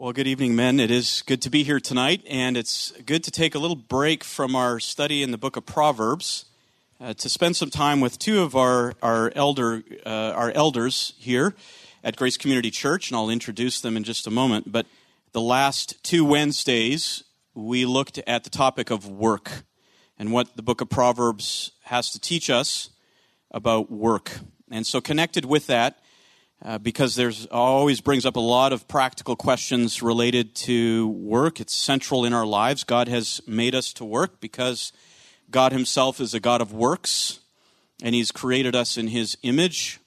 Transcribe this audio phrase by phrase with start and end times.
[0.00, 0.78] Well, good evening, men.
[0.78, 4.22] It is good to be here tonight, and it's good to take a little break
[4.22, 6.44] from our study in the book of Proverbs
[7.00, 11.56] uh, to spend some time with two of our our elder uh, our elders here
[12.04, 14.70] at Grace Community Church, and I'll introduce them in just a moment.
[14.70, 14.86] But
[15.32, 19.64] the last two Wednesdays, we looked at the topic of work
[20.16, 22.90] and what the book of Proverbs has to teach us
[23.50, 24.38] about work.
[24.70, 25.98] And so, connected with that
[26.64, 31.60] uh, because there's always brings up a lot of practical questions related to work.
[31.60, 32.84] It's central in our lives.
[32.84, 34.92] God has made us to work because
[35.50, 37.40] God Himself is a God of works,
[38.02, 40.00] and He's created us in His image.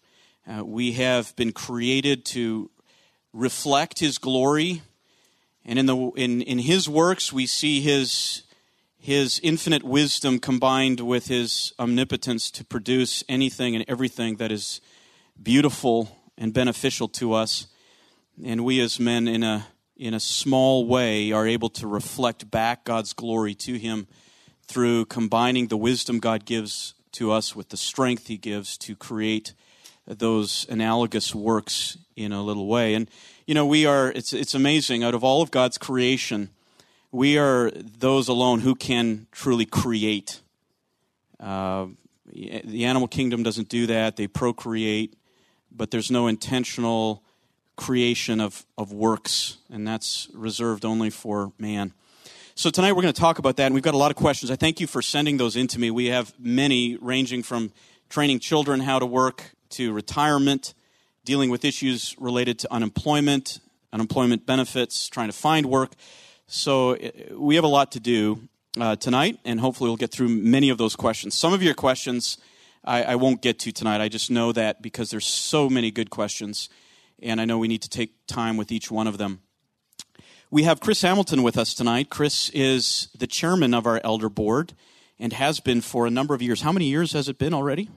[0.46, 2.70] Uh, we have been created to
[3.32, 4.82] reflect His glory,
[5.64, 8.44] and in the in in His works we see His
[9.04, 14.80] his infinite wisdom combined with his omnipotence to produce anything and everything that is
[15.42, 17.68] beautiful and beneficial to us.
[18.44, 22.84] And we as men, in a, in a small way, are able to reflect back
[22.84, 24.08] God's glory to Him
[24.64, 29.54] through combining the wisdom God gives to us with the strength He gives to create
[30.08, 32.94] those analogous works in a little way.
[32.94, 33.10] And,
[33.46, 36.50] you know, we are, it's, it's amazing, out of all of God's creation,
[37.12, 40.42] we are those alone who can truly create.
[41.40, 41.88] Uh,
[42.34, 45.18] the animal kingdom doesn't do that, they procreate
[45.76, 47.24] but there's no intentional
[47.76, 51.94] creation of, of works, and that's reserved only for man.
[52.54, 54.52] So tonight we're going to talk about that, and we've got a lot of questions.
[54.52, 55.90] I thank you for sending those in to me.
[55.90, 57.72] We have many, ranging from
[58.10, 60.74] training children how to work to retirement,
[61.24, 63.60] dealing with issues related to unemployment,
[63.94, 65.94] unemployment benefits, trying to find work.
[66.48, 68.48] So uh, we have a lot to do
[68.80, 71.38] uh, tonight, and hopefully we'll get through many of those questions.
[71.38, 72.38] Some of your questions
[72.84, 74.02] I, I won't get to tonight.
[74.02, 76.70] I just know that because there's so many good questions,
[77.22, 79.42] and I know we need to take time with each one of them.
[80.50, 82.10] We have Chris Hamilton with us tonight.
[82.10, 84.74] Chris is the chairman of our elder board
[85.20, 86.62] and has been for a number of years.
[86.62, 87.90] How many years has it been already?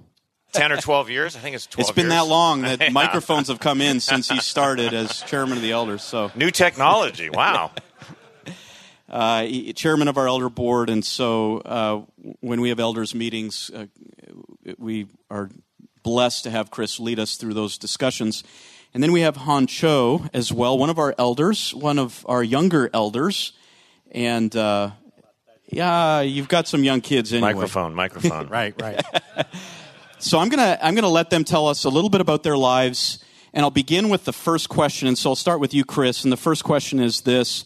[0.52, 1.34] 10 or 12 years.
[1.34, 2.14] I think it's 12 It's been years.
[2.14, 2.88] that long that yeah.
[2.90, 6.04] microphones have come in since he started as chairman of the elders.
[6.04, 7.28] So New technology.
[7.28, 7.72] Wow.
[9.08, 12.02] uh, chairman of our elder board, and so uh,
[12.40, 13.86] when we have elders meetings, uh,
[14.78, 15.50] we are
[16.02, 18.44] blessed to have Chris lead us through those discussions.
[18.92, 22.44] And then we have Han Cho as well, one of our elders, one of our
[22.44, 23.52] younger elders,
[24.12, 24.90] and uh,
[25.66, 27.54] yeah, you've got some young kids anyway.
[27.54, 28.48] Microphone, microphone.
[28.50, 29.04] right, right.
[30.18, 33.24] so I'm gonna I'm gonna let them tell us a little bit about their lives,
[33.52, 35.08] and I'll begin with the first question.
[35.08, 36.22] And so I'll start with you, Chris.
[36.22, 37.64] And the first question is this: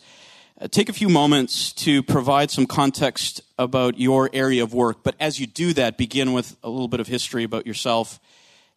[0.67, 5.05] take a few moments to provide some context about your area of work.
[5.05, 8.19] But as you do that, begin with a little bit of history about yourself,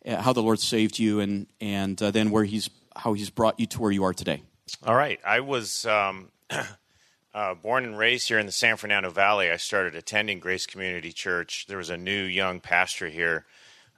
[0.05, 3.59] uh, how the Lord saved you, and and uh, then where He's how He's brought
[3.59, 4.43] you to where you are today.
[4.85, 5.85] All right, I was.
[5.85, 6.29] Um,
[7.33, 11.13] uh, born and raised here in the San Fernando Valley, I started attending Grace Community
[11.13, 11.65] Church.
[11.67, 13.45] There was a new young pastor here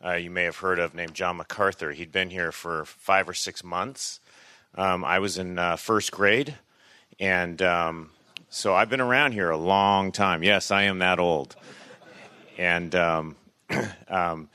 [0.03, 1.91] uh, you may have heard of named John MacArthur.
[1.91, 4.19] He'd been here for five or six months.
[4.75, 6.55] Um, I was in uh, first grade.
[7.19, 8.09] And um,
[8.49, 10.43] so I've been around here a long time.
[10.43, 11.55] Yes, I am that old.
[12.57, 13.35] And um,
[14.07, 14.49] um,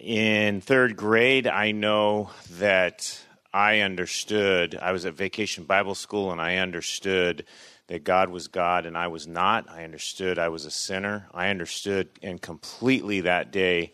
[0.00, 3.20] in third grade, I know that
[3.52, 4.76] I understood.
[4.80, 7.44] I was at Vacation Bible School, and I understood
[7.86, 9.68] that God was God and I was not.
[9.68, 11.26] I understood I was a sinner.
[11.34, 13.92] I understood and completely that day,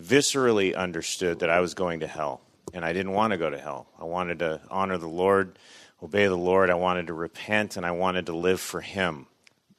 [0.00, 2.40] viscerally understood that I was going to hell.
[2.72, 3.86] And I didn't want to go to hell.
[3.98, 5.58] I wanted to honor the Lord
[6.04, 6.68] obey the Lord.
[6.68, 9.26] I wanted to repent and I wanted to live for Him.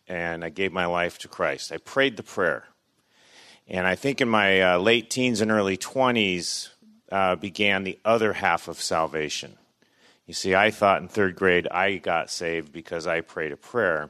[0.08, 1.72] And I gave my life to Christ.
[1.72, 2.66] I prayed the prayer.
[3.68, 6.70] And I think in my uh, late teens and early 20s
[7.12, 9.58] uh, began the other half of salvation.
[10.26, 14.10] You see, I thought in third grade I got saved because I prayed a prayer.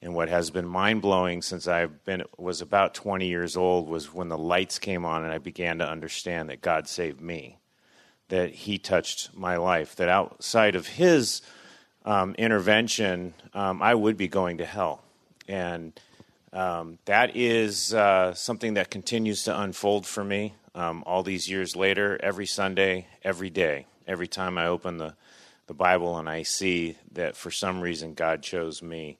[0.00, 4.12] And what has been mind blowing since I been was about 20 years old was
[4.12, 7.58] when the lights came on and I began to understand that God saved me
[8.28, 11.42] that he touched my life, that outside of his
[12.04, 15.02] um, intervention, um, I would be going to hell.
[15.48, 15.98] And
[16.52, 21.76] um, that is uh, something that continues to unfold for me um, all these years
[21.76, 25.14] later, every Sunday, every day, every time I open the,
[25.66, 29.18] the Bible and I see that for some reason God chose me.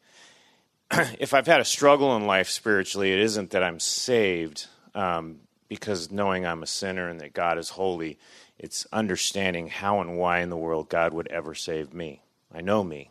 [1.19, 6.11] if I've had a struggle in life spiritually, it isn't that I'm saved um, because
[6.11, 8.19] knowing I'm a sinner and that God is holy
[8.59, 12.23] it's understanding how and why in the world God would ever save me.
[12.53, 13.11] I know me.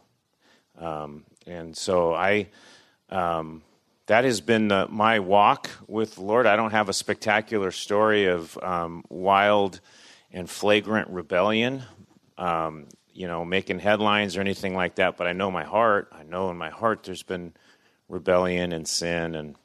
[0.78, 2.48] Um, and so I,
[3.10, 3.62] um,
[4.08, 6.46] that has been the, my walk with the Lord.
[6.46, 9.80] I don't have a spectacular story of um, wild
[10.32, 11.84] and flagrant rebellion.
[12.38, 16.10] Um, you know, making headlines or anything like that, but I know my heart.
[16.12, 17.54] I know in my heart there's been
[18.10, 19.36] rebellion and sin.
[19.36, 19.56] And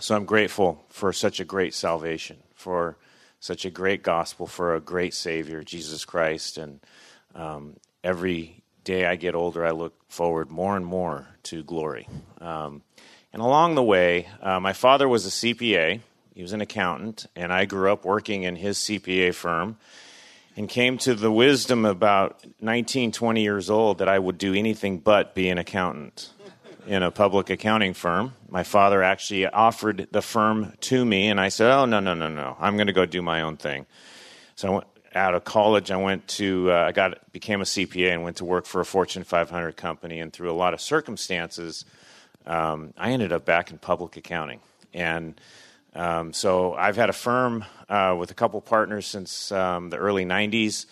[0.00, 2.98] so I'm grateful for such a great salvation, for
[3.44, 6.56] such a great gospel, for a great Savior, Jesus Christ.
[6.56, 6.80] And
[7.34, 12.08] um, every day I get older, I look forward more and more to glory.
[12.40, 12.80] Um,
[13.34, 16.00] and along the way, uh, my father was a CPA,
[16.34, 19.76] he was an accountant, and I grew up working in his CPA firm
[20.56, 25.00] and came to the wisdom about 19, 20 years old that I would do anything
[25.00, 26.30] but be an accountant
[26.86, 28.34] in a public accounting firm.
[28.48, 32.28] My father actually offered the firm to me, and I said, Oh, no, no, no,
[32.28, 32.56] no.
[32.60, 33.86] I'm going to go do my own thing.
[34.56, 35.90] So I went out of college.
[35.90, 38.84] I went to, uh, I got, became a CPA and went to work for a
[38.84, 40.20] Fortune 500 company.
[40.20, 41.84] And through a lot of circumstances,
[42.46, 44.60] um, I ended up back in public accounting.
[44.92, 45.40] And
[45.94, 50.24] um, so I've had a firm uh, with a couple partners since um, the early
[50.24, 50.86] 90s.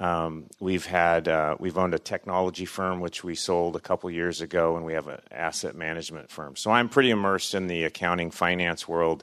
[0.00, 4.40] Um, we've had uh, we've owned a technology firm which we sold a couple years
[4.40, 6.56] ago, and we have an asset management firm.
[6.56, 9.22] So I'm pretty immersed in the accounting finance world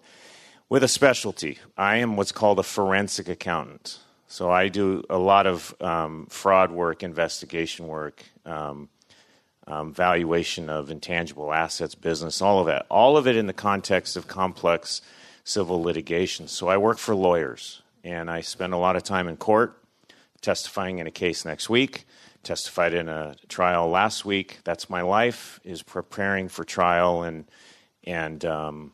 [0.69, 1.57] with a specialty.
[1.75, 3.97] I am what's called a forensic accountant.
[4.27, 8.89] So I do a lot of um, fraud work, investigation work, um,
[9.65, 12.85] um, valuation of intangible assets, business, all of that.
[12.91, 15.01] All of it in the context of complex
[15.43, 16.47] civil litigation.
[16.47, 19.81] So I work for lawyers, and I spend a lot of time in court
[20.47, 22.05] testifying in a case next week.
[22.41, 24.59] Testified in a trial last week.
[24.63, 27.45] That's my life: is preparing for trial and
[28.05, 28.93] and um,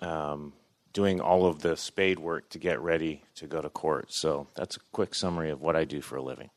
[0.00, 0.52] um,
[0.92, 4.12] doing all of the spade work to get ready to go to court.
[4.12, 6.50] So that's a quick summary of what I do for a living.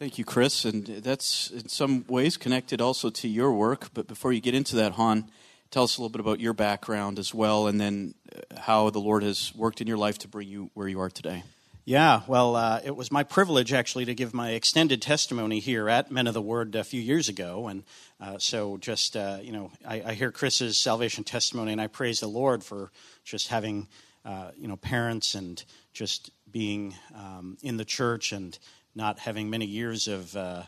[0.00, 0.64] Thank you, Chris.
[0.64, 3.90] And that's in some ways connected also to your work.
[3.94, 5.30] But before you get into that, Han,
[5.70, 8.98] tell us a little bit about your background as well, and then uh, how the
[8.98, 11.44] Lord has worked in your life to bring you where you are today.
[11.86, 16.10] Yeah, well, uh, it was my privilege actually to give my extended testimony here at
[16.10, 17.84] Men of the Word a few years ago, and
[18.18, 22.20] uh, so just uh, you know, I, I, hear Chris's salvation testimony, and I praise
[22.20, 22.90] the Lord for
[23.22, 23.86] just having
[24.24, 28.58] uh, you know parents and just being um, in the church and
[28.94, 30.62] not having many years of uh,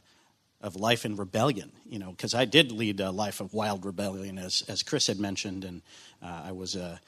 [0.60, 4.36] of life in rebellion, you know, because I did lead a life of wild rebellion,
[4.36, 5.80] as as Chris had mentioned, and
[6.22, 7.00] uh, I was a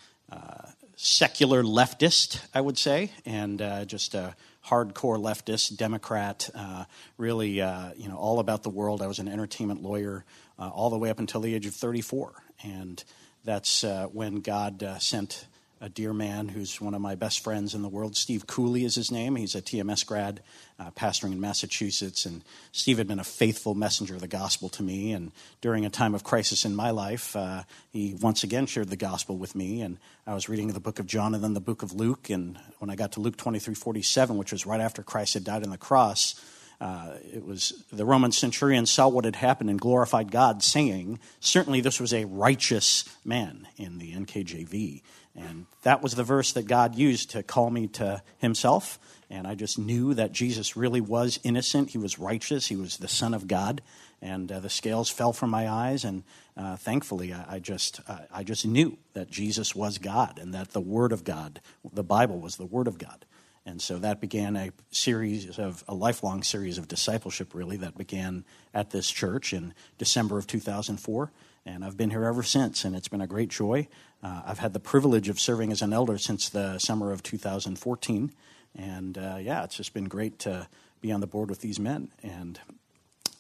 [1.00, 4.34] secular leftist, I would say, and uh, just a
[4.66, 6.86] hardcore leftist, Democrat, uh,
[7.16, 9.00] really, uh, you know, all about the world.
[9.00, 10.24] I was an entertainment lawyer
[10.58, 12.32] uh, all the way up until the age of 34,
[12.64, 13.02] and
[13.44, 15.46] that's uh, when God sent
[15.80, 18.16] a dear man who's one of my best friends in the world.
[18.16, 19.36] Steve Cooley is his name.
[19.36, 20.40] He's a TMS grad,
[20.78, 22.26] uh, pastoring in Massachusetts.
[22.26, 22.42] And
[22.72, 25.12] Steve had been a faithful messenger of the gospel to me.
[25.12, 25.30] And
[25.60, 29.36] during a time of crisis in my life, uh, he once again shared the gospel
[29.36, 29.80] with me.
[29.82, 32.28] And I was reading the book of John and then the book of Luke.
[32.28, 35.62] And when I got to Luke 23 47, which was right after Christ had died
[35.62, 36.34] on the cross,
[36.80, 41.80] uh, it was the Roman centurion saw what had happened and glorified God, saying, Certainly
[41.80, 45.02] this was a righteous man in the NKJV.
[45.38, 48.98] And that was the verse that God used to call me to himself.
[49.30, 51.90] And I just knew that Jesus really was innocent.
[51.90, 52.66] He was righteous.
[52.66, 53.80] He was the Son of God.
[54.20, 56.04] And uh, the scales fell from my eyes.
[56.04, 56.24] And
[56.56, 60.72] uh, thankfully, I, I just, uh, I just knew that Jesus was God and that
[60.72, 61.60] the Word of God,
[61.92, 63.24] the Bible was the Word of God.
[63.64, 68.44] And so that began a series of, a lifelong series of discipleship, really, that began
[68.72, 71.30] at this church in December of 2004
[71.68, 73.88] and I've been here ever since, and it's been a great joy.
[74.22, 78.32] Uh, I've had the privilege of serving as an elder since the summer of 2014,
[78.76, 80.68] and uh, yeah, it's just been great to
[81.00, 82.10] be on the board with these men.
[82.22, 82.58] And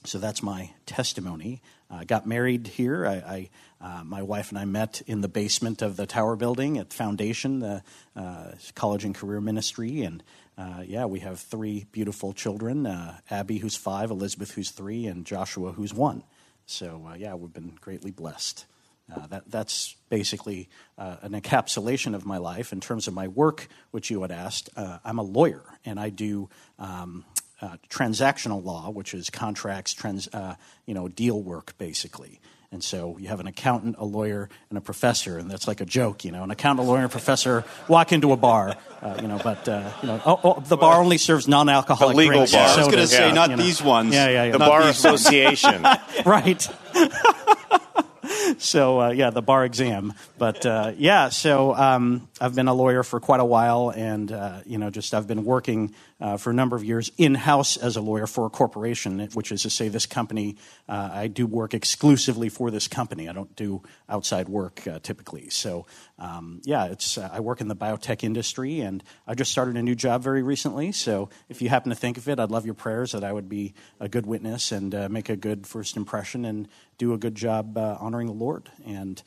[0.04, 1.60] so that's my testimony.
[1.90, 3.06] I uh, got married here.
[3.06, 6.78] I, I uh, my wife and I met in the basement of the Tower Building
[6.78, 7.82] at Foundation, the
[8.14, 10.22] uh, College and Career Ministry, and
[10.56, 12.86] uh, yeah, we have three beautiful children:
[13.30, 16.22] Abby, who's five, Elizabeth, who's three, and Joshua, who's one.
[16.66, 18.66] So, uh, yeah, we've been greatly blessed.
[19.14, 22.72] Uh, that, that's basically uh, an encapsulation of my life.
[22.72, 26.10] In terms of my work, which you had asked, uh, I'm a lawyer and I
[26.10, 27.24] do um,
[27.60, 32.40] uh, transactional law, which is contracts, trans, uh, you know, deal work, basically.
[32.70, 35.86] And so you have an accountant, a lawyer, and a professor, and that's like a
[35.86, 36.42] joke, you know.
[36.42, 39.40] An accountant, a lawyer, and a professor walk into a bar, uh, you know.
[39.42, 42.52] But uh, you know, oh, oh, the bar only serves non-alcoholic the legal drinks.
[42.52, 42.68] bar.
[42.68, 43.62] I was going to say yeah, not you know.
[43.62, 44.12] these ones.
[44.12, 44.52] Yeah, yeah, yeah.
[44.52, 45.82] The Not Bar Association.
[46.26, 46.68] right.
[48.58, 50.14] so uh, yeah, the bar exam.
[50.36, 54.60] But uh, yeah, so um, I've been a lawyer for quite a while, and uh,
[54.66, 57.96] you know, just I've been working uh, for a number of years in house as
[57.96, 60.56] a lawyer for a corporation, which is to say, this company,
[60.88, 63.28] uh, I do work exclusively for this company.
[63.28, 65.50] I don't do outside work uh, typically.
[65.50, 65.86] So,
[66.18, 69.82] um, yeah, it's, uh, I work in the biotech industry, and I just started a
[69.82, 70.92] new job very recently.
[70.92, 73.48] So, if you happen to think of it, I'd love your prayers that I would
[73.48, 77.36] be a good witness and uh, make a good first impression and do a good
[77.36, 78.70] job uh, honoring the Lord.
[78.84, 79.22] And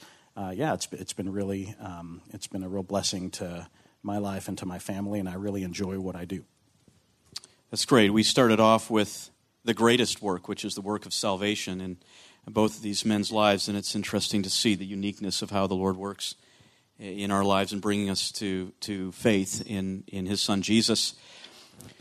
[0.53, 3.67] yeah, it's, it's been really, um, it's been a real blessing to
[4.03, 6.43] my life and to my family, and I really enjoy what I do.
[7.71, 8.11] That's great.
[8.11, 9.29] We started off with
[9.63, 11.99] the greatest work, which is the work of salvation in
[12.45, 15.73] both of these men's lives, and it's interesting to see the uniqueness of how the
[15.73, 16.35] Lord works
[16.99, 21.13] in our lives and bringing us to, to faith in, in His Son Jesus.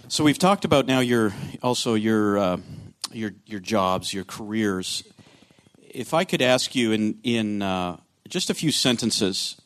[0.08, 2.56] So we've talked about now your also your uh,
[3.12, 5.04] your your jobs, your careers.
[5.80, 7.98] If I could ask you in in uh,
[8.28, 9.60] just a few sentences,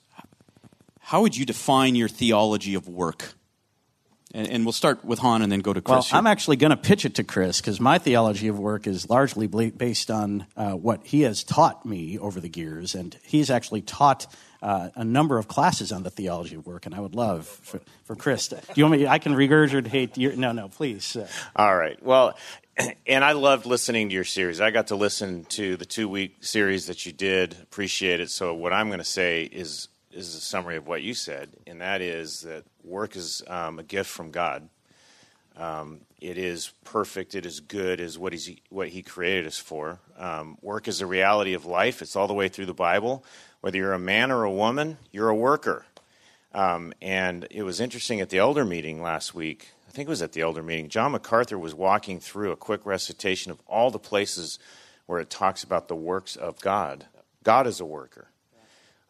[1.00, 3.32] how would you define your theology of work?
[4.34, 6.10] And, and we'll start with Han and then go to Chris.
[6.10, 9.08] Well, I'm actually going to pitch it to Chris because my theology of work is
[9.08, 12.96] largely based on uh, what he has taught me over the years.
[12.96, 14.26] And he's actually taught
[14.60, 17.80] uh, a number of classes on the theology of work, and I would love for,
[18.04, 18.48] for Chris.
[18.48, 19.06] To, do you want me?
[19.06, 20.16] I can regurgitate.
[20.16, 21.14] Your, no, no, please.
[21.14, 22.02] Uh, All right.
[22.02, 22.36] Well,
[23.06, 24.60] and I loved listening to your series.
[24.60, 27.56] I got to listen to the two week series that you did.
[27.62, 28.30] Appreciate it.
[28.30, 31.80] So what I'm going to say is is a summary of what you said, and
[31.80, 34.68] that is that work is um, a gift from God.
[35.56, 37.34] Um, it is perfect.
[37.34, 38.00] It is good.
[38.00, 39.98] Is what he's what He created us for.
[40.16, 42.00] Um, work is a reality of life.
[42.00, 43.24] It's all the way through the Bible.
[43.60, 45.84] Whether you're a man or a woman, you're a worker.
[46.54, 49.70] Um, and it was interesting at the elder meeting last week.
[49.88, 50.88] I think it was at the elder meeting.
[50.88, 54.58] John MacArthur was walking through a quick recitation of all the places
[55.06, 57.06] where it talks about the works of God.
[57.42, 58.28] God is a worker.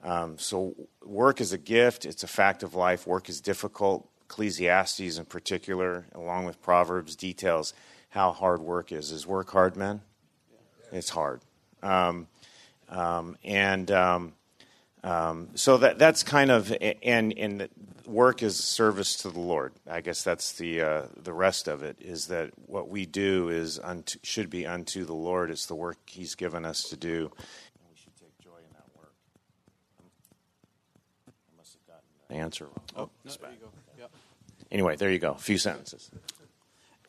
[0.04, 3.06] Um, so, work is a gift, it's a fact of life.
[3.06, 4.08] Work is difficult.
[4.26, 7.72] Ecclesiastes, in particular, along with Proverbs, details
[8.10, 9.10] how hard work is.
[9.10, 10.02] Is work hard, men?
[10.92, 11.40] It's hard.
[11.82, 12.28] Um,
[12.88, 14.34] um, and um,
[15.02, 17.68] um, so that that's kind of and and
[18.06, 19.72] work is service to the Lord.
[19.90, 23.78] I guess that's the uh, the rest of it is that what we do is
[23.78, 25.50] unto, should be unto the Lord.
[25.50, 27.32] It's the work He's given us to do,
[32.34, 32.66] answer.
[32.96, 33.68] Oh, no, there you go.
[33.98, 34.10] Yep.
[34.70, 35.32] Anyway, there you go.
[35.32, 36.10] A few sentences.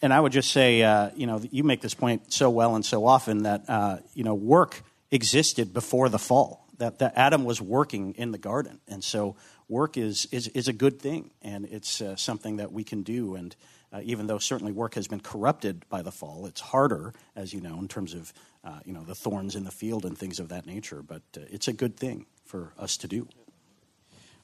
[0.02, 2.86] And I would just say, uh, you know, you make this point so well and
[2.86, 6.66] so often that, uh, you know, work existed before the fall.
[6.78, 8.82] That, that Adam was working in the garden.
[8.90, 9.38] And so
[9.70, 13.36] work is, is, is a good thing, and it's uh, something that we can do.
[13.36, 13.56] And
[13.94, 17.62] uh, even though certainly work has been corrupted by the fall, it's harder, as you
[17.62, 18.34] know, in terms of,
[18.66, 21.02] uh, you know, the thorns in the field and things of that nature.
[21.02, 23.30] But uh, it's a good thing for us to do.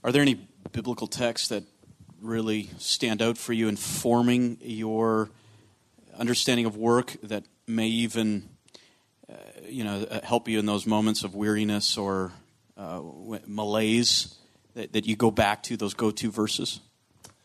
[0.04, 1.64] Are there any biblical texts that
[2.22, 5.30] really stand out for you in forming your
[6.18, 8.50] understanding of work that may even
[9.30, 9.34] uh,
[9.68, 12.32] you know uh, help you in those moments of weariness or
[12.78, 13.02] uh,
[13.46, 14.36] malaise
[14.76, 16.80] that, that you go back to those go-to verses?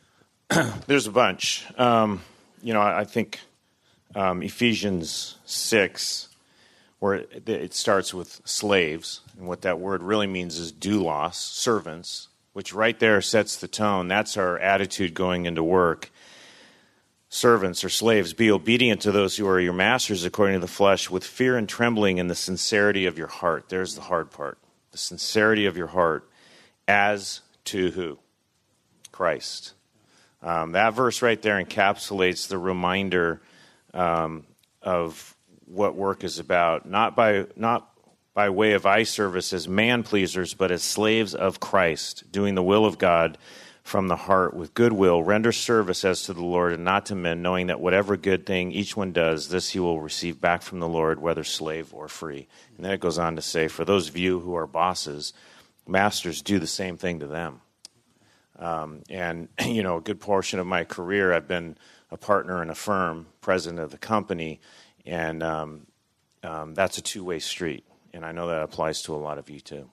[0.87, 1.65] There's a bunch.
[1.79, 2.21] Um,
[2.63, 3.41] you know i, I think
[4.15, 6.29] um, ephesians 6
[6.99, 12.29] where it, it starts with slaves and what that word really means is doulos servants
[12.57, 14.09] which right there sets the tone.
[14.09, 16.11] That's our attitude going into work.
[17.29, 21.11] Servants or slaves, be obedient to those who are your masters according to the flesh,
[21.11, 23.69] with fear and trembling in the sincerity of your heart.
[23.69, 24.57] There's the hard part.
[24.93, 26.31] The sincerity of your heart
[26.89, 28.19] as to who?
[29.13, 29.75] Christ.
[30.43, 33.43] Um, that verse right there encapsulates the reminder
[33.93, 34.47] um,
[34.81, 35.37] of
[35.67, 36.89] what work is about.
[36.89, 37.87] Not by not
[38.37, 42.63] by way of eye service as man pleasers, but as slaves of Christ, doing the
[42.63, 43.39] will of God
[43.83, 47.41] from the heart with goodwill, render service as to the Lord and not to men,
[47.41, 50.89] knowing that whatever good thing each one does, this he will receive back from the
[50.89, 52.47] Lord, whether slave or free.
[52.77, 55.33] And then it goes on to say, for those of you who are bosses,
[55.89, 57.63] masters do the same thing to them.
[58.59, 61.79] Um, and, you know, a good portion of my career, I've been
[62.11, 64.61] a partner in a firm, president of the company,
[65.07, 65.87] and um,
[66.43, 67.86] um, that's a two way street
[68.17, 69.91] and I know that applies to a lot of you too.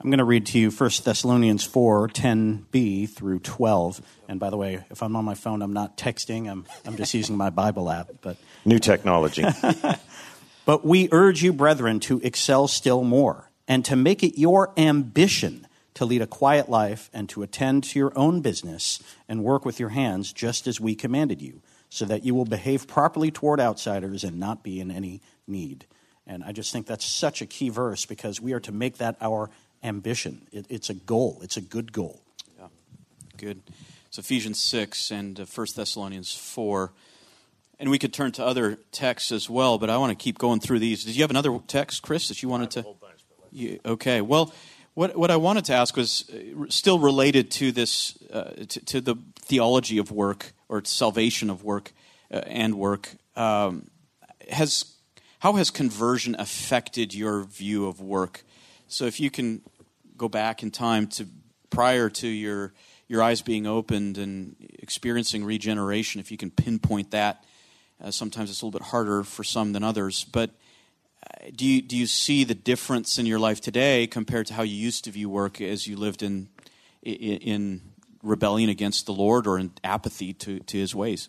[0.00, 4.00] I'm going to read to you 1 Thessalonians 4 10b through 12.
[4.28, 7.14] And by the way, if I'm on my phone, I'm not texting, I'm, I'm just
[7.14, 8.08] using my Bible app.
[8.20, 9.44] But New technology.
[10.64, 15.66] but we urge you, brethren, to excel still more and to make it your ambition
[15.94, 19.80] to lead a quiet life and to attend to your own business and work with
[19.80, 24.22] your hands just as we commanded you, so that you will behave properly toward outsiders
[24.22, 25.86] and not be in any need.
[26.28, 29.16] And I just think that's such a key verse because we are to make that
[29.20, 29.48] our
[29.82, 30.46] ambition.
[30.52, 32.20] It, it's a goal, it's a good goal.
[32.58, 32.66] Yeah,
[33.38, 33.62] good.
[34.06, 36.92] It's Ephesians 6 and uh, 1 Thessalonians 4.
[37.80, 40.60] And we could turn to other texts as well, but I want to keep going
[40.60, 41.04] through these.
[41.04, 42.84] Did you have another text, Chris, that you wanted to?
[43.50, 44.20] You, okay.
[44.20, 44.52] Well,
[44.94, 49.00] what, what I wanted to ask was uh, still related to this, uh, to, to,
[49.00, 51.92] the theology of work or salvation of work
[52.32, 53.14] uh, and work.
[53.36, 53.90] Um,
[54.50, 54.97] has
[55.40, 58.42] how has conversion affected your view of work?
[58.88, 59.62] So if you can
[60.16, 61.26] go back in time to
[61.70, 62.72] prior to your
[63.06, 67.42] your eyes being opened and experiencing regeneration, if you can pinpoint that,
[68.02, 70.24] uh, sometimes it's a little bit harder for some than others.
[70.24, 70.50] But
[71.22, 74.62] uh, do you do you see the difference in your life today compared to how
[74.62, 76.48] you used to view work as you lived in
[77.02, 77.80] in, in
[78.22, 81.28] rebellion against the Lord or in apathy to, to His ways?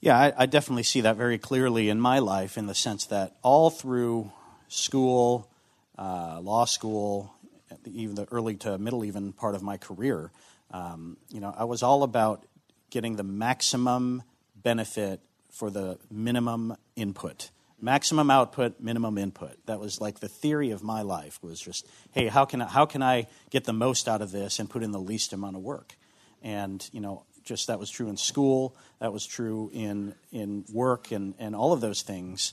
[0.00, 3.36] Yeah, I, I, definitely see that very clearly in my life in the sense that
[3.42, 4.30] all through
[4.68, 5.50] school,
[5.98, 7.34] uh, law school,
[7.84, 10.30] even the early to middle even part of my career,
[10.70, 12.44] um, you know, I was all about
[12.90, 14.22] getting the maximum
[14.54, 17.50] benefit for the minimum input.
[17.80, 19.56] Maximum output, minimum input.
[19.66, 22.86] That was like the theory of my life was just, hey, how can I, how
[22.86, 25.62] can I get the most out of this and put in the least amount of
[25.62, 25.96] work?
[26.42, 31.10] And, you know, just that was true in school, that was true in, in work,
[31.10, 32.52] and, and all of those things.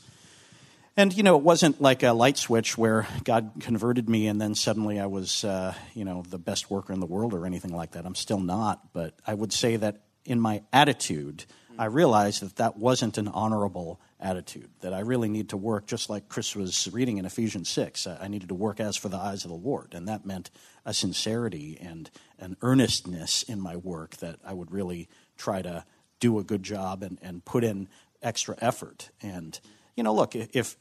[0.98, 4.56] And, you know, it wasn't like a light switch where God converted me and then
[4.56, 7.92] suddenly I was, uh, you know, the best worker in the world or anything like
[7.92, 8.06] that.
[8.06, 8.94] I'm still not.
[8.94, 11.44] But I would say that in my attitude,
[11.78, 16.10] I realized that that wasn't an honorable attitude, that I really need to work, just
[16.10, 18.08] like Chris was reading in Ephesians 6.
[18.08, 19.94] I needed to work as for the eyes of the Lord.
[19.94, 20.50] And that meant
[20.86, 25.84] a sincerity and an earnestness in my work that I would really try to
[26.20, 27.88] do a good job and, and put in
[28.22, 29.10] extra effort.
[29.22, 29.60] And,
[29.96, 30.78] you know, look, if,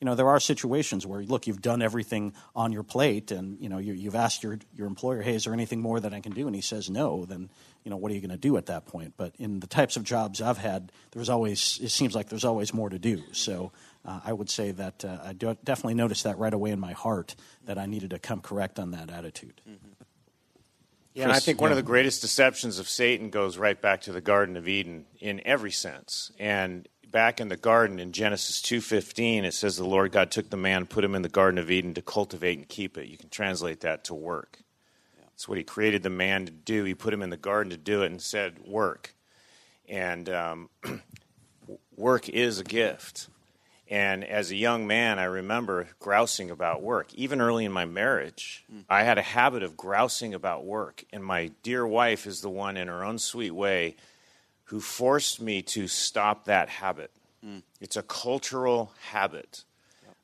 [0.00, 3.68] you know, there are situations where, look, you've done everything on your plate and, you
[3.68, 6.32] know, you, have asked your, your employer, hey, is there anything more that I can
[6.32, 6.46] do?
[6.46, 7.50] And he says no, then,
[7.82, 9.14] you know, what are you going to do at that point?
[9.16, 12.74] But in the types of jobs I've had, there's always, it seems like there's always
[12.74, 13.22] more to do.
[13.32, 13.72] So
[14.04, 17.34] uh, I would say that uh, I definitely noticed that right away in my heart
[17.64, 19.60] that I needed to come correct on that attitude.
[19.68, 19.92] Mm-hmm.
[21.14, 24.12] Yeah, and I think one of the greatest deceptions of Satan goes right back to
[24.12, 26.32] the Garden of Eden in every sense.
[26.40, 30.56] And back in the garden in Genesis 2:15 it says the Lord God took the
[30.56, 33.06] man put him in the garden of Eden to cultivate and keep it.
[33.06, 34.58] You can translate that to work.
[35.20, 36.82] That's what he created the man to do.
[36.82, 39.14] He put him in the garden to do it and said work.
[39.88, 40.70] And um,
[41.96, 43.28] work is a gift.
[43.88, 47.12] And as a young man, I remember grousing about work.
[47.14, 48.84] Even early in my marriage, mm.
[48.88, 51.04] I had a habit of grousing about work.
[51.12, 53.96] And my dear wife is the one, in her own sweet way,
[54.64, 57.10] who forced me to stop that habit.
[57.44, 57.62] Mm.
[57.80, 59.64] It's a cultural habit.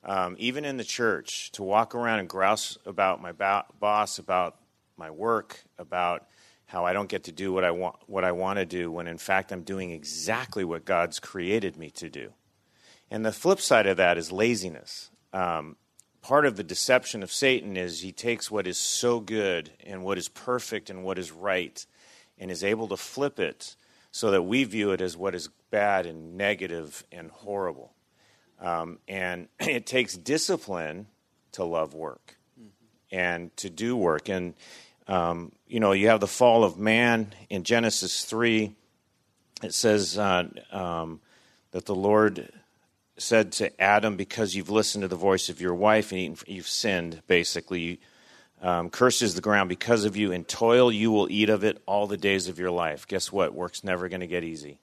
[0.02, 4.56] Um, even in the church, to walk around and grouse about my ba- boss, about
[4.96, 6.26] my work, about
[6.64, 9.06] how I don't get to do what I want, what I want to do, when
[9.06, 12.32] in fact I'm doing exactly what God's created me to do.
[13.10, 15.10] And the flip side of that is laziness.
[15.32, 15.76] Um,
[16.22, 20.18] part of the deception of Satan is he takes what is so good and what
[20.18, 21.84] is perfect and what is right
[22.38, 23.76] and is able to flip it
[24.12, 27.92] so that we view it as what is bad and negative and horrible.
[28.60, 31.06] Um, and it takes discipline
[31.52, 33.16] to love work mm-hmm.
[33.16, 34.28] and to do work.
[34.28, 34.54] And,
[35.08, 38.74] um, you know, you have the fall of man in Genesis 3.
[39.62, 41.20] It says uh, um,
[41.72, 42.50] that the Lord
[43.20, 47.22] said to Adam, Because you've listened to the voice of your wife and you've sinned,
[47.26, 48.00] basically,
[48.62, 50.32] um, curses the ground because of you.
[50.32, 53.06] In toil, you will eat of it all the days of your life.
[53.06, 53.54] Guess what?
[53.54, 54.80] Work's never going to get easy.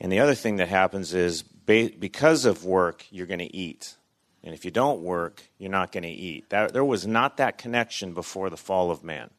[0.00, 3.96] And the other thing that happens is because of work, you're going to eat.
[4.42, 6.50] And if you don't work, you're not going to eat.
[6.50, 9.30] That, there was not that connection before the fall of man.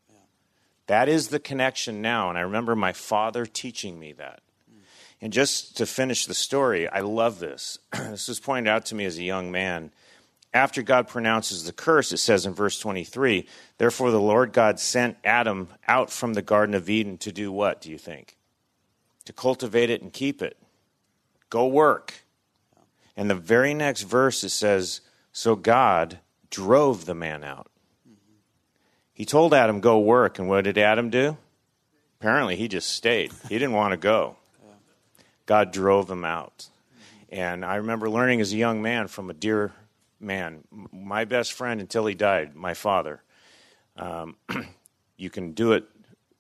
[0.88, 2.30] That is the connection now.
[2.30, 4.42] And I remember my father teaching me that.
[5.24, 7.80] And just to finish the story, I love this.
[7.94, 9.92] this was pointed out to me as a young man
[10.54, 15.18] after God pronounces the curse, it says in verse 23 Therefore, the Lord God sent
[15.24, 18.38] Adam out from the Garden of Eden to do what, do you think?
[19.26, 20.58] To cultivate it and keep it.
[21.50, 22.26] Go work.
[23.16, 27.68] And the very next verse, it says, So God drove the man out.
[29.14, 30.38] He told Adam, Go work.
[30.38, 31.38] And what did Adam do?
[32.20, 33.32] Apparently, he just stayed.
[33.50, 34.38] He didn't want to go.
[35.46, 36.68] God drove him out.
[37.30, 39.74] And I remember learning as a young man from a dear
[40.20, 43.22] man, my best friend until he died, my father.
[43.98, 44.36] Um,
[45.18, 45.86] you can do it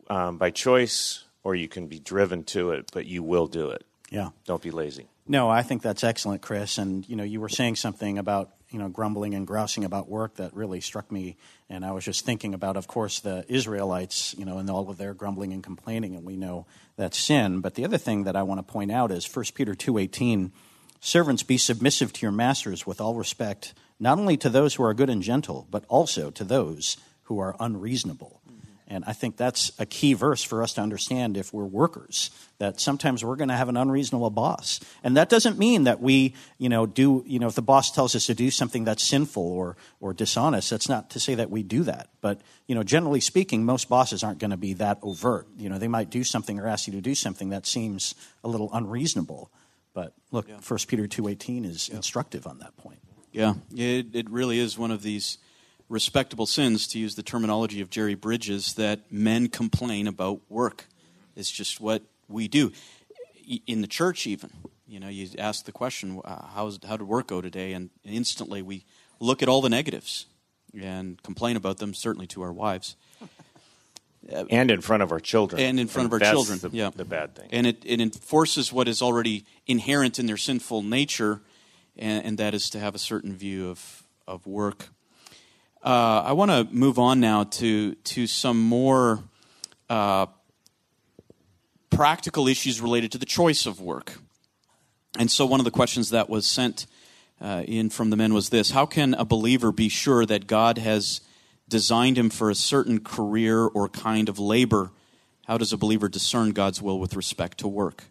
[0.09, 3.83] um, by choice or you can be driven to it, but you will do it.
[4.09, 4.29] Yeah.
[4.45, 5.07] Don't be lazy.
[5.27, 6.77] No, I think that's excellent, Chris.
[6.77, 10.35] And you know, you were saying something about you know, grumbling and grousing about work
[10.37, 11.37] that really struck me.
[11.69, 14.97] And I was just thinking about, of course, the Israelites, you know, and all of
[14.97, 16.65] their grumbling and complaining, and we know
[16.97, 17.61] that's sin.
[17.61, 20.51] But the other thing that I want to point out is 1 Peter 2.18,
[20.99, 24.93] Servants, be submissive to your masters with all respect, not only to those who are
[24.93, 28.41] good and gentle, but also to those who are unreasonable.
[28.93, 32.29] And I think that's a key verse for us to understand if we're workers,
[32.59, 34.79] that sometimes we're going to have an unreasonable boss.
[35.03, 38.15] And that doesn't mean that we, you know, do, you know, if the boss tells
[38.15, 41.63] us to do something that's sinful or, or dishonest, that's not to say that we
[41.63, 42.09] do that.
[42.21, 45.47] But, you know, generally speaking, most bosses aren't going to be that overt.
[45.57, 48.47] You know, they might do something or ask you to do something that seems a
[48.47, 49.51] little unreasonable.
[49.95, 50.59] But look, yeah.
[50.65, 51.95] 1 Peter 2.18 is yeah.
[51.95, 52.99] instructive on that point.
[53.31, 55.39] Yeah, it, it really is one of these
[55.89, 60.85] respectable sins, to use the terminology of Jerry Bridges, that men complain about work.
[61.35, 62.71] It's just what we do.
[63.67, 64.49] In the church, even,
[64.87, 67.73] you know, you ask the question, how's, how did work go today?
[67.73, 68.85] And instantly we
[69.19, 70.25] look at all the negatives
[70.79, 72.95] and complain about them, certainly to our wives.
[74.49, 75.61] And in front of our children.
[75.61, 76.59] And in front and of our children.
[76.59, 76.91] The, yeah.
[76.95, 77.49] the bad thing.
[77.51, 81.41] And it, it enforces what is already inherent in their sinful nature,
[81.97, 84.89] and, and that is to have a certain view of, of work.
[85.83, 89.21] Uh, I want to move on now to to some more
[89.89, 90.27] uh,
[91.89, 94.13] practical issues related to the choice of work.
[95.19, 96.85] And so, one of the questions that was sent
[97.41, 100.77] uh, in from the men was this: How can a believer be sure that God
[100.77, 101.19] has
[101.67, 104.91] designed him for a certain career or kind of labor?
[105.47, 108.05] How does a believer discern God's will with respect to work?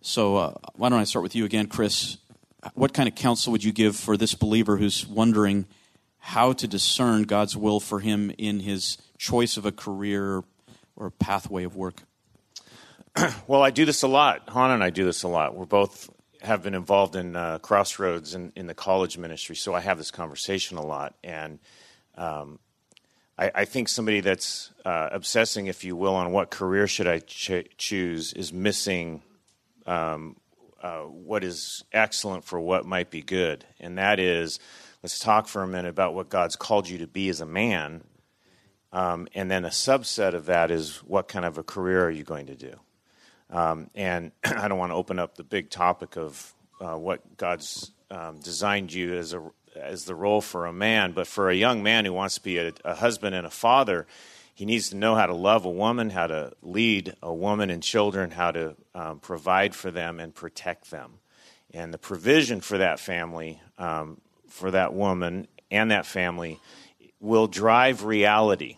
[0.00, 2.16] So, uh, why don't I start with you again, Chris?
[2.72, 5.66] What kind of counsel would you give for this believer who's wondering?
[6.28, 10.44] How to discern God's will for him in his choice of a career
[10.94, 12.02] or pathway of work?
[13.46, 14.46] well, I do this a lot.
[14.50, 15.54] Han and I do this a lot.
[15.54, 16.10] We're both
[16.42, 20.10] have been involved in uh, Crossroads in, in the college ministry, so I have this
[20.10, 21.14] conversation a lot.
[21.24, 21.60] And
[22.18, 22.58] um,
[23.38, 27.20] I, I, think somebody that's uh, obsessing, if you will, on what career should I
[27.20, 29.22] ch- choose is missing
[29.86, 30.36] um,
[30.82, 34.60] uh, what is excellent for what might be good, and that is
[35.02, 38.04] let's talk for a minute about what God's called you to be as a man.
[38.92, 42.24] Um, and then a subset of that is what kind of a career are you
[42.24, 42.74] going to do?
[43.50, 47.90] Um, and I don't want to open up the big topic of uh, what God's
[48.10, 49.42] um, designed you as a
[49.76, 52.58] as the role for a man, but for a young man who wants to be
[52.58, 54.06] a, a husband and a father,
[54.54, 57.82] he needs to know how to love a woman, how to lead a woman and
[57.82, 61.20] children, how to um, provide for them and protect them.
[61.72, 66.60] And the provision for that family um, for that woman and that family
[67.20, 68.76] will drive reality.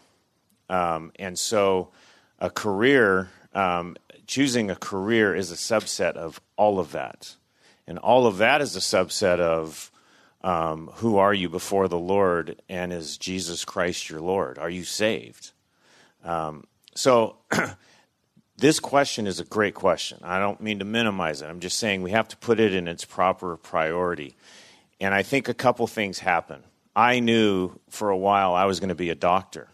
[0.68, 1.90] Um, and so,
[2.38, 7.34] a career, um, choosing a career is a subset of all of that.
[7.86, 9.90] And all of that is a subset of
[10.42, 14.58] um, who are you before the Lord and is Jesus Christ your Lord?
[14.58, 15.50] Are you saved?
[16.24, 17.36] Um, so,
[18.56, 20.18] this question is a great question.
[20.22, 21.46] I don't mean to minimize it.
[21.46, 24.36] I'm just saying we have to put it in its proper priority.
[25.00, 26.62] And I think a couple things happen.
[26.94, 29.68] I knew for a while I was going to be a doctor.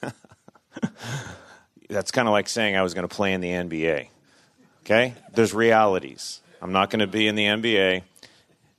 [1.88, 4.08] That's kind of like saying I was going to play in the NBA.
[4.84, 5.14] Okay?
[5.34, 6.40] There's realities.
[6.62, 8.02] I'm not going to be in the NBA.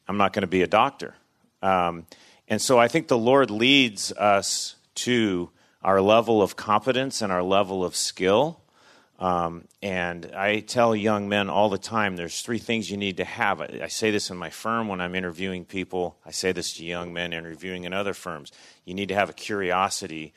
[0.07, 1.13] I'm not going to be a doctor.
[1.61, 2.07] Um,
[2.47, 5.49] and so I think the Lord leads us to
[5.83, 8.59] our level of competence and our level of skill
[9.17, 13.23] um, and I tell young men all the time there's three things you need to
[13.23, 13.61] have.
[13.61, 16.17] I, I, say this in my firm when I'm interviewing people.
[16.25, 18.51] I say this to young men interviewing in other firms.
[18.83, 20.33] You need to have a curiosity,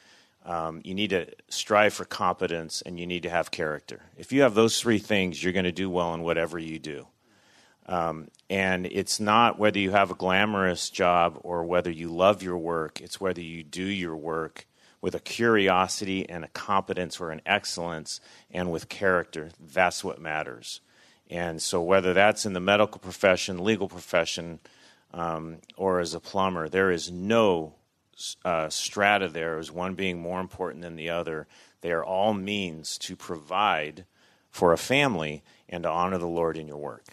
[0.46, 4.02] um, you need to strive for competence, and you need to have character.
[4.16, 7.08] If you have those three things, you're going to do well in whatever you do.
[7.86, 12.58] Um, and it's not whether you have a glamorous job or whether you love your
[12.58, 14.67] work, it's whether you do your work
[15.00, 19.50] with a curiosity and a competence or an excellence and with character.
[19.60, 20.80] That's what matters.
[21.30, 24.60] And so, whether that's in the medical profession, legal profession,
[25.12, 27.74] um, or as a plumber, there is no
[28.44, 31.46] uh, strata there as one being more important than the other.
[31.80, 34.04] They are all means to provide
[34.50, 37.04] for a family and to honor the Lord in your work.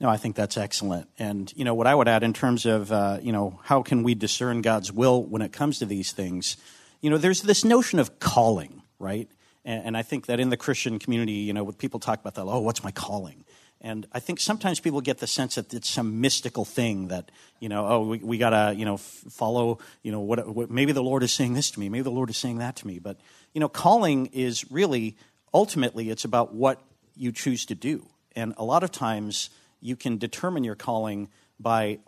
[0.00, 1.08] No, I think that's excellent.
[1.18, 4.02] And you know what I would add in terms of uh, you know how can
[4.02, 6.56] we discern God's will when it comes to these things?
[7.00, 9.28] You know, there's this notion of calling, right?
[9.64, 12.34] And, and I think that in the Christian community, you know, when people talk about
[12.34, 13.44] that, oh, what's my calling?
[13.82, 17.68] And I think sometimes people get the sense that it's some mystical thing that, you
[17.70, 20.92] know, oh, we, we got to, you know, f- follow, you know, what, what, maybe
[20.92, 22.98] the Lord is saying this to me, maybe the Lord is saying that to me.
[22.98, 23.18] But,
[23.54, 25.16] you know, calling is really,
[25.54, 26.82] ultimately, it's about what
[27.16, 28.06] you choose to do.
[28.36, 29.48] And a lot of times
[29.80, 32.00] you can determine your calling by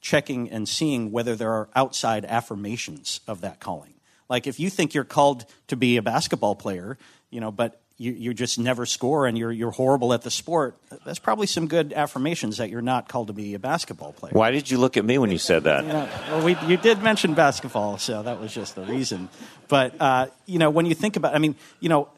[0.00, 3.91] checking and seeing whether there are outside affirmations of that calling.
[4.32, 6.96] Like if you think you're called to be a basketball player,
[7.28, 10.78] you know, but you, you just never score and you're, you're horrible at the sport,
[11.04, 14.32] that's probably some good affirmations that you're not called to be a basketball player.
[14.32, 15.84] Why did you look at me when you said that?
[15.84, 19.28] Yeah, well, we, you did mention basketball, so that was just the reason.
[19.68, 22.08] But, uh, you know, when you think about I mean, you know,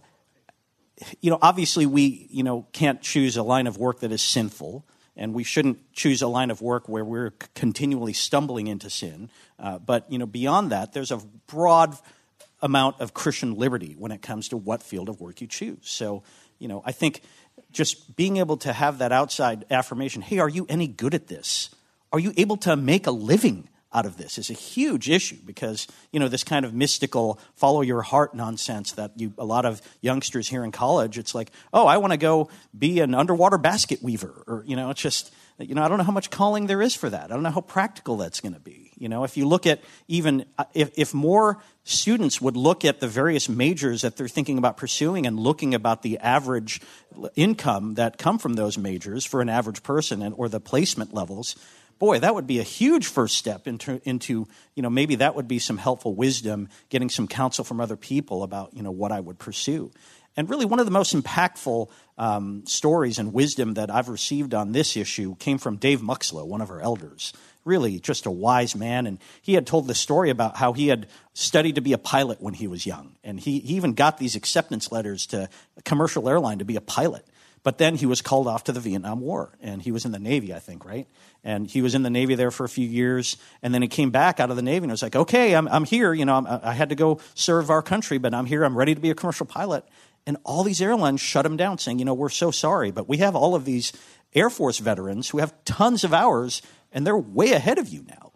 [1.20, 4.84] you know, obviously we, you know, can't choose a line of work that is sinful,
[5.16, 9.30] and we shouldn't choose a line of work where we're continually stumbling into sin.
[9.58, 11.96] Uh, but, you know, beyond that, there's a broad
[12.60, 15.78] amount of Christian liberty when it comes to what field of work you choose.
[15.82, 16.22] So,
[16.58, 17.22] you know, I think
[17.70, 21.70] just being able to have that outside affirmation hey, are you any good at this?
[22.12, 24.36] Are you able to make a living out of this.
[24.36, 28.92] Is a huge issue because you know this kind of mystical follow your heart nonsense
[28.92, 32.16] that you a lot of youngsters here in college it's like oh i want to
[32.16, 35.98] go be an underwater basket weaver or you know it's just you know i don't
[35.98, 37.24] know how much calling there is for that.
[37.24, 38.90] I don't know how practical that's going to be.
[38.96, 43.00] You know if you look at even uh, if, if more students would look at
[43.00, 46.80] the various majors that they're thinking about pursuing and looking about the average
[47.36, 51.56] income that come from those majors for an average person and or the placement levels
[51.98, 55.48] boy, that would be a huge first step into, into, you know, maybe that would
[55.48, 59.20] be some helpful wisdom, getting some counsel from other people about, you know, what I
[59.20, 59.90] would pursue.
[60.36, 64.72] And really, one of the most impactful um, stories and wisdom that I've received on
[64.72, 67.32] this issue came from Dave Muxlow, one of our elders.
[67.64, 69.06] Really, just a wise man.
[69.06, 72.42] And he had told the story about how he had studied to be a pilot
[72.42, 73.16] when he was young.
[73.22, 76.82] And he, he even got these acceptance letters to a commercial airline to be a
[76.82, 77.24] pilot.
[77.64, 80.18] But then he was called off to the Vietnam War, and he was in the
[80.18, 81.08] Navy, I think, right?
[81.42, 84.10] And he was in the Navy there for a few years, and then he came
[84.10, 86.12] back out of the Navy and was like, "Okay, I'm, I'm here.
[86.12, 88.64] You know, I'm, i had to go serve our country, but I'm here.
[88.64, 89.84] I'm ready to be a commercial pilot."
[90.26, 93.16] And all these airlines shut him down, saying, "You know, we're so sorry, but we
[93.18, 93.94] have all of these
[94.34, 96.60] Air Force veterans who have tons of hours,
[96.92, 98.32] and they're way ahead of you now."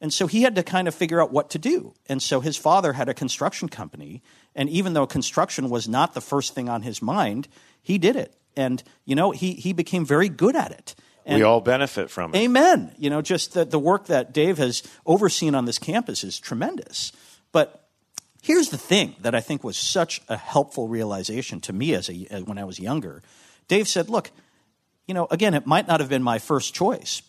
[0.00, 1.94] And so he had to kind of figure out what to do.
[2.08, 4.24] And so his father had a construction company,
[4.56, 7.46] and even though construction was not the first thing on his mind,
[7.80, 10.94] he did it and you know he he became very good at it.
[11.24, 12.38] And we all benefit from it.
[12.38, 12.92] Amen.
[12.98, 17.12] You know, just the, the work that Dave has overseen on this campus is tremendous.
[17.52, 17.88] But
[18.42, 22.42] here's the thing that I think was such a helpful realization to me as a
[22.42, 23.22] when I was younger.
[23.68, 24.32] Dave said, "Look,
[25.06, 27.22] you know, again, it might not have been my first choice,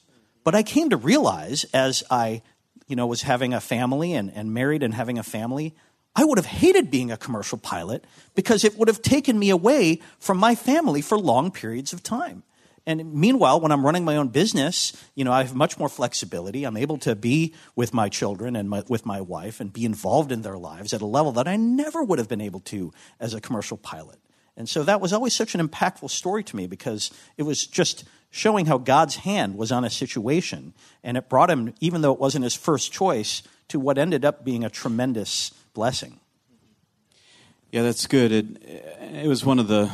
[0.43, 2.41] but I came to realize as I,
[2.88, 5.75] you know, was having a family and, and married and having a family,
[6.15, 10.02] I would have hated being a commercial pilot because it would have taken me away
[10.19, 12.43] from my family for long periods of time.
[12.86, 16.65] And meanwhile, when I'm running my own business, you know, I have much more flexibility.
[16.65, 20.32] I'm able to be with my children and my, with my wife and be involved
[20.32, 23.34] in their lives at a level that I never would have been able to as
[23.34, 24.19] a commercial pilot.
[24.58, 28.04] And so that was always such an impactful story to me because it was just
[28.30, 30.73] showing how God's hand was on a situation.
[31.04, 34.43] And it brought him, even though it wasn't his first choice, to what ended up
[34.43, 36.19] being a tremendous blessing.
[37.71, 38.31] Yeah, that's good.
[38.31, 38.45] It,
[39.23, 39.91] it was one of the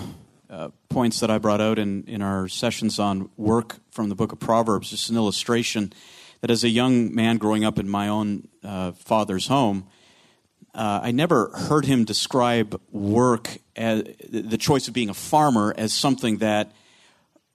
[0.50, 4.32] uh, points that I brought out in, in our sessions on work from the book
[4.32, 5.94] of Proverbs, just an illustration
[6.42, 9.88] that as a young man growing up in my own uh, father's home,
[10.74, 15.94] uh, I never heard him describe work, as, the choice of being a farmer, as
[15.94, 16.72] something that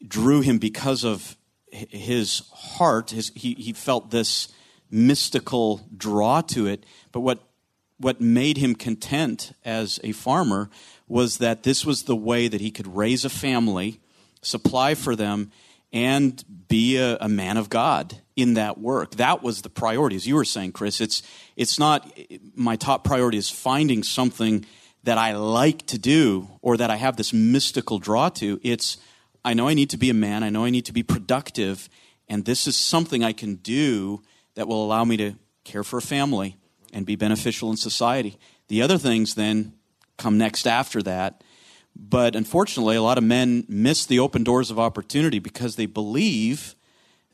[0.07, 1.37] drew him because of
[1.71, 3.11] his heart.
[3.11, 4.49] His, he, he felt this
[4.91, 6.85] mystical draw to it.
[7.13, 7.41] But what
[7.99, 10.69] what made him content as a farmer
[11.07, 14.01] was that this was the way that he could raise a family,
[14.43, 15.51] supply for them,
[15.93, 19.13] and be a, a, man of God in that work.
[19.13, 20.17] That was the priority.
[20.17, 21.23] As you were saying, Chris, it's,
[21.55, 22.19] it's not
[22.57, 24.67] my top priority is finding something
[25.05, 28.59] that I like to do or that I have this mystical draw to.
[28.65, 28.97] It's,
[29.45, 31.89] I know I need to be a man, I know I need to be productive,
[32.29, 34.23] and this is something I can do
[34.57, 36.57] that will allow me to care for a family
[36.95, 38.39] and be beneficial in society.
[38.69, 39.75] The other things then
[40.17, 41.43] come next after that.
[41.97, 46.75] But unfortunately, a lot of men miss the open doors of opportunity because they believe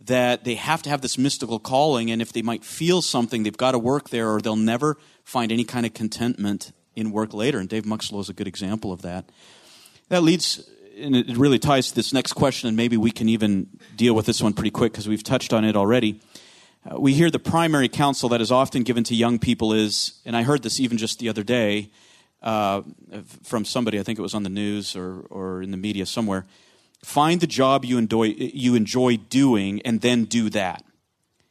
[0.03, 3.57] that they have to have this mystical calling, and if they might feel something, they've
[3.57, 7.59] got to work there, or they'll never find any kind of contentment in work later.
[7.59, 9.31] And Dave Muxlow is a good example of that.
[10.09, 10.68] That leads,
[10.99, 14.27] and it really ties to this next question, and maybe we can even deal with
[14.27, 16.20] this one pretty quick because we've touched on it already.
[16.85, 20.37] Uh, we hear the primary counsel that is often given to young people is, and
[20.37, 21.90] I heard this even just the other day
[22.43, 22.83] uh,
[23.43, 26.47] from somebody, I think it was on the news or, or in the media somewhere
[27.03, 30.85] find the job you enjoy, you enjoy doing and then do that.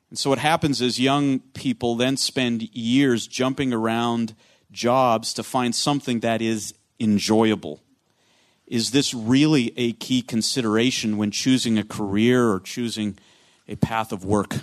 [0.09, 4.35] And so what happens is young people then spend years jumping around
[4.71, 7.81] jobs to find something that is enjoyable.
[8.67, 13.17] Is this really a key consideration when choosing a career or choosing
[13.67, 14.57] a path of work?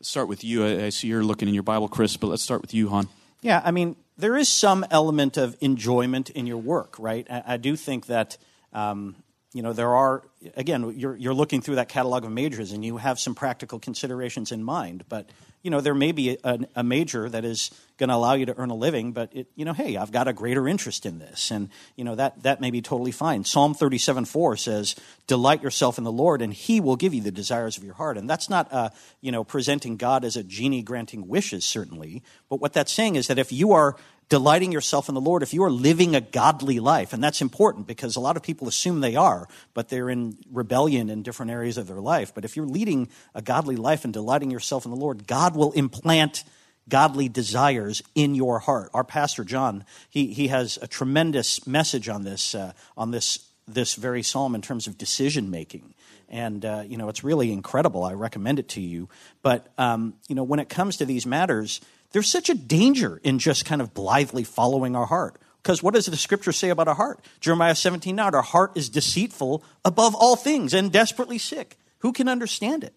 [0.00, 0.64] Start with you.
[0.64, 3.08] I see you're looking in your Bible, Chris, but let's start with you, Han.
[3.42, 7.26] Yeah, I mean, there is some element of enjoyment in your work, right?
[7.30, 8.36] I, I do think that,
[8.72, 9.16] um,
[9.52, 10.22] you know, there are,
[10.56, 14.52] again, you're, you're looking through that catalog of majors and you have some practical considerations
[14.52, 15.30] in mind, but
[15.68, 18.56] you know, there may be a, a major that is going to allow you to
[18.56, 21.50] earn a living, but it, you know, hey, I've got a greater interest in this,
[21.50, 23.44] and you know that that may be totally fine.
[23.44, 27.30] Psalm thirty-seven four says, "Delight yourself in the Lord, and He will give you the
[27.30, 28.88] desires of your heart." And that's not, uh,
[29.20, 32.22] you know, presenting God as a genie granting wishes, certainly.
[32.48, 33.94] But what that's saying is that if you are
[34.28, 37.86] delighting yourself in the Lord, if you are living a godly life, and that's important
[37.86, 41.78] because a lot of people assume they are, but they're in rebellion in different areas
[41.78, 42.34] of their life.
[42.34, 45.72] But if you're leading a godly life and delighting yourself in the Lord, God will
[45.72, 46.44] implant
[46.88, 48.90] godly desires in your heart.
[48.94, 53.94] Our pastor John, he, he has a tremendous message on this uh, on this this
[53.94, 55.94] very psalm in terms of decision making.
[56.30, 58.04] And uh, you know it's really incredible.
[58.04, 59.08] I recommend it to you.
[59.42, 61.80] But um, you know when it comes to these matters,
[62.12, 65.40] there's such a danger in just kind of blithely following our heart.
[65.62, 67.20] Because what does the scripture say about our heart?
[67.40, 71.76] Jeremiah 17 9, our heart is deceitful above all things and desperately sick.
[71.98, 72.94] Who can understand it?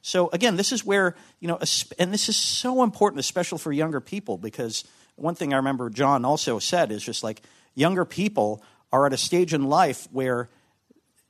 [0.00, 1.58] So again, this is where, you know,
[1.98, 4.84] and this is so important, especially for younger people, because
[5.16, 7.42] one thing I remember John also said is just like
[7.74, 10.48] younger people are at a stage in life where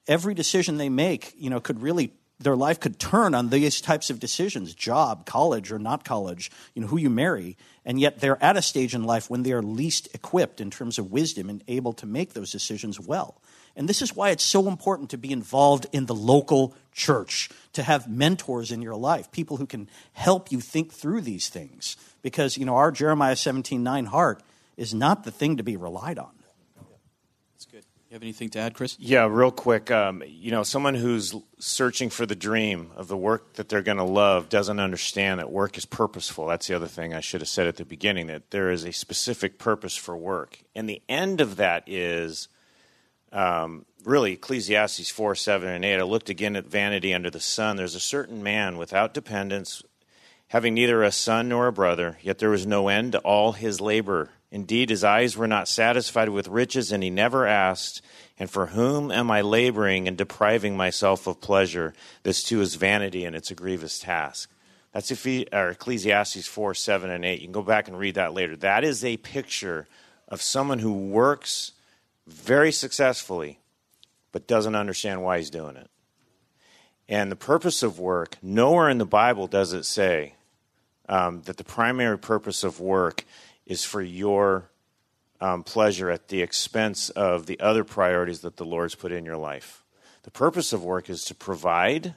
[0.06, 4.10] every decision they make, you know, could really their life could turn on these types
[4.10, 8.42] of decisions job college or not college you know who you marry and yet they're
[8.42, 11.62] at a stage in life when they are least equipped in terms of wisdom and
[11.68, 13.40] able to make those decisions well.
[13.76, 17.82] And this is why it's so important to be involved in the local church to
[17.82, 21.96] have mentors in your life people who can help you think through these things.
[22.22, 24.42] Because you know our jeremiah 17 9 heart
[24.76, 26.30] is not the thing to be relied on
[28.14, 28.96] have anything to add, Chris?
[29.00, 29.90] Yeah, real quick.
[29.90, 33.98] Um, you know, someone who's searching for the dream of the work that they're going
[33.98, 36.46] to love doesn't understand that work is purposeful.
[36.46, 38.92] That's the other thing I should have said at the beginning that there is a
[38.92, 40.60] specific purpose for work.
[40.76, 42.46] And the end of that is
[43.32, 45.96] um, really Ecclesiastes 4, 7, and 8.
[45.96, 47.76] I looked again at vanity under the sun.
[47.76, 49.82] There's a certain man without dependence,
[50.48, 53.80] having neither a son nor a brother, yet there was no end to all his
[53.80, 58.00] labor Indeed, his eyes were not satisfied with riches, and he never asked,
[58.38, 61.92] And for whom am I laboring and depriving myself of pleasure?
[62.22, 64.48] This too is vanity, and it's a grievous task.
[64.92, 67.40] That's Ecclesiastes 4, 7, and 8.
[67.40, 68.54] You can go back and read that later.
[68.54, 69.88] That is a picture
[70.28, 71.72] of someone who works
[72.28, 73.58] very successfully,
[74.30, 75.90] but doesn't understand why he's doing it.
[77.08, 80.36] And the purpose of work, nowhere in the Bible does it say
[81.08, 83.24] um, that the primary purpose of work
[83.66, 84.70] is for your
[85.40, 89.36] um, pleasure at the expense of the other priorities that the Lord's put in your
[89.36, 89.84] life.
[90.22, 92.14] The purpose of work is to provide,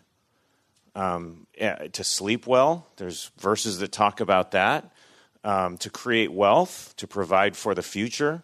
[0.96, 2.88] um, eh, to sleep well.
[2.96, 4.92] There's verses that talk about that.
[5.44, 8.44] Um, to create wealth, to provide for the future.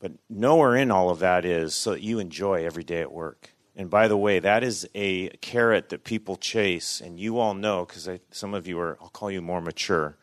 [0.00, 3.50] But nowhere in all of that is so that you enjoy every day at work.
[3.76, 7.86] And by the way, that is a carrot that people chase, and you all know
[7.86, 10.16] because some of you are, I'll call you more mature.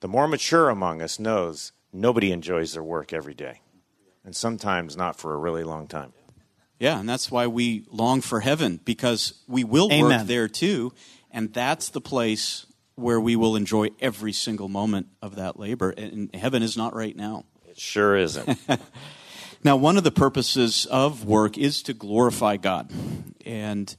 [0.00, 3.60] The more mature among us knows nobody enjoys their work every day,
[4.24, 6.12] and sometimes not for a really long time.
[6.78, 10.18] Yeah, and that's why we long for heaven because we will Amen.
[10.18, 10.92] work there too,
[11.30, 15.90] and that's the place where we will enjoy every single moment of that labor.
[15.90, 17.44] And heaven is not right now.
[17.68, 18.58] It sure isn't.
[19.64, 22.90] now, one of the purposes of work is to glorify God.
[23.44, 23.94] And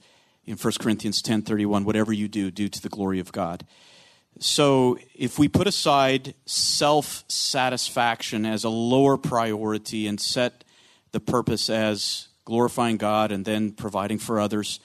[0.45, 3.65] in 1 Corinthians 10:31, whatever you do, do to the glory of God.
[4.39, 10.63] So, if we put aside self satisfaction as a lower priority and set
[11.11, 14.79] the purpose as glorifying God and then providing for others,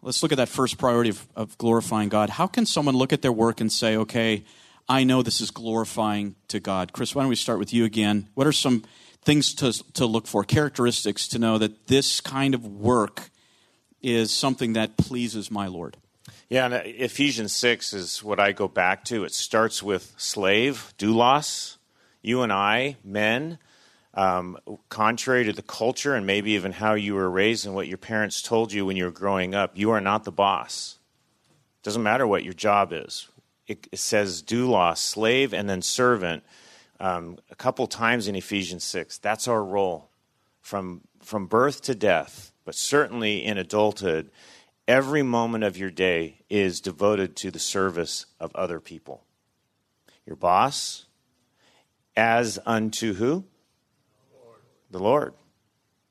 [0.00, 2.30] let's look at that first priority of, of, glorifying God.
[2.30, 4.44] How can someone look at their work and say, okay,
[4.88, 6.92] I know this is glorifying to God?
[6.92, 8.28] Chris, why don't we start with you again?
[8.34, 8.84] What are some
[9.22, 13.30] things to, to look for, characteristics to know that this kind of work
[14.00, 15.96] is something that pleases my Lord?
[16.50, 19.24] Yeah, and uh, Ephesians 6 is what I go back to.
[19.24, 21.76] It starts with slave, doulos.
[22.22, 23.58] You and I, men,
[24.14, 24.58] um,
[24.88, 28.40] contrary to the culture and maybe even how you were raised and what your parents
[28.40, 30.98] told you when you were growing up, you are not the boss.
[31.82, 33.28] Doesn't matter what your job is.
[33.66, 36.44] It, it says doulos, slave, and then servant
[36.98, 39.18] um, a couple times in Ephesians 6.
[39.18, 40.08] That's our role
[40.62, 44.30] from, from birth to death, but certainly in adulthood
[44.88, 49.22] every moment of your day is devoted to the service of other people.
[50.26, 51.04] Your boss,
[52.16, 53.44] as unto who?
[54.34, 54.60] Lord.
[54.90, 55.34] The Lord.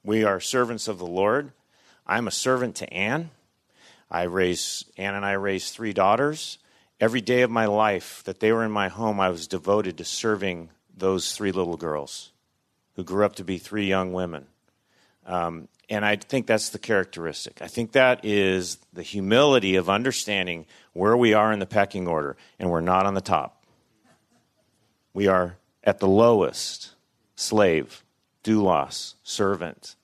[0.04, 1.52] We are servants of the Lord.
[2.06, 3.32] I'm a servant to Anne.
[4.10, 6.60] I raise Anne and I raised three daughters,
[7.00, 10.04] Every day of my life that they were in my home, I was devoted to
[10.04, 12.32] serving those three little girls
[12.96, 14.48] who grew up to be three young women.
[15.24, 17.62] Um, and I think that's the characteristic.
[17.62, 22.36] I think that is the humility of understanding where we are in the pecking order,
[22.60, 23.64] and we're not on the top.
[25.14, 26.92] We are at the lowest
[27.36, 28.04] slave,
[28.44, 29.96] doulos, servant,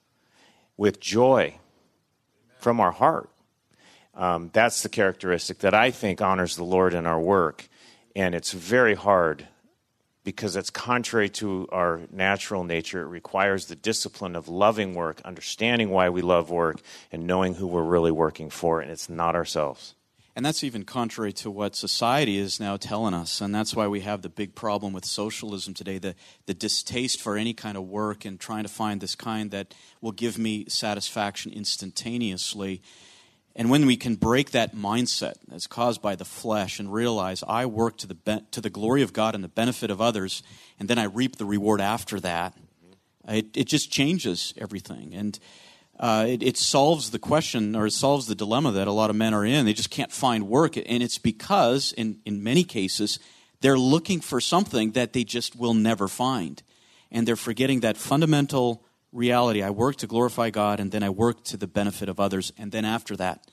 [0.78, 1.56] with joy
[2.60, 3.30] from our heart.
[4.16, 7.68] Um, that's the characteristic that I think honors the Lord in our work.
[8.16, 9.48] And it's very hard
[10.24, 13.02] because it's contrary to our natural nature.
[13.02, 16.80] It requires the discipline of loving work, understanding why we love work,
[17.12, 19.96] and knowing who we're really working for, and it's not ourselves.
[20.36, 23.40] And that's even contrary to what society is now telling us.
[23.40, 26.16] And that's why we have the big problem with socialism today the,
[26.48, 30.12] the distaste for any kind of work and trying to find this kind that will
[30.12, 32.82] give me satisfaction instantaneously.
[33.56, 37.68] And when we can break that mindset that's caused by the flesh and realize I
[37.68, 40.42] work to the, be- to the glory of God and the benefit of others,
[40.80, 42.56] and then I reap the reward after that,
[43.28, 45.14] it, it just changes everything.
[45.14, 45.40] And
[46.00, 49.16] uh, it, it, solves the question or it solves the dilemma that a lot of
[49.16, 49.66] men are in.
[49.66, 50.76] They just can't find work.
[50.76, 53.20] And it's because, in, in many cases,
[53.62, 56.62] they're looking for something that they just will never find.
[57.12, 58.84] And they're forgetting that fundamental
[59.14, 59.62] reality.
[59.62, 62.72] I work to glorify God, and then I work to the benefit of others, and
[62.72, 63.48] then after that,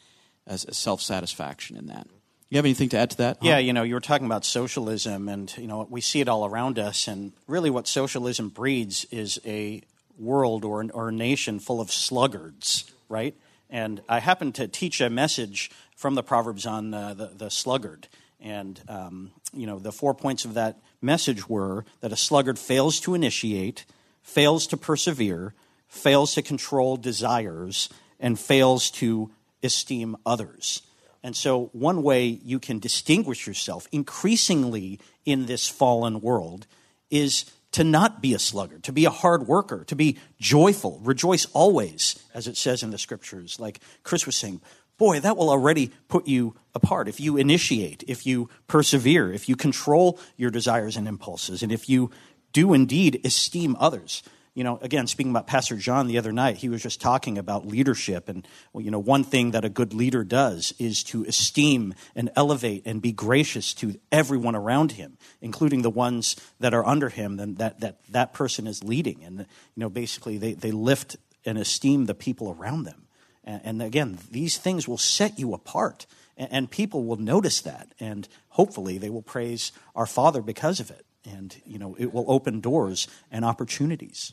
[0.47, 2.09] as a self satisfaction in that.
[2.49, 3.39] You have anything to add to that?
[3.43, 6.45] Yeah, you know, you were talking about socialism, and you know, we see it all
[6.45, 9.83] around us, and really, what socialism breeds is a
[10.19, 13.35] world or, or a nation full of sluggards, right?
[13.71, 18.09] And I happened to teach a message from the Proverbs on uh, the, the sluggard,
[18.41, 22.99] and um, you know, the four points of that message were that a sluggard fails
[23.01, 23.85] to initiate
[24.23, 25.55] fails to persevere,
[25.89, 29.31] fails to control desires, and fails to
[29.63, 30.83] esteem others.
[31.23, 36.67] And so, one way you can distinguish yourself increasingly in this fallen world
[37.11, 41.47] is to not be a sluggard, to be a hard worker, to be joyful, rejoice
[41.53, 43.61] always, as it says in the scriptures.
[43.61, 44.61] Like Chris was saying,
[44.99, 47.09] boy, that will already put you apart.
[47.09, 51.89] If you initiate, if you persevere, if you control your desires and impulses, and if
[51.89, 52.11] you
[52.53, 54.23] do indeed esteem others.
[54.53, 57.67] You know, again, speaking about Pastor John the other night, he was just talking about
[57.67, 58.29] leadership.
[58.29, 62.31] And, well, you know, one thing that a good leader does is to esteem and
[62.35, 67.39] elevate and be gracious to everyone around him, including the ones that are under him
[67.39, 69.23] and that that, that person is leading.
[69.23, 69.47] And, you
[69.77, 73.07] know, basically they, they lift and esteem the people around them.
[73.45, 76.07] And, and again, these things will set you apart.
[76.37, 77.95] And, and people will notice that.
[78.01, 82.25] And hopefully they will praise our Father because of it and you know it will
[82.29, 84.33] open doors and opportunities.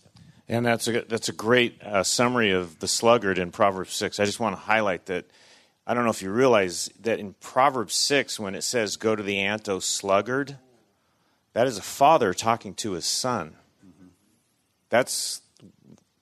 [0.50, 4.20] And that's a that's a great uh, summary of the sluggard in Proverbs six.
[4.20, 5.26] I just want to highlight that.
[5.86, 9.24] I don't know if you realize that in Proverbs six, when it says "Go to
[9.24, 10.58] the ant, O sluggard,"
[11.54, 13.56] that is a father talking to his son.
[14.90, 15.42] That's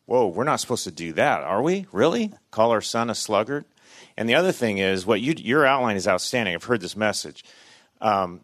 [0.06, 0.28] whoa.
[0.28, 1.86] We're not supposed to do that, are we?
[1.92, 2.32] Really?
[2.52, 3.66] Call our son a sluggard?
[4.18, 6.56] And the other thing is, what you, your outline is outstanding.
[6.56, 7.44] I've heard this message.
[8.02, 8.42] Um,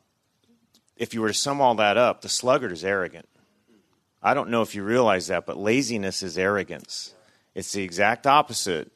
[1.01, 3.27] if you were to sum all that up, the sluggard is arrogant.
[4.21, 7.15] I don't know if you realize that, but laziness is arrogance.
[7.55, 8.91] It's the exact opposite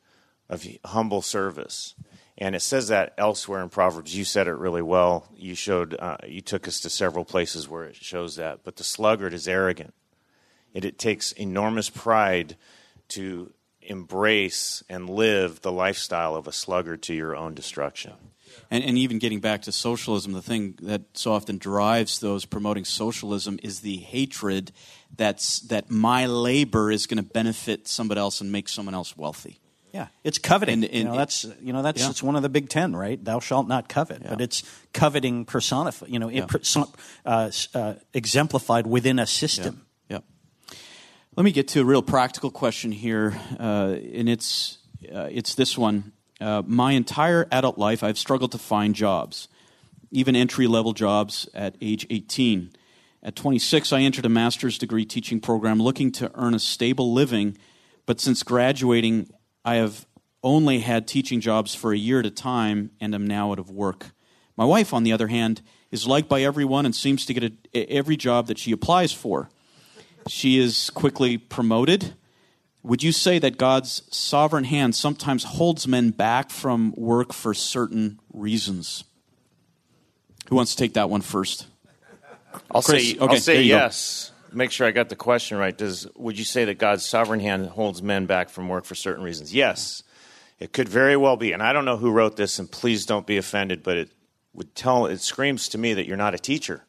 [0.47, 1.95] of humble service.
[2.37, 4.15] And it says that elsewhere in Proverbs.
[4.15, 5.27] You said it really well.
[5.35, 8.59] You showed, uh, you took us to several places where it shows that.
[8.63, 9.95] But the sluggard is arrogant.
[10.75, 12.55] It, it takes enormous pride
[13.09, 13.51] to
[13.81, 18.13] embrace and live the lifestyle of a sluggard to your own destruction
[18.71, 22.85] and, and even getting back to socialism, the thing that so often drives those promoting
[22.85, 24.71] socialism is the hatred
[25.15, 29.59] that's that my labor is going to benefit somebody else and make someone else wealthy.
[29.93, 30.73] Yeah, it's coveting.
[30.73, 32.09] And, and, you know, that's you know that's yeah.
[32.09, 33.23] it's one of the big ten, right?
[33.23, 34.29] Thou shalt not covet, yeah.
[34.29, 36.09] but it's coveting personified.
[36.09, 36.47] You know, yeah.
[37.25, 39.85] uh, uh, exemplified within a system.
[40.09, 40.19] Yeah.
[41.37, 44.79] Let me get to a real practical question here, uh, and it's
[45.13, 46.11] uh, it's this one.
[46.39, 49.47] Uh, my entire adult life, I've struggled to find jobs,
[50.11, 52.71] even entry level jobs at age 18.
[53.23, 57.57] At 26, I entered a master's degree teaching program looking to earn a stable living,
[58.05, 59.29] but since graduating,
[59.63, 60.05] I have
[60.43, 63.71] only had teaching jobs for a year at a time and am now out of
[63.71, 64.11] work.
[64.55, 65.61] My wife, on the other hand,
[65.91, 69.49] is liked by everyone and seems to get a, every job that she applies for.
[70.27, 72.13] She is quickly promoted
[72.85, 78.19] would you say that God's sovereign hand sometimes holds men back from work for certain
[78.31, 79.03] reasons?
[80.49, 81.65] Who wants to take that one first?
[82.69, 84.31] I'll Chris, say, okay, I'll say yes.
[84.51, 84.57] Go.
[84.57, 85.75] Make sure I got the question right.
[85.75, 89.23] Does would you say that God's sovereign hand holds men back from work for certain
[89.23, 89.53] reasons?
[89.53, 90.03] Yes,
[90.59, 91.53] it could very well be.
[91.53, 94.09] And I don't know who wrote this, and please don't be offended, but it
[94.53, 96.85] would tell it screams to me that you're not a teacher.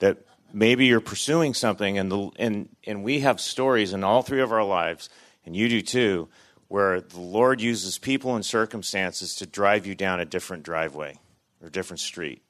[0.00, 0.18] That
[0.52, 4.52] maybe you're pursuing something, and the and and we have stories in all three of
[4.52, 5.08] our lives,
[5.44, 6.28] and you do too,
[6.68, 11.18] where the Lord uses people and circumstances to drive you down a different driveway
[11.62, 12.42] or different street,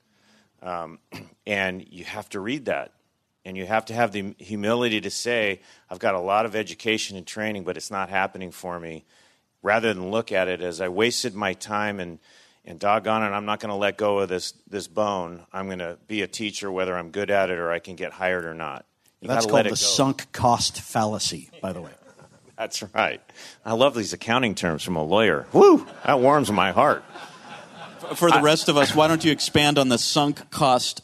[0.63, 0.99] um,
[1.47, 2.93] and you have to read that.
[3.45, 7.17] And you have to have the humility to say, I've got a lot of education
[7.17, 9.07] and training, but it's not happening for me
[9.63, 12.19] rather than look at it as I wasted my time and
[12.69, 15.45] and doggone it, I'm not going to let go of this this bone.
[15.53, 18.13] I'm going to be a teacher, whether I'm good at it or I can get
[18.13, 18.85] hired or not.
[19.21, 21.91] You That's called the sunk cost fallacy, by the way.
[22.59, 23.21] That's right.
[23.65, 25.47] I love these accounting terms from a lawyer.
[25.53, 27.03] Woo, that warms my heart.
[28.15, 31.03] For the rest of us, why don't you expand on the sunk cost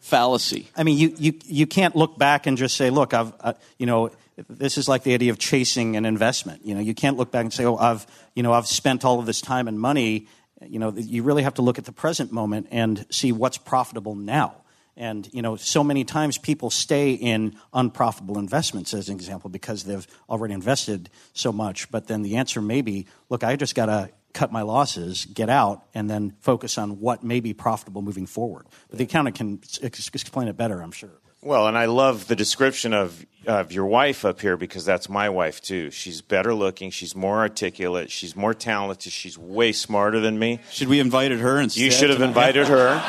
[0.00, 0.68] fallacy?
[0.76, 3.86] I mean, you, you, you can't look back and just say, look, I've, uh, you
[3.86, 4.10] know,
[4.48, 6.64] this is like the idea of chasing an investment.
[6.64, 9.18] You know, you can't look back and say, "Oh, I've you know I've spent all
[9.18, 10.26] of this time and money."
[10.68, 14.14] You know, you really have to look at the present moment and see what's profitable
[14.14, 14.56] now.
[14.96, 19.84] And you know, so many times people stay in unprofitable investments, as an example, because
[19.84, 21.90] they've already invested so much.
[21.90, 25.48] But then the answer may be, "Look, I just got to cut my losses, get
[25.48, 29.60] out, and then focus on what may be profitable moving forward." But the accountant can
[29.82, 31.21] explain it better, I'm sure.
[31.44, 35.28] Well, and I love the description of of your wife up here because that's my
[35.28, 35.90] wife too.
[35.90, 40.60] She's better looking, she's more articulate, she's more talented, she's way smarter than me.
[40.70, 41.82] Should we invited her instead?
[41.82, 43.02] You should have invited her.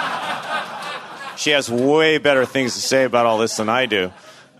[1.38, 4.12] she has way better things to say about all this than I do.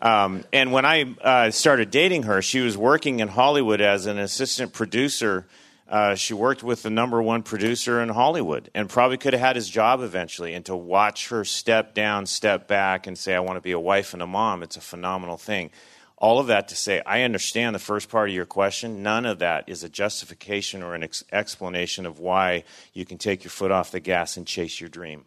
[0.04, 4.20] Um, and when I uh, started dating her, she was working in Hollywood as an
[4.20, 5.48] assistant producer
[5.94, 9.56] uh, she worked with the number one producer in Hollywood and probably could have had
[9.56, 10.56] his job eventually.
[10.56, 13.80] And to watch her step down, step back, and say, I want to be a
[13.80, 15.70] wife and a mom, it's a phenomenal thing.
[16.18, 19.04] All of that to say, I understand the first part of your question.
[19.04, 22.64] None of that is a justification or an ex- explanation of why
[22.94, 25.26] you can take your foot off the gas and chase your dream.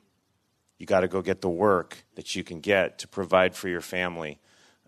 [0.78, 3.80] You got to go get the work that you can get to provide for your
[3.80, 4.40] family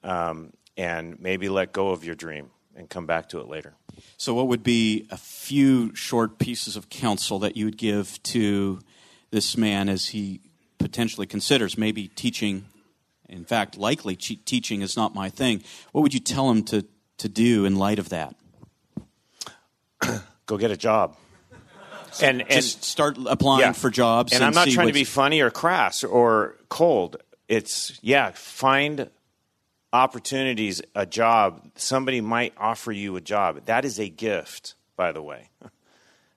[0.02, 3.74] um, and maybe let go of your dream and come back to it later.
[4.16, 8.78] So, what would be a few short pieces of counsel that you would give to
[9.30, 10.40] this man as he
[10.78, 12.64] potentially considers maybe teaching?
[13.28, 15.62] In fact, likely teaching is not my thing.
[15.92, 16.86] What would you tell him to,
[17.18, 18.34] to do in light of that?
[20.46, 21.16] Go get a job.
[22.22, 23.72] And, and just start applying yeah.
[23.72, 24.32] for jobs.
[24.32, 27.16] And, and I'm not trying to be funny or crass or cold.
[27.48, 29.10] It's yeah, find
[29.92, 33.64] opportunities, a job, somebody might offer you a job.
[33.66, 35.50] That is a gift, by the way.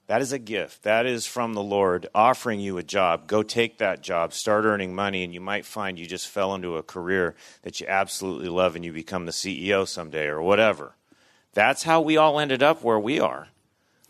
[0.07, 0.83] That is a gift.
[0.83, 3.27] That is from the Lord offering you a job.
[3.27, 6.75] Go take that job, start earning money, and you might find you just fell into
[6.75, 10.97] a career that you absolutely love and you become the CEO someday or whatever.
[11.53, 13.47] That's how we all ended up where we are,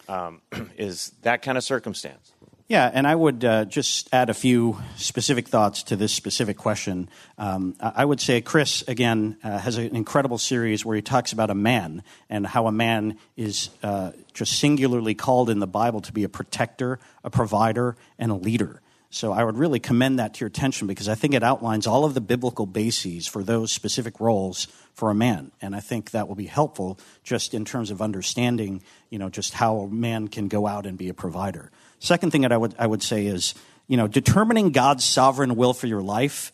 [0.07, 0.41] um,
[0.75, 2.31] is that kind of circumstance.
[2.71, 7.09] Yeah, and I would uh, just add a few specific thoughts to this specific question.
[7.37, 11.49] Um, I would say Chris, again, uh, has an incredible series where he talks about
[11.49, 16.13] a man and how a man is uh, just singularly called in the Bible to
[16.13, 18.81] be a protector, a provider, and a leader.
[19.09, 22.05] So I would really commend that to your attention because I think it outlines all
[22.05, 25.51] of the biblical bases for those specific roles for a man.
[25.61, 29.55] And I think that will be helpful just in terms of understanding, you know, just
[29.55, 31.69] how a man can go out and be a provider.
[32.01, 33.53] Second thing that I would, I would say is,
[33.87, 36.51] you know, determining God's sovereign will for your life.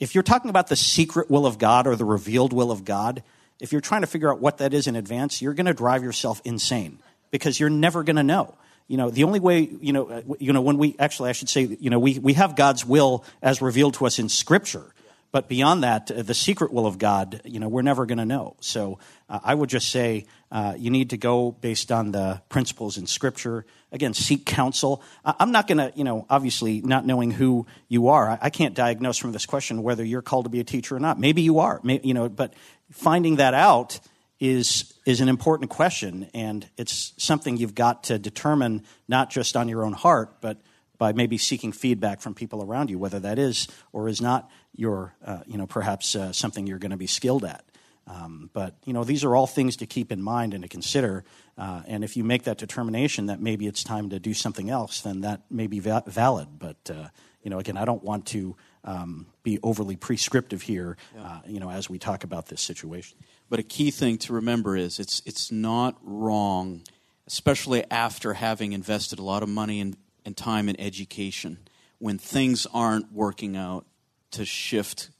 [0.00, 3.22] If you're talking about the secret will of God or the revealed will of God,
[3.60, 6.02] if you're trying to figure out what that is in advance, you're going to drive
[6.02, 6.98] yourself insane
[7.30, 8.54] because you're never going to know.
[8.88, 11.50] You know, the only way, you know, uh, you know, when we actually, I should
[11.50, 14.94] say, you know, we, we have God's will as revealed to us in Scripture.
[15.32, 18.24] But beyond that, uh, the secret will of God, you know, we're never going to
[18.24, 18.56] know.
[18.60, 18.98] So
[19.28, 23.06] uh, I would just say uh, you need to go based on the principles in
[23.06, 23.66] Scripture.
[23.92, 25.02] Again, seek counsel.
[25.24, 29.18] I'm not going to, you know, obviously not knowing who you are, I can't diagnose
[29.18, 31.18] from this question whether you're called to be a teacher or not.
[31.18, 32.54] Maybe you are, you know, but
[32.90, 34.00] finding that out
[34.38, 39.68] is is an important question, and it's something you've got to determine not just on
[39.68, 40.58] your own heart, but
[40.98, 45.14] by maybe seeking feedback from people around you, whether that is or is not your,
[45.24, 47.64] uh, you know, perhaps uh, something you're going to be skilled at.
[48.08, 51.24] Um, but you know, these are all things to keep in mind and to consider.
[51.58, 55.00] Uh, and if you make that determination that maybe it's time to do something else,
[55.00, 56.48] then that may be va- valid.
[56.58, 57.08] But uh,
[57.42, 60.96] you know, again, I don't want to um, be overly prescriptive here.
[61.18, 63.18] Uh, you know, as we talk about this situation.
[63.48, 66.82] But a key thing to remember is it's it's not wrong,
[67.26, 71.58] especially after having invested a lot of money and, and time in education,
[71.98, 73.84] when things aren't working out
[74.32, 75.10] to shift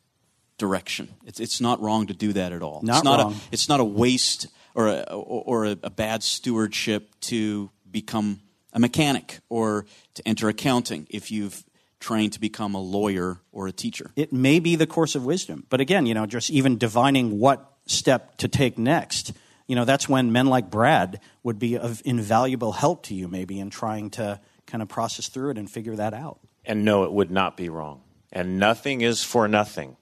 [0.58, 1.08] direction.
[1.24, 2.80] It's, it's not wrong to do that at all.
[2.82, 3.32] Not it's not wrong.
[3.32, 8.40] A, it's not a waste or a, or a, a bad stewardship to become
[8.72, 11.64] a mechanic or to enter accounting if you've
[11.98, 14.10] trained to become a lawyer or a teacher.
[14.16, 15.64] It may be the course of wisdom.
[15.70, 19.32] But again, you know, just even divining what step to take next,
[19.66, 23.58] you know, that's when men like Brad would be of invaluable help to you, maybe,
[23.58, 26.38] in trying to kind of process through it and figure that out.
[26.64, 28.02] And no, it would not be wrong.
[28.36, 29.96] And nothing is for nothing.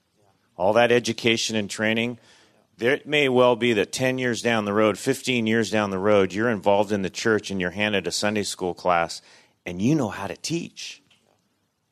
[0.57, 2.19] All that education and training,
[2.77, 6.33] there may well be that 10 years down the road, 15 years down the road,
[6.33, 9.21] you're involved in the church and you're handed a Sunday school class
[9.65, 11.01] and you know how to teach.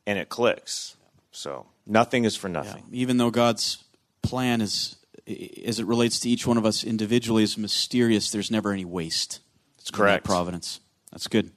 [0.05, 0.97] And it clicks.
[1.31, 2.83] So nothing is for nothing.
[2.91, 3.03] Yeah.
[3.03, 3.81] Even though God's
[4.21, 4.97] plan is,
[5.65, 9.39] as it relates to each one of us individually, is mysterious, there's never any waste.
[9.77, 10.25] That's correct.
[10.25, 10.81] That providence.
[11.09, 11.51] That's good.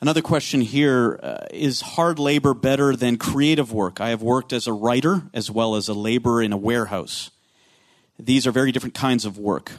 [0.00, 4.00] Another question here uh, is hard labor better than creative work?
[4.00, 7.32] I have worked as a writer as well as a laborer in a warehouse.
[8.16, 9.72] These are very different kinds of work.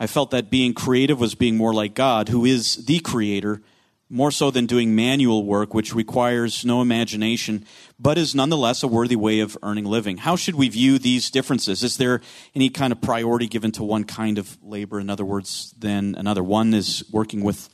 [0.00, 3.60] I felt that being creative was being more like God, who is the creator,
[4.08, 7.66] more so than doing manual work, which requires no imagination,
[8.00, 10.16] but is nonetheless a worthy way of earning living.
[10.16, 11.82] How should we view these differences?
[11.82, 12.22] Is there
[12.54, 16.42] any kind of priority given to one kind of labor, in other words, than another?
[16.42, 17.68] One is working with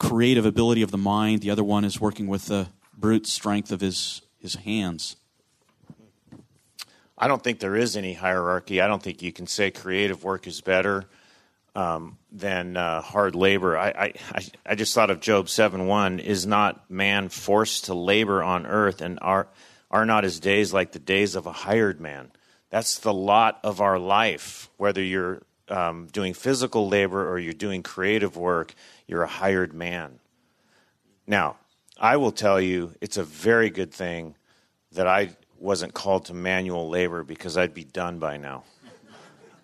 [0.00, 1.42] creative ability of the mind.
[1.42, 5.14] The other one is working with the brute strength of his, his hands.
[7.16, 8.80] I don't think there is any hierarchy.
[8.80, 11.04] I don't think you can say creative work is better
[11.76, 13.76] um, than uh, hard labor.
[13.76, 18.42] I, I, I just thought of Job 7 1 is not man forced to labor
[18.42, 19.48] on earth, and are,
[19.90, 22.32] are not his days like the days of a hired man?
[22.70, 27.82] That's the lot of our life, whether you're um, doing physical labor or you're doing
[27.82, 28.74] creative work,
[29.10, 30.20] you're a hired man.
[31.26, 31.56] Now,
[31.98, 34.36] I will tell you, it's a very good thing
[34.92, 38.62] that I wasn't called to manual labor because I'd be done by now.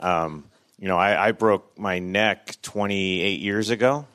[0.00, 0.46] Um,
[0.80, 4.08] you know, I, I broke my neck 28 years ago.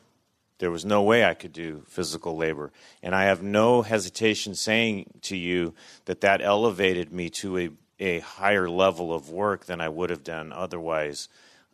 [0.60, 2.74] There was no way I could do physical labor.
[3.02, 5.74] And I have no hesitation saying to you
[6.06, 7.70] that that elevated me to a,
[8.02, 11.30] a higher level of work than I would have done otherwise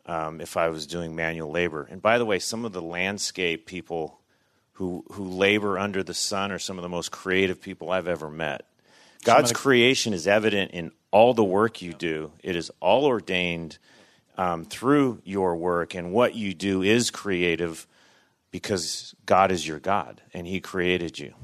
[0.08, 1.86] um, if I was doing manual labor.
[1.88, 4.18] And by the way, some of the landscape people
[4.72, 8.30] who who labor under the sun are some of the most creative people I've ever
[8.30, 8.64] met.
[9.24, 12.32] God's the- creation is evident in all the work you do.
[12.42, 13.78] It is all ordained
[14.36, 17.86] um, through your work, and what you do is creative
[18.50, 21.34] because God is your God and He created you.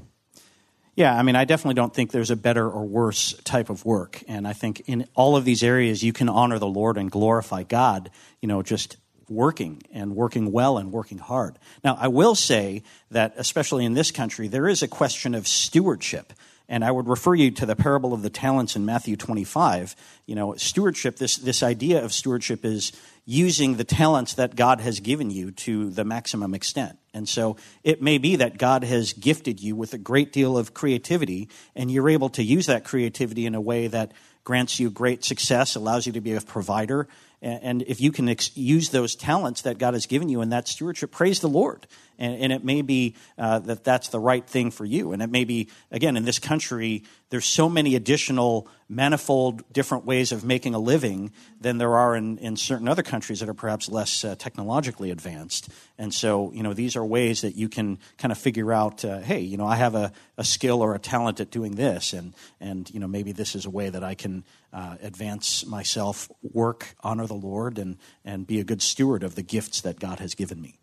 [0.95, 4.23] Yeah, I mean, I definitely don't think there's a better or worse type of work.
[4.29, 7.63] And I think in all of these areas, you can honor the Lord and glorify
[7.63, 8.09] God,
[8.41, 8.95] you know, just
[9.27, 11.59] working and working well and working hard.
[11.83, 16.31] Now, I will say that, especially in this country, there is a question of stewardship.
[16.67, 19.95] And I would refer you to the parable of the talents in Matthew 25.
[20.25, 22.91] You know, stewardship, this, this idea of stewardship is
[23.25, 26.97] using the talents that God has given you to the maximum extent.
[27.13, 30.73] And so it may be that God has gifted you with a great deal of
[30.73, 34.11] creativity, and you're able to use that creativity in a way that
[34.43, 37.07] grants you great success, allows you to be a provider.
[37.41, 40.67] And if you can ex- use those talents that God has given you in that
[40.67, 44.71] stewardship, praise the Lord and, and it may be uh, that that's the right thing
[44.71, 45.11] for you.
[45.11, 50.31] And it may be, again, in this country, there's so many additional, manifold, different ways
[50.31, 53.89] of making a living than there are in, in certain other countries that are perhaps
[53.89, 55.69] less uh, technologically advanced.
[55.97, 59.19] And so, you know, these are ways that you can kind of figure out, uh,
[59.19, 62.33] hey, you know, I have a, a skill or a talent at doing this, and,
[62.59, 66.95] and you know, maybe this is a way that I can uh, advance myself, work,
[67.01, 70.35] honor the Lord, and, and be a good steward of the gifts that God has
[70.35, 70.75] given me.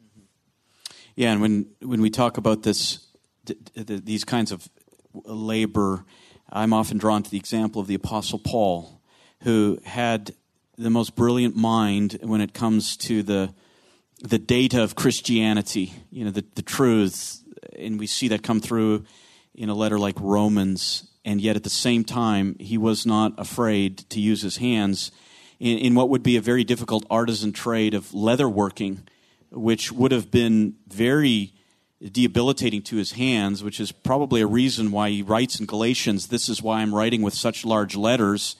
[1.14, 3.06] Yeah, and when when we talk about this,
[3.44, 4.68] th- th- these kinds of
[5.24, 6.04] labor,
[6.50, 9.00] I'm often drawn to the example of the Apostle Paul,
[9.42, 10.34] who had
[10.78, 13.52] the most brilliant mind when it comes to the
[14.22, 17.40] the data of Christianity, you know, the, the
[17.78, 19.04] and we see that come through
[19.54, 23.98] in a letter like Romans, and yet at the same time, he was not afraid
[24.10, 25.10] to use his hands
[25.60, 29.06] in, in what would be a very difficult artisan trade of leather working
[29.52, 31.54] which would have been very
[32.10, 36.48] debilitating to his hands, which is probably a reason why he writes in Galatians, This
[36.48, 38.56] is why I'm writing with such large letters.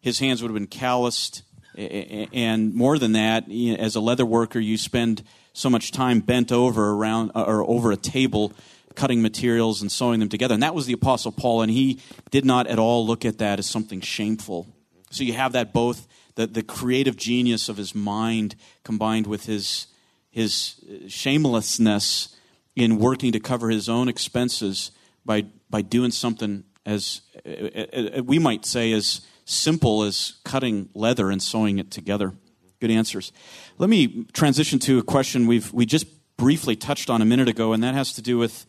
[0.00, 1.42] His hands would have been calloused.
[1.74, 5.22] And more than that, as a leather worker, you spend
[5.54, 8.52] so much time bent over around uh, or over a table
[8.94, 10.54] cutting materials and sewing them together.
[10.54, 13.58] And that was the Apostle Paul, and he did not at all look at that
[13.58, 14.66] as something shameful.
[15.10, 19.86] So you have that both the, the creative genius of his mind combined with his
[20.32, 22.36] his shamelessness
[22.74, 24.90] in working to cover his own expenses
[25.24, 30.88] by, by doing something as uh, uh, uh, we might say as simple as cutting
[30.94, 32.32] leather and sewing it together.
[32.80, 33.30] Good answers.
[33.78, 36.06] Let me transition to a question we've we just
[36.36, 38.66] briefly touched on a minute ago, and that has to do with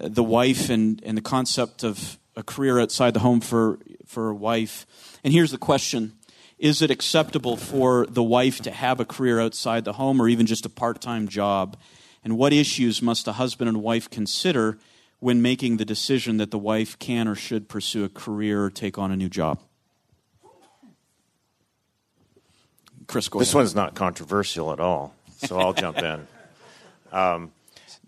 [0.00, 4.28] uh, the wife and, and the concept of a career outside the home for, for
[4.28, 4.86] a wife.
[5.24, 6.12] And here's the question
[6.58, 10.46] Is it acceptable for the wife to have a career outside the home or even
[10.46, 11.76] just a part time job?
[12.24, 14.78] And what issues must a husband and wife consider
[15.20, 18.98] when making the decision that the wife can or should pursue a career or take
[18.98, 19.60] on a new job?
[23.06, 26.26] Chris, This one's not controversial at all, so I'll jump in.
[27.10, 27.52] Um,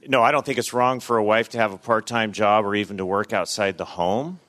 [0.07, 2.67] no, I don't think it's wrong for a wife to have a part time job
[2.67, 4.41] or even to work outside the home.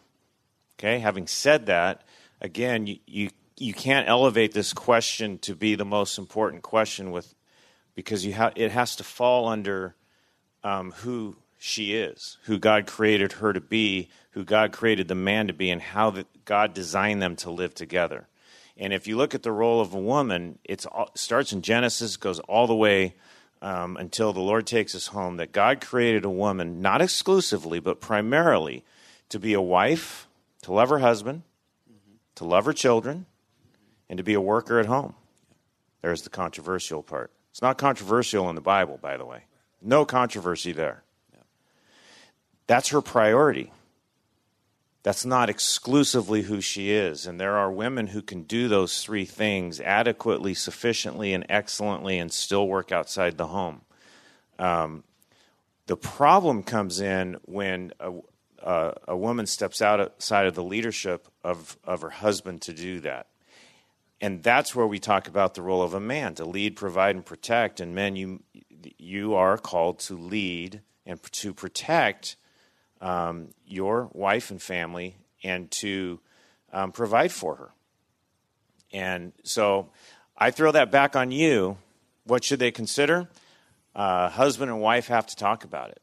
[0.77, 2.01] Okay, having said that,
[2.41, 7.33] again, you, you, you can't elevate this question to be the most important question with
[7.95, 9.95] because you ha- it has to fall under
[10.63, 15.47] um, who she is, who God created her to be, who God created the man
[15.47, 18.27] to be, and how the, God designed them to live together.
[18.77, 22.39] And if you look at the role of a woman, it starts in Genesis, goes
[22.39, 23.15] all the way
[23.61, 25.37] um, until the Lord takes us home.
[25.37, 28.83] That God created a woman, not exclusively, but primarily,
[29.29, 30.27] to be a wife,
[30.63, 31.43] to love her husband,
[32.35, 33.27] to love her children,
[34.11, 35.15] and to be a worker at home.
[36.01, 37.31] There's the controversial part.
[37.51, 39.45] It's not controversial in the Bible, by the way.
[39.81, 41.03] No controversy there.
[42.67, 43.71] That's her priority.
[45.03, 47.25] That's not exclusively who she is.
[47.25, 52.33] And there are women who can do those three things adequately, sufficiently, and excellently and
[52.33, 53.81] still work outside the home.
[54.59, 55.05] Um,
[55.85, 58.11] the problem comes in when a,
[58.61, 63.27] a, a woman steps outside of the leadership of, of her husband to do that.
[64.21, 67.25] And that's where we talk about the role of a man to lead, provide, and
[67.25, 67.79] protect.
[67.79, 68.43] And men, you,
[68.99, 72.35] you are called to lead and to protect
[73.01, 76.19] um, your wife and family and to
[76.71, 77.71] um, provide for her.
[78.93, 79.89] And so
[80.37, 81.77] I throw that back on you.
[82.25, 83.27] What should they consider?
[83.95, 86.01] Uh, husband and wife have to talk about it.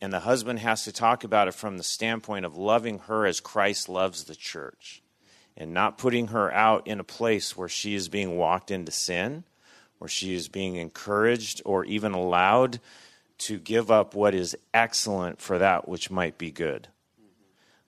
[0.00, 3.40] And the husband has to talk about it from the standpoint of loving her as
[3.40, 5.02] Christ loves the church
[5.60, 9.44] and not putting her out in a place where she is being walked into sin,
[9.98, 12.80] where she is being encouraged or even allowed
[13.36, 16.88] to give up what is excellent for that which might be good.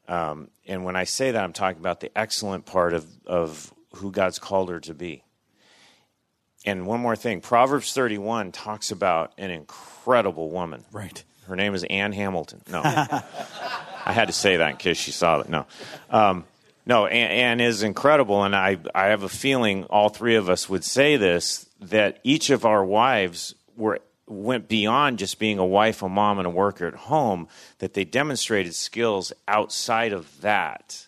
[0.06, 4.12] Um, and when I say that, I'm talking about the excellent part of, of who
[4.12, 5.24] God's called her to be.
[6.66, 10.84] And one more thing Proverbs 31 talks about an incredible woman.
[10.92, 11.24] Right.
[11.46, 12.60] Her name is Anne Hamilton.
[12.70, 12.82] No.
[12.84, 15.48] I had to say that in case she saw it.
[15.48, 15.66] No.
[16.10, 16.44] Um,
[16.84, 18.42] no, Anne, is incredible.
[18.42, 22.50] And I, I have a feeling all three of us would say this that each
[22.50, 26.86] of our wives were went beyond just being a wife, a mom, and a worker
[26.86, 31.06] at home, that they demonstrated skills outside of that.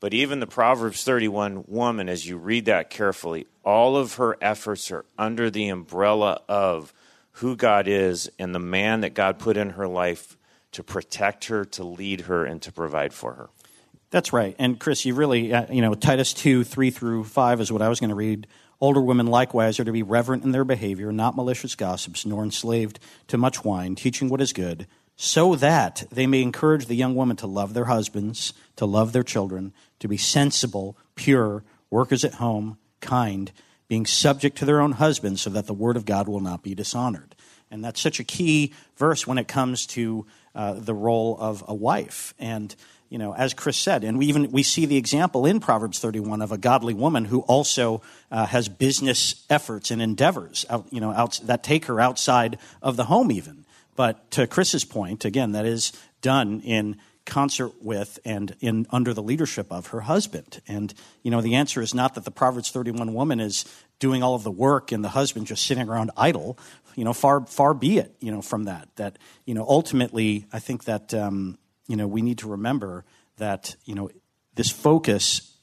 [0.00, 4.90] But even the Proverbs 31 woman, as you read that carefully, all of her efforts
[4.90, 6.92] are under the umbrella of
[7.32, 10.36] who God is and the man that God put in her life
[10.72, 13.48] to protect her, to lead her, and to provide for her.
[14.10, 14.54] That's right.
[14.58, 17.88] And Chris, you really, uh, you know, Titus 2, 3 through 5 is what I
[17.88, 18.46] was going to read.
[18.80, 23.00] Older women likewise are to be reverent in their behavior, not malicious gossips, nor enslaved
[23.28, 24.86] to much wine, teaching what is good,
[25.16, 29.22] so that they may encourage the young women to love their husbands, to love their
[29.22, 33.50] children, to be sensible, pure, workers at home, kind,
[33.88, 36.74] being subject to their own husbands, so that the word of God will not be
[36.74, 37.34] dishonored.
[37.70, 41.74] And that's such a key verse when it comes to uh, the role of a
[41.74, 42.34] wife.
[42.38, 42.74] And
[43.08, 46.42] you know, as Chris said, and we even we see the example in Proverbs 31
[46.42, 51.12] of a godly woman who also uh, has business efforts and endeavors, out, you know,
[51.12, 53.64] out, that take her outside of the home even.
[53.94, 59.22] But to Chris's point, again, that is done in concert with and in under the
[59.22, 60.60] leadership of her husband.
[60.66, 60.92] And
[61.22, 63.64] you know, the answer is not that the Proverbs 31 woman is
[63.98, 66.58] doing all of the work and the husband just sitting around idle.
[66.94, 68.14] You know, far far be it.
[68.20, 68.88] You know, from that.
[68.96, 71.14] That you know, ultimately, I think that.
[71.14, 73.04] Um, you know, we need to remember
[73.36, 74.10] that, you know,
[74.54, 75.56] this focus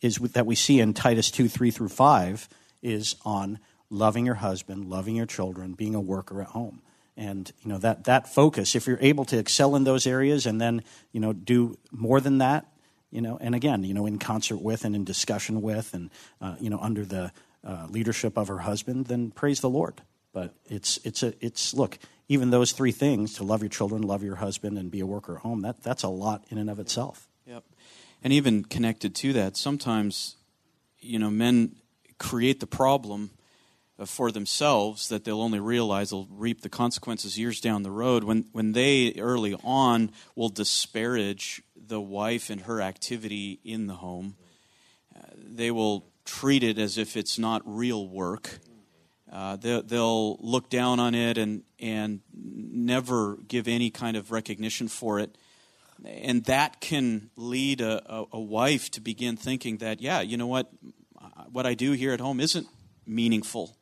[0.00, 2.48] is that we see in Titus 2, 3 through 5
[2.82, 3.58] is on
[3.90, 6.82] loving your husband, loving your children, being a worker at home.
[7.16, 10.60] And, you know, that, that focus, if you're able to excel in those areas and
[10.60, 12.66] then, you know, do more than that,
[13.10, 16.10] you know, and again, you know, in concert with and in discussion with and,
[16.40, 17.32] uh, you know, under the
[17.64, 20.00] uh, leadership of her husband, then praise the Lord.
[20.32, 24.22] But it's, it's, a, it's, look, even those three things to love your children, love
[24.22, 26.78] your husband, and be a worker at home that, that's a lot in and of
[26.78, 27.28] itself.
[27.46, 27.64] Yep.
[28.22, 30.36] And even connected to that, sometimes,
[31.00, 31.76] you know, men
[32.18, 33.30] create the problem
[34.06, 38.46] for themselves that they'll only realize they'll reap the consequences years down the road when,
[38.52, 44.36] when they early on will disparage the wife and her activity in the home.
[45.14, 48.60] Uh, they will treat it as if it's not real work
[49.32, 54.88] Uh, they, they'll look down on it and, and never give any kind of recognition
[54.88, 55.36] for it.
[56.04, 60.46] And that can lead a, a, a wife to begin thinking that, yeah, you know
[60.46, 60.70] what,
[61.52, 62.66] what I do here at home isn't
[63.06, 63.76] meaningful.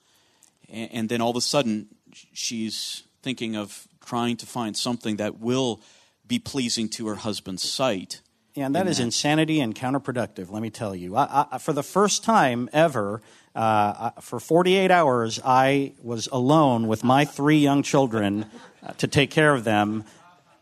[0.69, 1.89] And, and then all of a sudden,
[2.33, 5.81] she's thinking of trying to find something that will
[6.27, 8.21] be pleasing to her husband's sight.
[8.55, 11.15] Yeah, and that is insanity and counterproductive, let me tell you.
[11.15, 13.23] I, I, for the first time ever,
[13.59, 18.47] uh, for 48 hours, I was alone with my three young children
[18.85, 20.05] uh, to take care of them.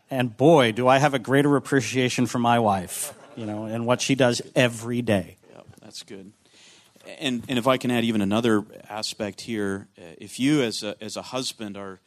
[0.09, 4.01] And boy, do I have a greater appreciation for my wife, you know, and what
[4.01, 5.37] she does every day.
[5.53, 6.33] Yeah, that's good.
[7.19, 10.95] And, and if I can add even another aspect here, uh, if you as a,
[10.99, 11.99] as a husband are,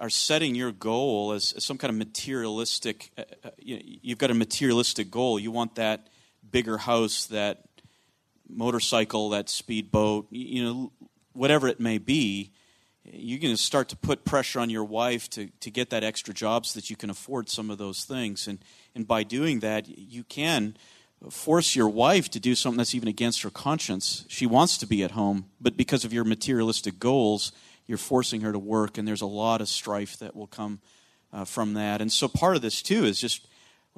[0.00, 4.30] are setting your goal as, as some kind of materialistic, uh, uh you you've got
[4.30, 6.06] a materialistic goal, you want that
[6.50, 7.66] bigger house, that
[8.52, 10.92] motorcycle, that speedboat, you know,
[11.32, 12.52] whatever it may be,
[13.04, 16.32] you're going to start to put pressure on your wife to, to get that extra
[16.32, 18.46] job so that you can afford some of those things.
[18.46, 18.58] And,
[18.94, 20.76] and by doing that, you can
[21.30, 24.24] force your wife to do something that's even against her conscience.
[24.28, 27.52] She wants to be at home, but because of your materialistic goals,
[27.86, 30.80] you're forcing her to work, and there's a lot of strife that will come
[31.32, 32.00] uh, from that.
[32.00, 33.46] And so part of this, too, is just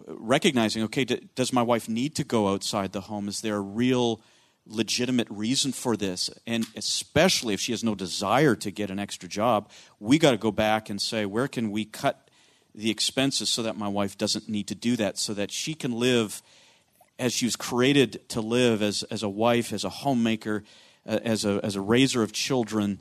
[0.07, 3.29] recognizing okay, d- does my wife need to go outside the home?
[3.29, 4.21] Is there a real
[4.67, 9.29] legitimate reason for this, and especially if she has no desire to get an extra
[9.29, 12.31] job, we got to go back and say, where can we cut
[12.75, 15.93] the expenses so that my wife doesn't need to do that, so that she can
[15.93, 16.43] live
[17.19, 20.65] as she was created to live as, as a wife, as a homemaker,
[21.07, 23.01] uh, as, a, as a raiser of children,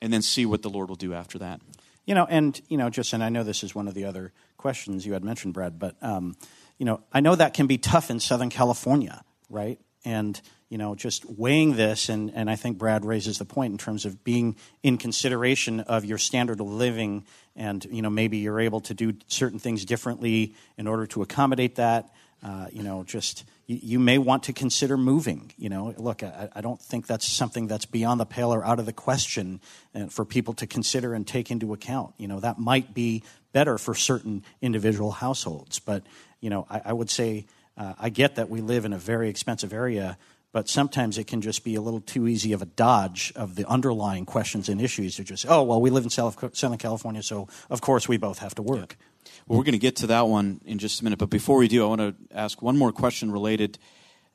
[0.00, 1.60] and then see what the Lord will do after that.
[2.06, 4.32] You know, and, you know, just, and I know this is one of the other
[4.56, 6.34] questions you had mentioned, Brad, but, um,
[6.78, 9.78] you know, I know that can be tough in Southern California, right?
[10.04, 10.40] And,
[10.74, 14.04] you know, just weighing this, and, and I think Brad raises the point in terms
[14.04, 18.80] of being in consideration of your standard of living, and you know maybe you're able
[18.80, 22.12] to do certain things differently in order to accommodate that.
[22.42, 25.52] Uh, you know, just you, you, may want to consider moving.
[25.56, 28.80] You know, look, I, I, don't think that's something that's beyond the pale or out
[28.80, 29.60] of the question
[29.94, 32.14] uh, for people to consider and take into account.
[32.18, 33.22] You know, that might be
[33.52, 36.02] better for certain individual households, but
[36.40, 37.46] you know, I, I would say
[37.76, 40.18] uh, I get that we live in a very expensive area
[40.54, 43.66] but sometimes it can just be a little too easy of a dodge of the
[43.68, 47.80] underlying questions and issues to just, oh, well, we live in Southern California, so of
[47.80, 48.96] course we both have to work.
[48.96, 49.32] Yeah.
[49.48, 51.66] Well, we're going to get to that one in just a minute, but before we
[51.66, 53.80] do, I want to ask one more question related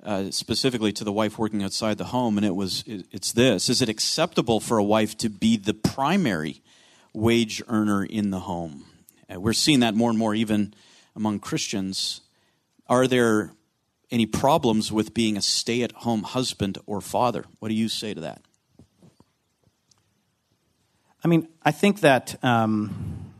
[0.03, 3.81] uh, specifically to the wife working outside the home, and it was it's this: Is
[3.81, 6.61] it acceptable for a wife to be the primary
[7.13, 8.83] wage earner in the home?
[9.33, 10.73] Uh, we're seeing that more and more, even
[11.15, 12.21] among Christians.
[12.87, 13.51] Are there
[14.11, 17.45] any problems with being a stay at home husband or father.
[17.59, 18.41] What do you say to that?
[21.23, 23.33] I mean, I think that, um,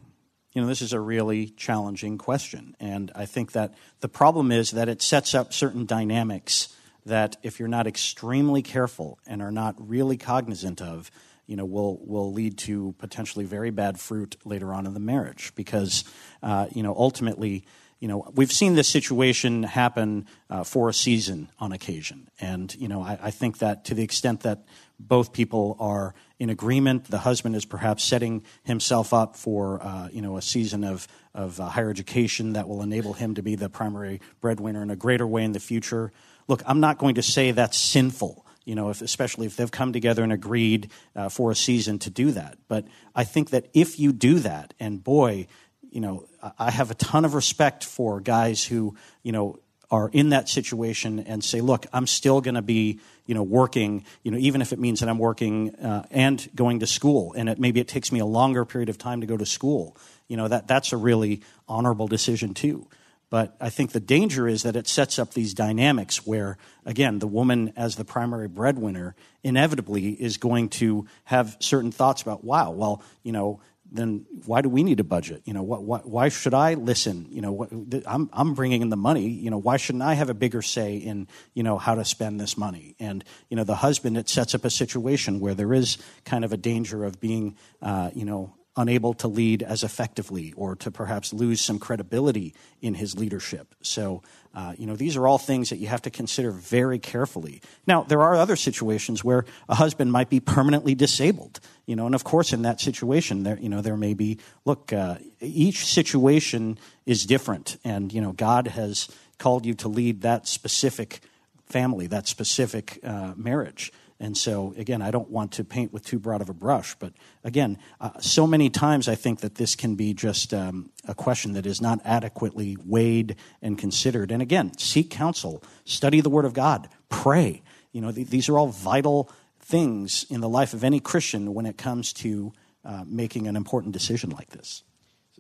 [0.54, 2.76] you know, this is a really challenging question.
[2.80, 7.60] And I think that the problem is that it sets up certain dynamics that, if
[7.60, 11.10] you're not extremely careful and are not really cognizant of,
[11.48, 15.54] you know, will will lead to potentially very bad fruit later on in the marriage
[15.56, 16.04] because,
[16.44, 17.66] uh, you know, ultimately,
[18.00, 22.30] you know, we've seen this situation happen uh, for a season on occasion.
[22.40, 24.64] And, you know, I, I, think that to the extent that
[24.98, 30.22] both people are in agreement, the husband is perhaps setting himself up for, uh, you
[30.22, 33.70] know, a season of, of uh, higher education that will enable him to be the
[33.70, 36.14] primary breadwinner in a greater way in the future.
[36.48, 39.94] Look, I'm not going to say that's sinful you know, if, especially if they've come
[39.94, 42.60] together and agreed uh, for a season to do that.
[42.68, 42.86] But
[43.16, 45.48] I think that if you do that, and boy,
[45.92, 46.28] you know,
[46.58, 49.60] I have a ton of respect for guys who, you know,
[49.92, 54.06] are in that situation and say, look, I'm still going to be, you know, working,
[54.24, 57.50] you know, even if it means that I'm working uh, and going to school, and
[57.50, 59.98] it, maybe it takes me a longer period of time to go to school.
[60.28, 62.88] You know, that that's a really honorable decision too.
[63.32, 67.28] But I think the danger is that it sets up these dynamics where, again, the
[67.28, 73.04] woman as the primary breadwinner inevitably is going to have certain thoughts about, wow, well,
[73.22, 73.60] you know,
[73.92, 75.42] then why do we need a budget?
[75.46, 77.26] You know, what, what, why should I listen?
[77.30, 77.70] You know, what,
[78.06, 79.28] I'm, I'm bringing in the money.
[79.30, 82.40] You know, why shouldn't I have a bigger say in, you know, how to spend
[82.40, 82.96] this money?
[83.00, 86.54] And, you know, the husband, it sets up a situation where there is kind of
[86.54, 91.34] a danger of being, uh, you know, unable to lead as effectively or to perhaps
[91.34, 93.76] lose some credibility in his leadership.
[93.82, 94.24] So,
[94.56, 97.62] uh, you know, these are all things that you have to consider very carefully.
[97.86, 102.16] Now, there are other situations where a husband might be permanently disabled, you know, and
[102.16, 106.80] of course, in that situation, there, you know, there may be, look, uh, each situation
[107.06, 111.20] is different, and, you know, God has called you to lead that specific
[111.66, 113.92] family, that specific uh, marriage.
[114.20, 117.14] And so, again, I don't want to paint with too broad of a brush, but
[117.44, 121.54] again, uh, so many times I think that this can be just um, a question
[121.54, 124.32] that is not adequately weighed and considered.
[124.32, 127.62] And again, seek counsel, study the Word of God, pray.
[127.94, 131.66] You know, th- these are all vital things in the life of any Christian when
[131.66, 132.52] it comes to
[132.84, 134.84] uh, making an important decision like this.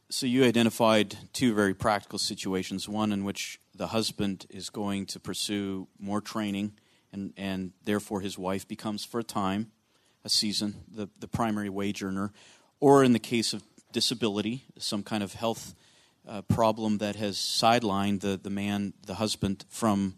[0.09, 5.19] So you identified two very practical situations one in which the husband is going to
[5.19, 6.71] pursue more training
[7.11, 9.71] and, and therefore his wife becomes, for a time,
[10.23, 12.31] a season, the, the primary wage earner,
[12.79, 15.73] or in the case of disability, some kind of health
[16.27, 20.15] uh, problem that has sidelined the, the man, the husband, from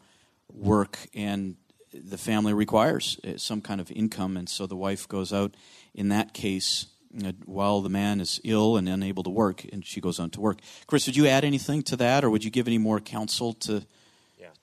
[0.51, 1.55] work, and
[1.93, 5.55] the family requires uh, some kind of income, and so the wife goes out
[5.93, 6.87] in that case
[7.25, 10.41] uh, while the man is ill and unable to work, and she goes on to
[10.41, 10.59] work.
[10.87, 13.85] Chris, would you add anything to that, or would you give any more counsel to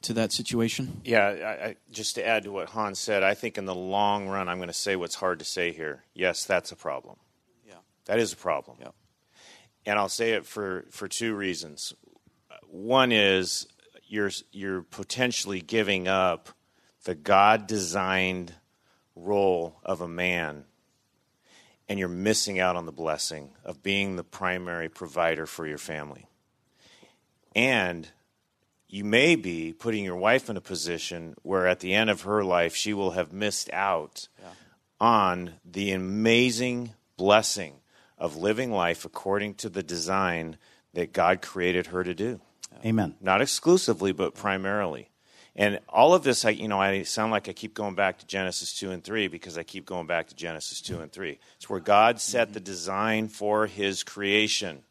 [0.03, 1.01] to that situation?
[1.05, 4.28] Yeah, I, I, just to add to what Hans said, I think in the long
[4.28, 6.05] run, I'm going to say what's hard to say here.
[6.14, 7.16] Yes, that's a problem.
[7.66, 7.74] Yeah,
[8.07, 8.78] that is a problem.
[8.80, 8.90] Yeah,
[9.86, 11.94] and I'll say it for for two reasons.
[12.66, 13.66] One is
[14.07, 16.51] you're you're potentially giving up
[17.05, 18.55] the God designed
[19.14, 20.64] role of a man
[21.88, 26.26] and you're missing out on the blessing of being the primary provider for your family.
[27.57, 28.09] And
[28.89, 32.43] you may be putting your wife in a position where at the end of her
[32.43, 34.49] life she will have missed out yeah.
[35.01, 37.74] on the amazing blessing
[38.16, 40.57] of living life according to the design
[40.95, 42.41] that God created her to do.
[42.84, 43.14] Amen.
[43.20, 45.11] Not exclusively, but primarily.
[45.55, 48.26] And all of this, I, you know, I sound like I keep going back to
[48.26, 51.39] Genesis 2 and 3 because I keep going back to Genesis 2 and 3.
[51.57, 52.55] It's where God set mm-hmm.
[52.55, 54.82] the design for his creation.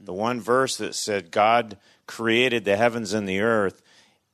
[0.00, 1.76] The one verse that said God
[2.08, 3.80] created the heavens and the earth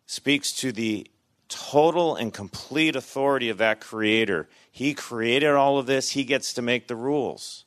[0.06, 1.06] speaks to the
[1.48, 4.48] total and complete authority of that creator.
[4.70, 7.64] He created all of this, he gets to make the rules.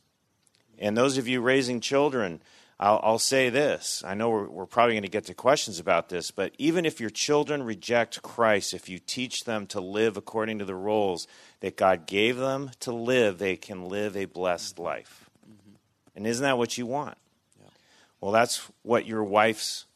[0.79, 2.41] And those of you raising children,
[2.79, 4.03] I'll, I'll say this.
[4.05, 6.99] I know we're, we're probably going to get to questions about this, but even if
[6.99, 11.27] your children reject Christ, if you teach them to live according to the roles
[11.61, 15.27] that God gave them to live, they can live a blessed life.
[15.43, 15.75] Mm-hmm.
[16.15, 17.17] And isn't that what you want?
[17.59, 17.69] Yeah.
[18.21, 19.86] Well, that's what your wife's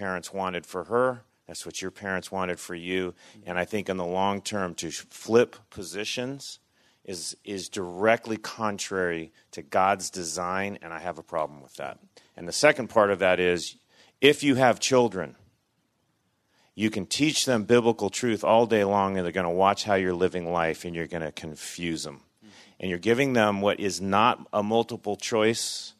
[0.00, 1.24] parents wanted for her.
[1.46, 3.12] That's what your parents wanted for you.
[3.44, 6.58] And I think in the long term, to flip positions
[7.04, 11.98] is, is directly contrary to God's design, and I have a problem with that.
[12.34, 13.76] And the second part of that is
[14.22, 15.36] if you have children,
[16.74, 19.96] you can teach them biblical truth all day long, and they're going to watch how
[19.96, 22.20] you're living life, and you're going to confuse them.
[22.78, 25.92] And you're giving them what is not a multiple choice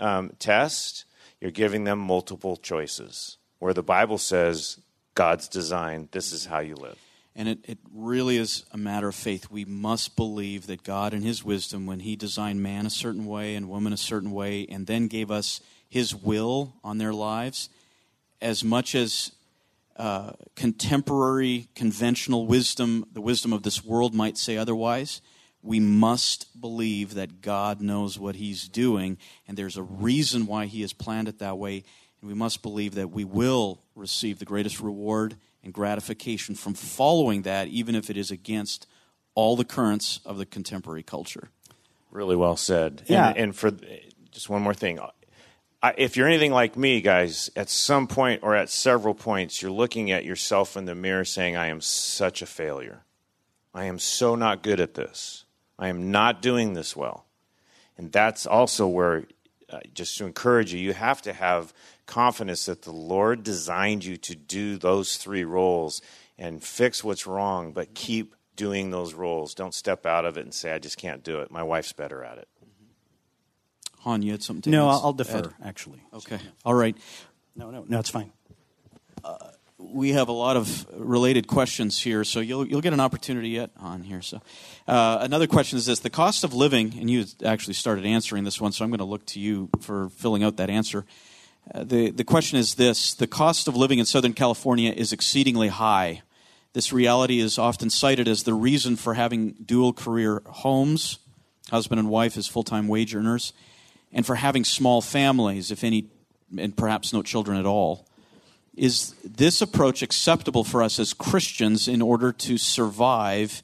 [0.00, 1.05] um, test,
[1.40, 4.78] you're giving them multiple choices, where the Bible says
[5.14, 6.98] God's design, this is how you live.
[7.34, 9.50] And it, it really is a matter of faith.
[9.50, 13.54] We must believe that God, in His wisdom, when He designed man a certain way
[13.54, 17.68] and woman a certain way, and then gave us His will on their lives,
[18.40, 19.32] as much as
[19.96, 25.20] uh, contemporary, conventional wisdom, the wisdom of this world might say otherwise,
[25.66, 30.82] we must believe that God knows what He's doing, and there's a reason why He
[30.82, 31.84] has planned it that way.
[32.20, 37.42] And we must believe that we will receive the greatest reward and gratification from following
[37.42, 38.86] that, even if it is against
[39.34, 41.50] all the currents of the contemporary culture.
[42.10, 43.02] Really well said.
[43.06, 43.28] Yeah.
[43.28, 43.72] And, and for
[44.30, 44.98] just one more thing.
[45.82, 49.70] I, if you're anything like me, guys, at some point or at several points, you're
[49.70, 53.02] looking at yourself in the mirror saying, I am such a failure.
[53.74, 55.44] I am so not good at this.
[55.78, 57.26] I am not doing this well.
[57.98, 59.24] And that's also where,
[59.70, 61.72] uh, just to encourage you, you have to have
[62.06, 66.00] confidence that the Lord designed you to do those three roles
[66.38, 69.54] and fix what's wrong, but keep doing those roles.
[69.54, 71.50] Don't step out of it and say, I just can't do it.
[71.50, 72.48] My wife's better at it.
[74.00, 75.66] Han, you had something to No, I'll defer, add?
[75.68, 76.00] actually.
[76.14, 76.38] Okay.
[76.64, 76.96] All right.
[77.56, 78.32] No, no, no, it's fine.
[79.24, 79.36] Uh,
[79.92, 83.70] we have a lot of related questions here, so you'll you'll get an opportunity yet
[83.78, 84.22] on here.
[84.22, 84.40] So,
[84.86, 88.60] uh, another question is this: the cost of living, and you actually started answering this
[88.60, 91.04] one, so I'm going to look to you for filling out that answer.
[91.72, 95.68] Uh, the the question is this: the cost of living in Southern California is exceedingly
[95.68, 96.22] high.
[96.72, 101.18] This reality is often cited as the reason for having dual career homes,
[101.70, 103.52] husband and wife as full time wage earners,
[104.12, 106.10] and for having small families, if any,
[106.56, 108.05] and perhaps no children at all.
[108.76, 113.62] Is this approach acceptable for us as Christians in order to survive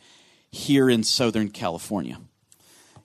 [0.50, 2.18] here in Southern California?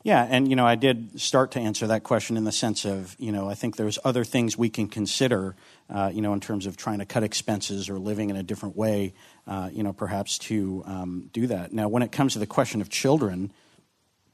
[0.03, 3.13] Yeah, and you know, I did start to answer that question in the sense of,
[3.19, 5.57] you know, I think there's other things we can consider,
[5.89, 8.77] uh, you know, in terms of trying to cut expenses or living in a different
[8.77, 9.13] way,
[9.45, 11.73] uh, you know, perhaps to um, do that.
[11.73, 13.51] Now, when it comes to the question of children,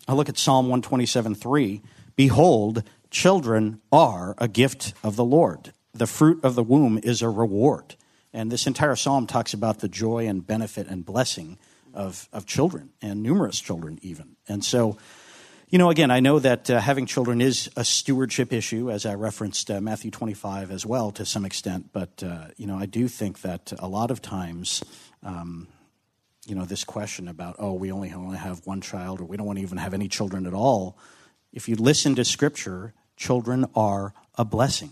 [0.07, 1.81] I look at Psalm 127 3.
[2.15, 5.73] Behold, children are a gift of the Lord.
[5.93, 7.95] The fruit of the womb is a reward.
[8.33, 11.59] And this entire psalm talks about the joy and benefit and blessing
[11.93, 14.35] of, of children and numerous children, even.
[14.47, 14.97] And so,
[15.69, 19.13] you know, again, I know that uh, having children is a stewardship issue, as I
[19.13, 21.89] referenced uh, Matthew 25 as well to some extent.
[21.93, 24.83] But, uh, you know, I do think that a lot of times,
[25.21, 25.67] um,
[26.47, 29.45] you know, this question about, oh, we only only have one child or we don't
[29.45, 30.97] want to even have any children at all,
[31.51, 34.91] if you listen to Scripture, children are a blessing.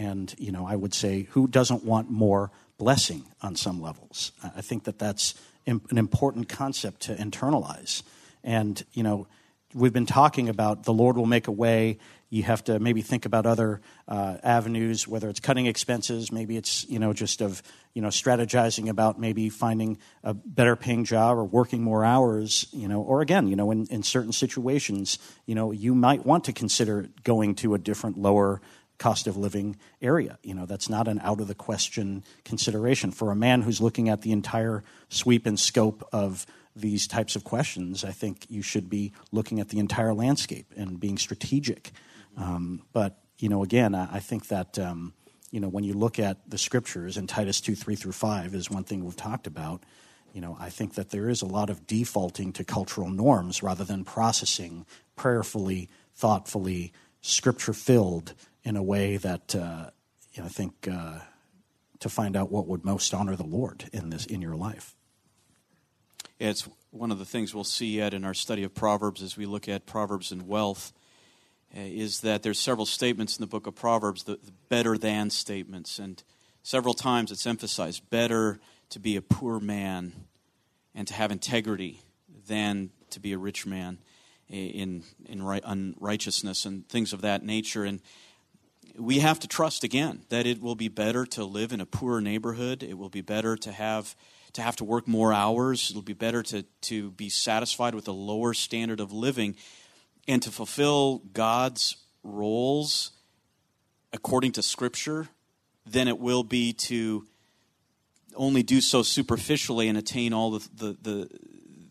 [0.00, 4.32] And, you know, I would say, who doesn't want more blessing on some levels?
[4.42, 5.34] I think that that's
[5.66, 8.02] an important concept to internalize.
[8.42, 9.26] And, you know,
[9.74, 11.98] we've been talking about the Lord will make a way.
[12.30, 16.88] You have to maybe think about other uh, avenues, whether it's cutting expenses, maybe it's
[16.88, 17.60] you know just of
[17.92, 22.86] you know strategizing about maybe finding a better paying job or working more hours, you
[22.86, 26.52] know, or again, you know, in, in certain situations, you know, you might want to
[26.52, 28.60] consider going to a different lower
[29.00, 30.38] cost of living area.
[30.44, 34.08] You know, that's not an out of the question consideration for a man who's looking
[34.08, 36.46] at the entire sweep and scope of
[36.76, 41.00] these types of questions, I think you should be looking at the entire landscape and
[41.00, 41.90] being strategic.
[42.36, 45.14] Um, but you know, again, I, I think that um,
[45.50, 48.70] you know when you look at the scriptures and Titus two three through five is
[48.70, 49.82] one thing we've talked about.
[50.32, 53.82] You know, I think that there is a lot of defaulting to cultural norms rather
[53.82, 54.86] than processing
[55.16, 58.34] prayerfully, thoughtfully, scripture filled
[58.64, 59.90] in a way that uh,
[60.32, 61.18] you know, I think uh,
[62.00, 64.94] to find out what would most honor the Lord in this in your life.
[66.38, 69.46] It's one of the things we'll see yet in our study of Proverbs as we
[69.46, 70.92] look at Proverbs and wealth
[71.76, 75.30] uh, is that there's several statements in the book of Proverbs, the, the better than
[75.30, 76.22] statements, and
[76.62, 78.58] several times it's emphasized better
[78.88, 80.12] to be a poor man
[80.94, 82.00] and to have integrity
[82.48, 83.98] than to be a rich man
[84.48, 88.00] in in unrighteousness and things of that nature and
[88.98, 92.20] we have to trust again that it will be better to live in a poor
[92.20, 94.14] neighborhood it will be better to have
[94.54, 95.90] to have to work more hours.
[95.90, 99.56] It'll be better to, to be satisfied with a lower standard of living
[100.26, 103.12] and to fulfill God's roles
[104.12, 105.28] according to Scripture
[105.86, 107.26] than it will be to
[108.34, 111.30] only do so superficially and attain all the, the, the,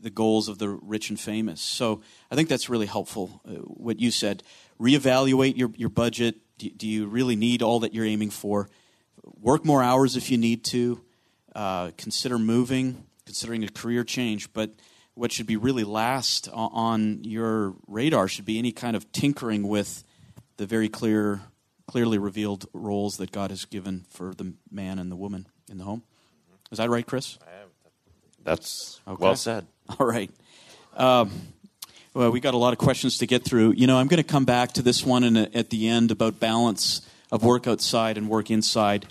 [0.02, 1.62] the goals of the rich and famous.
[1.62, 4.44] So I think that's really helpful, uh, what you said.
[4.80, 6.36] Reevaluate your, your budget.
[6.60, 8.70] Do, do you really need all that you're aiming for?
[9.42, 11.02] Work more hours if you need to
[11.56, 14.72] uh, consider moving, considering a career change, but
[15.16, 20.04] what should be really last on your radar should be any kind of tinkering with
[20.58, 21.42] the very clear,
[21.88, 25.86] clearly revealed roles that God has given for the man and the woman in the
[25.86, 26.04] home.
[26.72, 27.40] Is that right, Chris?
[28.44, 29.24] That's okay.
[29.24, 29.66] well said.
[30.00, 30.32] All right.
[30.96, 31.32] Um,
[32.20, 33.72] well, we got a lot of questions to get through.
[33.78, 36.38] You know, I'm going to come back to this one a, at the end about
[36.38, 37.02] balance
[37.32, 39.06] of work outside and work inside.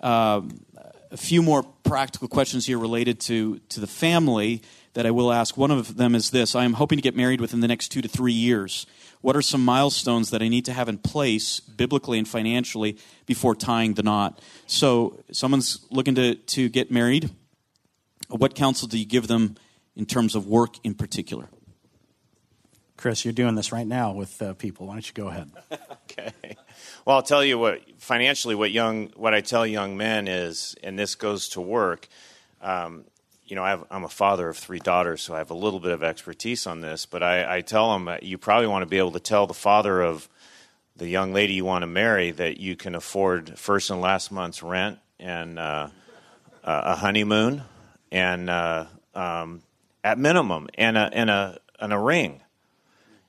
[0.00, 0.64] Um,
[1.10, 5.56] a few more practical questions here related to, to the family that I will ask.
[5.56, 8.00] One of them is this I am hoping to get married within the next two
[8.00, 8.86] to three years.
[9.22, 12.96] What are some milestones that I need to have in place, biblically and financially,
[13.26, 14.40] before tying the knot?
[14.68, 17.28] So, someone's looking to, to get married.
[18.28, 19.56] What counsel do you give them
[19.96, 21.48] in terms of work in particular?
[23.02, 24.86] Chris, you're doing this right now with uh, people.
[24.86, 25.50] Why don't you go ahead?
[26.04, 26.56] okay.
[27.04, 30.96] Well, I'll tell you what financially what young what I tell young men is, and
[30.96, 32.06] this goes to work.
[32.60, 33.04] Um,
[33.44, 35.90] you know, I am a father of three daughters, so I have a little bit
[35.90, 37.04] of expertise on this.
[37.04, 40.00] But I, I tell them you probably want to be able to tell the father
[40.00, 40.28] of
[40.94, 44.62] the young lady you want to marry that you can afford first and last month's
[44.62, 45.88] rent and uh,
[46.62, 47.62] a honeymoon
[48.12, 49.62] and uh, um,
[50.04, 52.42] at minimum and a and a and a ring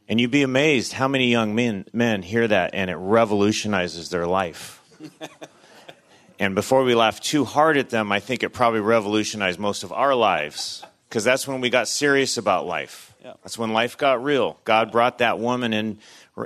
[0.07, 4.27] and you'd be amazed how many young men, men hear that and it revolutionizes their
[4.27, 4.81] life.
[6.39, 9.91] and before we laugh too hard at them, I think it probably revolutionized most of
[9.91, 13.13] our lives because that's when we got serious about life.
[13.23, 13.34] Yeah.
[13.43, 14.59] That's when life got real.
[14.65, 15.99] God brought that woman in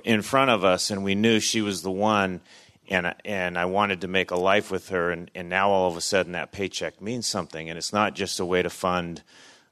[0.03, 2.41] in front of us and we knew she was the one
[2.89, 5.97] and and I wanted to make a life with her and, and now all of
[5.97, 9.23] a sudden that paycheck means something and it's not just a way to fund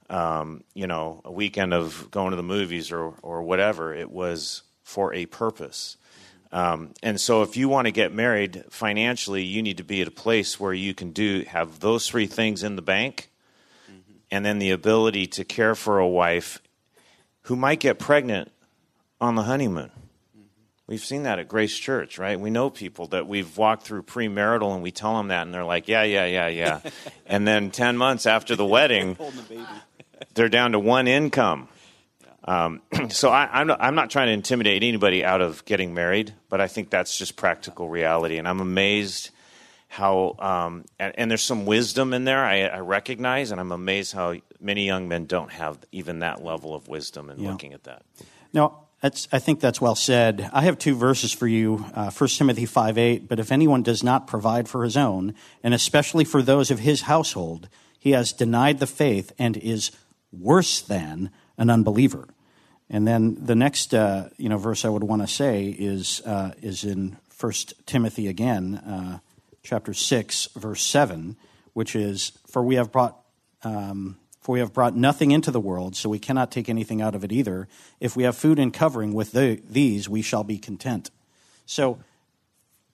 [0.09, 3.93] um, you know, a weekend of going to the movies or, or whatever.
[3.93, 5.97] It was for a purpose.
[6.51, 10.07] Um, and so, if you want to get married financially, you need to be at
[10.07, 13.29] a place where you can do have those three things in the bank,
[13.91, 14.13] mm-hmm.
[14.31, 16.61] and then the ability to care for a wife
[17.43, 18.51] who might get pregnant
[19.19, 19.91] on the honeymoon.
[20.87, 22.39] We've seen that at Grace Church, right?
[22.39, 25.63] We know people that we've walked through premarital and we tell them that and they're
[25.63, 26.79] like, yeah, yeah, yeah, yeah.
[27.25, 29.17] and then 10 months after the wedding,
[30.35, 31.67] they're down to one income.
[32.43, 36.33] Um, so I, am not, I'm not trying to intimidate anybody out of getting married,
[36.49, 38.37] but I think that's just practical reality.
[38.37, 39.31] And I'm amazed
[39.87, 44.13] how, um, and, and, there's some wisdom in there I, I, recognize, and I'm amazed
[44.13, 47.51] how many young men don't have even that level of wisdom in yeah.
[47.51, 48.03] looking at that.
[48.51, 50.49] Now, that's, I think that's well said.
[50.51, 51.85] I have two verses for you.
[51.93, 53.27] Uh, 1 Timothy 5 8.
[53.27, 55.33] But if anyone does not provide for his own,
[55.63, 59.91] and especially for those of his household, he has denied the faith and is
[60.39, 62.27] worse than an unbeliever.
[62.89, 66.51] And then the next uh, you know, verse I would want to say is, uh,
[66.61, 67.51] is in 1
[67.85, 69.19] Timothy again, uh,
[69.63, 71.35] chapter 6, verse 7,
[71.73, 73.19] which is, For we have brought.
[73.63, 77.15] Um, for we have brought nothing into the world, so we cannot take anything out
[77.15, 77.67] of it either.
[77.99, 81.09] If we have food and covering with the, these, we shall be content.
[81.65, 81.97] So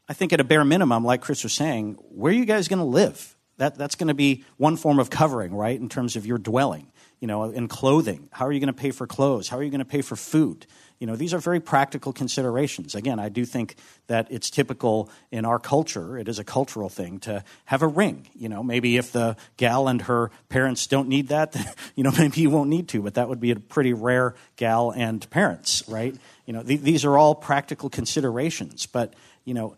[0.07, 2.79] I think at a bare minimum, like Chris was saying, where are you guys going
[2.79, 3.35] to live?
[3.57, 6.90] That, that's going to be one form of covering, right, in terms of your dwelling,
[7.21, 8.27] you know, in clothing.
[8.31, 9.47] How are you going to pay for clothes?
[9.47, 10.65] How are you going to pay for food?
[10.99, 12.95] You know, these are very practical considerations.
[12.95, 13.75] Again, I do think
[14.07, 18.27] that it's typical in our culture, it is a cultural thing to have a ring.
[18.33, 21.55] You know, maybe if the gal and her parents don't need that,
[21.95, 24.91] you know, maybe you won't need to, but that would be a pretty rare gal
[24.91, 26.15] and parents, right?
[26.45, 29.13] You know, th- these are all practical considerations, but,
[29.45, 29.75] you know,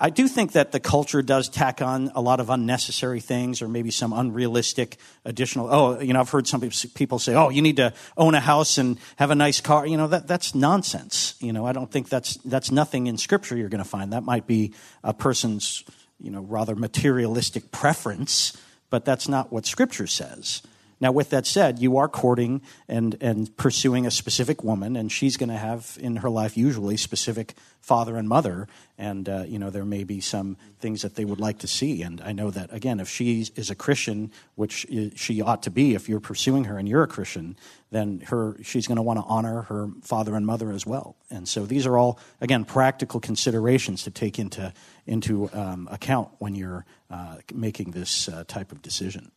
[0.00, 3.68] I do think that the culture does tack on a lot of unnecessary things or
[3.68, 4.96] maybe some unrealistic
[5.26, 5.68] additional.
[5.70, 6.62] Oh, you know, I've heard some
[6.94, 9.86] people say, oh, you need to own a house and have a nice car.
[9.86, 11.34] You know, that, that's nonsense.
[11.38, 14.14] You know, I don't think that's, that's nothing in Scripture you're going to find.
[14.14, 15.84] That might be a person's,
[16.18, 18.56] you know, rather materialistic preference,
[18.88, 20.62] but that's not what Scripture says.
[21.00, 25.36] Now, with that said, you are courting and, and pursuing a specific woman, and she's
[25.36, 27.54] going to have in her life usually specific
[27.84, 28.66] father and mother,
[28.96, 32.02] and uh, you know there may be some things that they would like to see.
[32.02, 35.94] And I know that again, if she is a Christian, which she ought to be,
[35.94, 37.56] if you're pursuing her and you're a Christian,
[37.90, 41.16] then her she's going to want to honor her father and mother as well.
[41.30, 44.72] And so these are all again practical considerations to take into
[45.06, 49.30] into um, account when you're uh, making this uh, type of decision.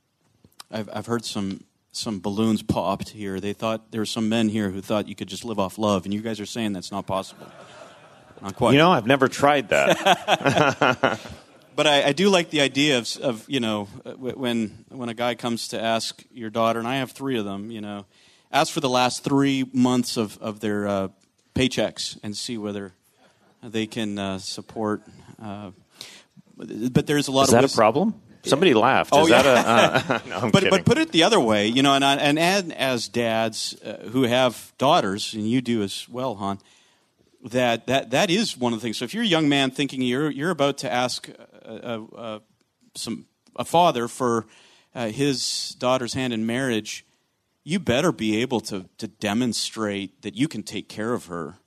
[0.72, 3.40] I've, I've heard some some balloons popped here.
[3.40, 6.06] They thought there were some men here who thought you could just live off love,
[6.06, 7.48] and you guys are saying that's not possible.
[8.42, 8.74] Not quite.
[8.74, 11.20] You know, I've never tried that.
[11.76, 15.36] but I, I, do like the idea of, of, you know when when a guy
[15.36, 18.06] comes to ask your daughter, and I have three of them, you know,
[18.52, 21.08] ask for the last three months of of their uh,
[21.56, 22.94] paychecks and see whether
[23.64, 25.02] they can uh, support.
[25.42, 25.72] Uh,
[26.56, 28.20] but there's a lot Is of that a problem?
[28.48, 29.12] Somebody laughed.
[29.14, 29.42] Oh, Is yeah.
[29.42, 32.74] that a, uh, no, but, but put it the other way, you know, and, and
[32.74, 36.60] as dads uh, who have daughters, and you do as well, Han,
[37.44, 38.98] that, that, that is one of the things.
[38.98, 41.30] So if you're a young man thinking you're, you're about to ask
[41.64, 42.42] a, a,
[42.96, 44.46] some, a father for
[44.96, 47.06] uh, his daughter's hand in marriage,
[47.64, 51.58] you better be able to, to demonstrate that you can take care of her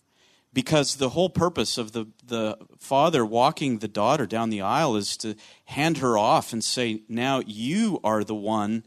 [0.53, 5.17] because the whole purpose of the, the father walking the daughter down the aisle is
[5.19, 5.37] to
[5.67, 8.85] hand her off and say, Now you are the one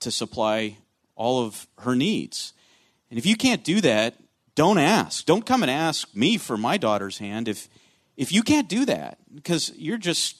[0.00, 0.78] to supply
[1.14, 2.52] all of her needs.
[3.10, 4.14] And if you can't do that,
[4.54, 5.24] don't ask.
[5.24, 7.68] Don't come and ask me for my daughter's hand if,
[8.16, 10.36] if you can't do that, because you're just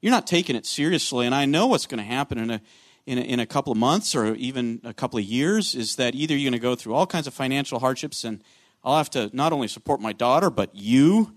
[0.00, 1.26] you're not taking it seriously.
[1.26, 2.60] And I know what's going to happen in a,
[3.06, 6.14] in a, in a couple of months or even a couple of years is that
[6.14, 8.42] either you're going to go through all kinds of financial hardships and
[8.88, 11.34] I'll have to not only support my daughter, but you,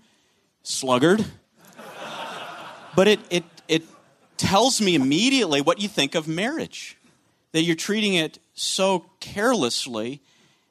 [0.62, 1.22] sluggard.
[2.96, 3.82] but it, it, it
[4.38, 6.96] tells me immediately what you think of marriage.
[7.52, 10.22] That you're treating it so carelessly,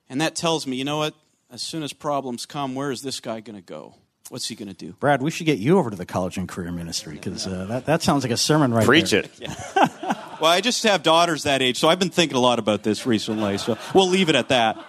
[0.09, 1.13] and that tells me, you know what?
[1.51, 3.93] As soon as problems come, where is this guy going to go?
[4.29, 4.93] What's he going to do?
[4.93, 7.85] Brad, we should get you over to the college and career ministry because uh, that,
[7.85, 8.87] that sounds like a sermon right there.
[8.87, 9.25] Preach there.
[9.25, 9.31] it.
[9.39, 9.53] Yeah.
[10.41, 13.05] well, I just have daughters that age, so I've been thinking a lot about this
[13.05, 13.59] recently.
[13.59, 14.83] So we'll leave it at that.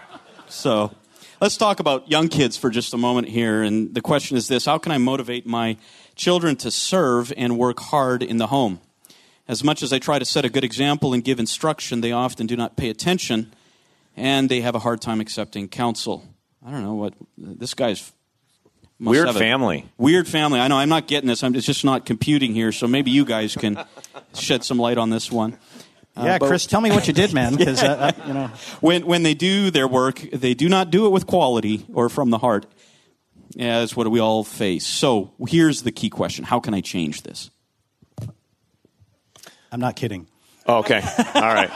[0.48, 0.94] So
[1.42, 3.64] Let's talk about young kids for just a moment here.
[3.64, 5.76] And the question is this How can I motivate my
[6.14, 8.80] children to serve and work hard in the home?
[9.48, 12.46] As much as I try to set a good example and give instruction, they often
[12.46, 13.52] do not pay attention
[14.16, 16.24] and they have a hard time accepting counsel.
[16.64, 18.12] I don't know what this guy's
[19.00, 19.84] weird family.
[19.98, 20.60] Weird family.
[20.60, 21.42] I know I'm not getting this.
[21.42, 22.70] I'm it's just not computing here.
[22.70, 23.84] So maybe you guys can
[24.34, 25.58] shed some light on this one.
[26.16, 27.56] Uh, yeah, Chris, tell me what you did, man.
[27.62, 31.06] Because uh, uh, you know, when when they do their work, they do not do
[31.06, 32.66] it with quality or from the heart.
[33.58, 34.86] As what we all face.
[34.86, 37.50] So here's the key question: How can I change this?
[39.70, 40.26] I'm not kidding.
[40.66, 41.02] Oh, okay,
[41.34, 41.70] all right.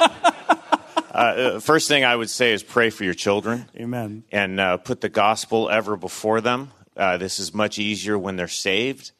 [1.16, 3.70] Uh, first thing I would say is pray for your children.
[3.74, 4.24] Amen.
[4.30, 6.72] And uh, put the gospel ever before them.
[6.94, 9.12] Uh, this is much easier when they're saved.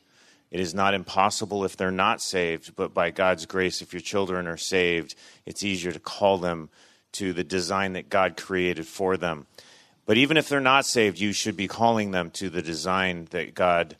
[0.51, 4.47] It is not impossible if they're not saved, but by God's grace, if your children
[4.47, 5.15] are saved,
[5.45, 6.71] it's easier to call them
[7.13, 9.47] to the design that God created for them.
[10.07, 13.55] But even if they're not saved, you should be calling them to the design that
[13.55, 13.97] God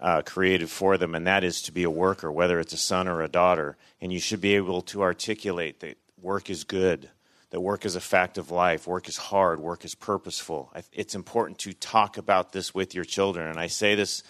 [0.00, 3.06] uh, created for them, and that is to be a worker, whether it's a son
[3.06, 3.76] or a daughter.
[4.00, 7.10] And you should be able to articulate that work is good,
[7.50, 10.72] that work is a fact of life, work is hard, work is purposeful.
[10.92, 13.48] It's important to talk about this with your children.
[13.48, 14.22] And I say this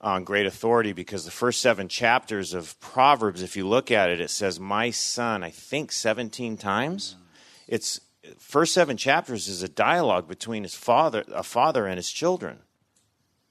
[0.00, 4.20] on great authority because the first seven chapters of Proverbs, if you look at it,
[4.20, 7.16] it says, My son, I think 17 times.
[7.66, 8.00] It's
[8.38, 12.60] first seven chapters is a dialogue between his father, a father and his children.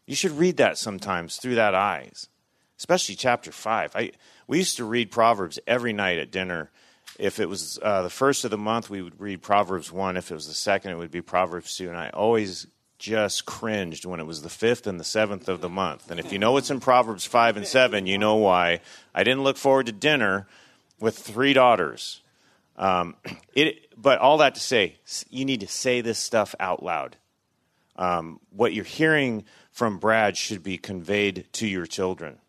[0.06, 2.30] You should read that sometimes through that eyes,
[2.78, 3.96] especially chapter five.
[3.96, 4.12] I
[4.48, 6.72] we used to read Proverbs every night at dinner.
[7.18, 10.18] If it was uh, the first of the month, we would read Proverbs one.
[10.18, 11.90] If it was the second, it would be Proverbs two.
[11.90, 12.68] And I always
[12.98, 16.10] just cringed when it was the fifth and the seventh of the month.
[16.10, 18.82] And if you know what's in Proverbs five and seven, you know why.
[19.14, 20.48] I didn't look forward to dinner
[21.00, 22.22] with three daughters.
[22.78, 23.16] Um,
[23.54, 24.96] it, but all that to say,
[25.30, 27.18] you need to say this stuff out loud.
[27.98, 32.40] Um, what you're hearing from Brad should be conveyed to your children.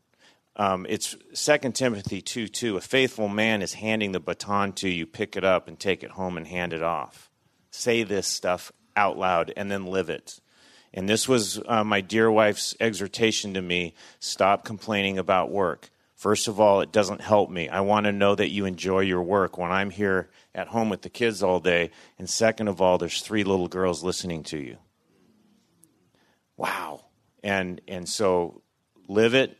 [0.56, 2.76] Um, it's 2 Timothy 2 2.
[2.76, 6.12] A faithful man is handing the baton to you, pick it up and take it
[6.12, 7.30] home and hand it off.
[7.70, 10.40] Say this stuff out loud and then live it.
[10.94, 15.90] And this was uh, my dear wife's exhortation to me stop complaining about work.
[16.14, 17.68] First of all, it doesn't help me.
[17.68, 21.02] I want to know that you enjoy your work when I'm here at home with
[21.02, 21.90] the kids all day.
[22.18, 24.78] And second of all, there's three little girls listening to you.
[26.56, 27.04] Wow.
[27.42, 28.62] And, and so
[29.08, 29.58] live it.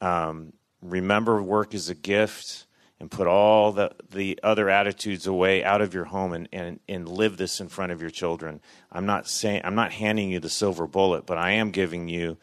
[0.00, 0.52] Um,
[0.82, 2.66] remember, work is a gift
[3.02, 7.08] and put all the, the other attitudes away out of your home and, and, and
[7.08, 8.60] live this in front of your children.
[8.92, 12.36] I'm not saying I'm not handing you the silver bullet, but I am giving you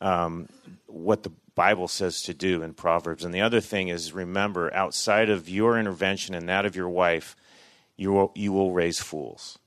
[0.00, 0.48] um,
[0.86, 3.26] what the Bible says to do in Proverbs.
[3.26, 7.36] And the other thing is remember, outside of your intervention and that of your wife,
[7.98, 9.58] you will, you will raise fools.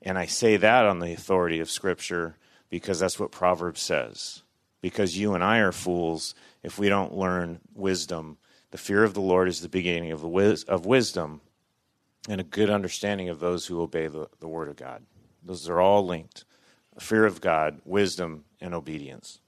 [0.00, 2.36] And I say that on the authority of Scripture
[2.70, 4.44] because that's what Proverbs says.
[4.80, 8.38] Because you and I are fools if we don't learn wisdom.
[8.70, 11.40] The fear of the Lord is the beginning of, the wis- of wisdom
[12.28, 15.02] and a good understanding of those who obey the, the Word of God.
[15.42, 16.44] Those are all linked.
[16.98, 19.38] fear of God, wisdom, and obedience.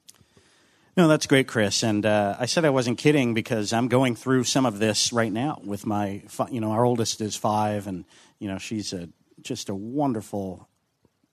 [0.96, 1.84] No, that's great, Chris.
[1.84, 5.32] And uh, I said I wasn't kidding because I'm going through some of this right
[5.32, 8.04] now with my, you know, our oldest is five, and
[8.40, 9.08] you know she's a
[9.40, 10.68] just a wonderful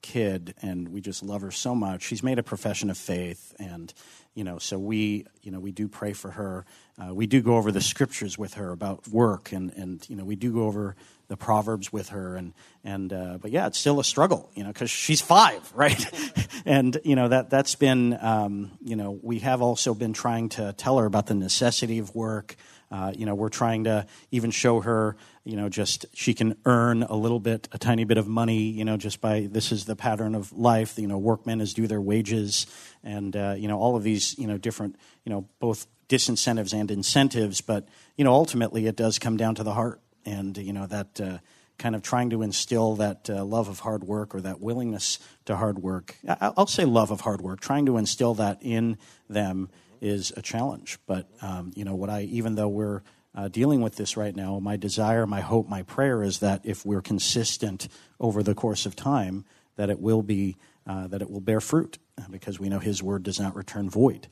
[0.02, 2.02] kid, and we just love her so much.
[2.02, 3.92] She's made a profession of faith, and
[4.36, 6.64] you know, so we, you know, we do pray for her.
[7.02, 10.24] Uh, we do go over the scriptures with her about work, and and you know,
[10.24, 10.94] we do go over
[11.28, 12.52] the proverbs with her and
[12.84, 16.06] and uh, but yeah it's still a struggle you know because she's five right
[16.64, 20.72] and you know that that's been um, you know we have also been trying to
[20.74, 22.56] tell her about the necessity of work
[22.90, 27.02] uh, you know we're trying to even show her you know just she can earn
[27.02, 29.96] a little bit a tiny bit of money you know just by this is the
[29.96, 32.66] pattern of life you know workmen is due their wages
[33.02, 36.90] and uh, you know all of these you know different you know both disincentives and
[36.90, 40.86] incentives but you know ultimately it does come down to the heart and you know
[40.86, 41.38] that uh,
[41.78, 45.56] kind of trying to instill that uh, love of hard work or that willingness to
[45.56, 46.16] hard work.
[46.40, 47.60] I'll say love of hard work.
[47.60, 48.98] Trying to instill that in
[49.28, 49.68] them
[50.00, 50.98] is a challenge.
[51.06, 53.02] But um, you know what I even though we're
[53.34, 56.86] uh, dealing with this right now, my desire, my hope, my prayer is that if
[56.86, 59.44] we're consistent over the course of time,
[59.76, 60.56] that it will be
[60.86, 61.98] uh, that it will bear fruit
[62.30, 64.28] because we know His word does not return void.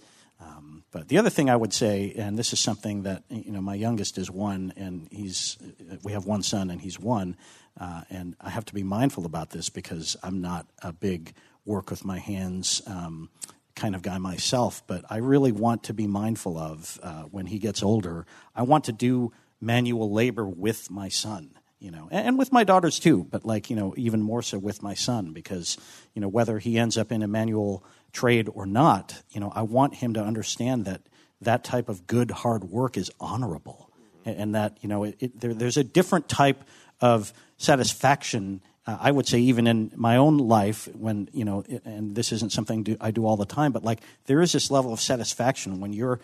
[0.95, 3.75] But the other thing I would say, and this is something that you know, my
[3.75, 5.59] youngest is one, and he's
[6.05, 7.37] we have one son, and he's one,
[7.81, 11.35] uh, and I have to be mindful about this because I'm not a big
[11.65, 13.29] work with my hands um,
[13.75, 14.83] kind of guy myself.
[14.87, 18.27] But I really want to be mindful of uh, when he gets older.
[18.55, 21.51] I want to do manual labor with my son
[21.85, 24.83] you know, and with my daughters too, but like, you know, even more so with
[24.83, 25.77] my son because,
[26.15, 29.61] you know, whether he ends up in a manual trade or not, you know, I
[29.63, 31.03] want him to understand that
[31.43, 33.91] that type of good hard work is honorable
[34.25, 36.65] and that, you know, it, it, there, there's a different type
[37.03, 38.63] of satisfaction.
[38.87, 42.53] Uh, I would say even in my own life when, you know, and this isn't
[42.53, 45.93] something I do all the time, but like there is this level of satisfaction when
[45.93, 46.21] you're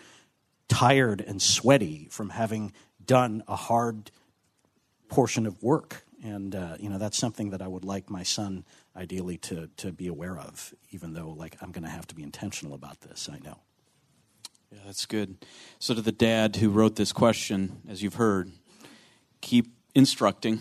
[0.67, 2.73] tired and sweaty from having
[3.05, 4.11] done a hard
[5.09, 6.05] portion of work.
[6.23, 8.63] And uh, you know that's something that I would like my son
[8.95, 12.21] ideally to to be aware of, even though like I'm going to have to be
[12.21, 13.27] intentional about this.
[13.27, 13.57] I know.
[14.71, 15.37] Yeah, that's good.
[15.79, 18.51] So to the dad who wrote this question, as you've heard,
[19.41, 20.59] keep instructing,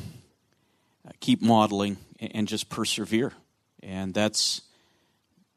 [1.11, 3.33] Uh, keep modeling and just persevere.
[3.83, 4.63] And that's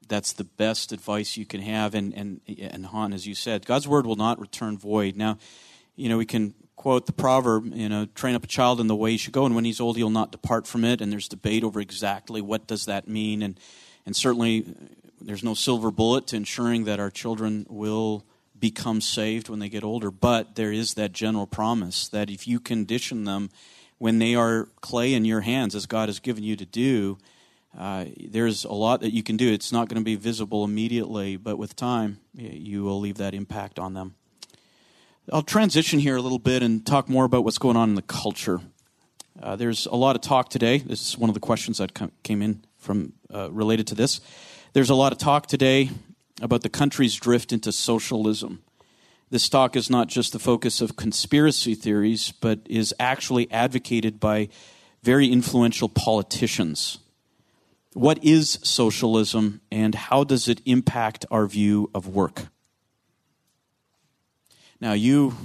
[0.07, 1.95] that's the best advice you can have.
[1.95, 5.15] And and and Han, as you said, God's word will not return void.
[5.15, 5.37] Now,
[5.95, 8.95] you know we can quote the proverb, you know, train up a child in the
[8.95, 11.01] way he should go, and when he's old, he'll not depart from it.
[11.01, 13.59] And there's debate over exactly what does that mean, and
[14.05, 14.85] and certainly uh,
[15.21, 18.25] there's no silver bullet to ensuring that our children will
[18.57, 20.09] become saved when they get older.
[20.09, 23.49] But there is that general promise that if you condition them
[24.03, 27.17] when they are clay in your hands, as God has given you to do,
[27.79, 29.53] uh, there's a lot that you can do.
[29.53, 33.79] It's not going to be visible immediately, but with time, you will leave that impact
[33.79, 34.15] on them.
[35.31, 38.01] I'll transition here a little bit and talk more about what's going on in the
[38.01, 38.59] culture.
[39.41, 40.79] Uh, there's a lot of talk today.
[40.79, 41.93] This is one of the questions that
[42.23, 44.19] came in from uh, related to this.
[44.73, 45.91] There's a lot of talk today
[46.41, 48.63] about the country's drift into socialism.
[49.33, 54.49] This talk is not just the focus of conspiracy theories, but is actually advocated by
[55.01, 56.99] very influential politicians.
[57.93, 62.45] What is socialism and how does it impact our view of work?
[64.79, 65.35] Now, you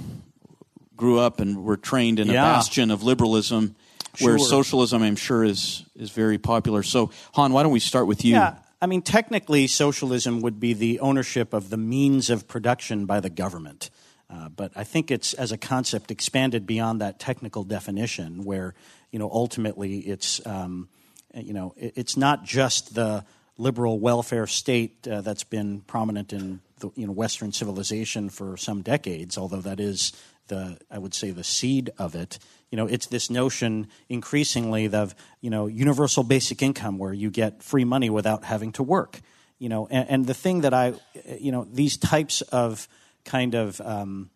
[0.95, 2.33] grew up and were trained in yeah.
[2.33, 3.75] a bastion of liberalism
[4.21, 6.83] where socialism, I'm sure, is, is very popular.
[6.83, 8.33] So, Han, why don't we start with you?
[8.35, 8.57] Yeah.
[8.81, 13.29] I mean, technically, socialism would be the ownership of the means of production by the
[13.29, 13.89] government.
[14.29, 18.75] Uh, but I think it's, as a concept, expanded beyond that technical definition, where
[19.11, 20.87] you know ultimately it's um,
[21.33, 23.25] you know it, it's not just the
[23.57, 28.81] liberal welfare state uh, that's been prominent in the you know Western civilization for some
[28.81, 30.13] decades, although that is
[30.47, 32.39] the I would say the seed of it.
[32.71, 37.63] You know, it's this notion increasingly of you know universal basic income where you get
[37.63, 39.21] free money without having to work.
[39.57, 40.93] You know, and, and the thing that I
[41.39, 42.87] you know these types of
[43.25, 44.29] kind of um,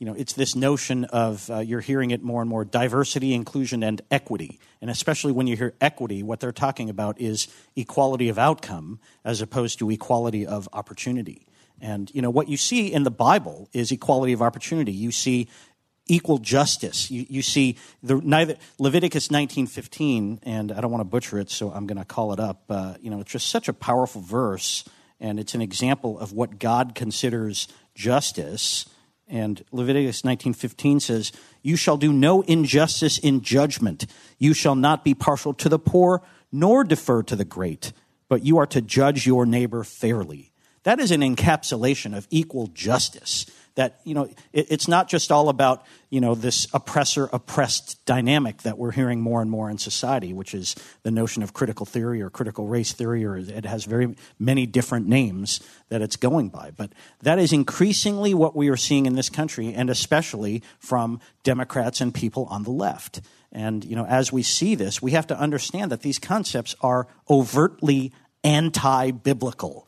[0.00, 3.82] you know, it's this notion of uh, you're hearing it more and more diversity, inclusion,
[3.82, 4.58] and equity.
[4.80, 9.42] And especially when you hear equity, what they're talking about is equality of outcome as
[9.42, 11.46] opposed to equality of opportunity.
[11.82, 14.92] And you know what you see in the Bible is equality of opportunity.
[14.92, 15.48] You see
[16.10, 17.10] equal justice.
[17.10, 21.70] You, you see the neither Leviticus 19:15, and I don't want to butcher it, so
[21.70, 22.64] I'm going to call it up.
[22.68, 24.84] Uh, you know, it's just such a powerful verse,
[25.20, 28.86] and it's an example of what God considers justice.
[29.28, 31.30] And Leviticus 19:15 says,
[31.62, 34.06] "You shall do no injustice in judgment.
[34.38, 37.92] You shall not be partial to the poor, nor defer to the great,
[38.28, 40.50] but you are to judge your neighbor fairly."
[40.82, 43.46] That is an encapsulation of equal justice.
[43.76, 48.62] That, you know, it, it's not just all about, you know, this oppressor oppressed dynamic
[48.62, 52.20] that we're hearing more and more in society, which is the notion of critical theory
[52.20, 56.72] or critical race theory, or it has very many different names that it's going by.
[56.76, 56.92] But
[57.22, 62.12] that is increasingly what we are seeing in this country, and especially from Democrats and
[62.12, 63.20] people on the left.
[63.52, 67.08] And, you know, as we see this, we have to understand that these concepts are
[67.28, 68.12] overtly
[68.44, 69.86] anti biblical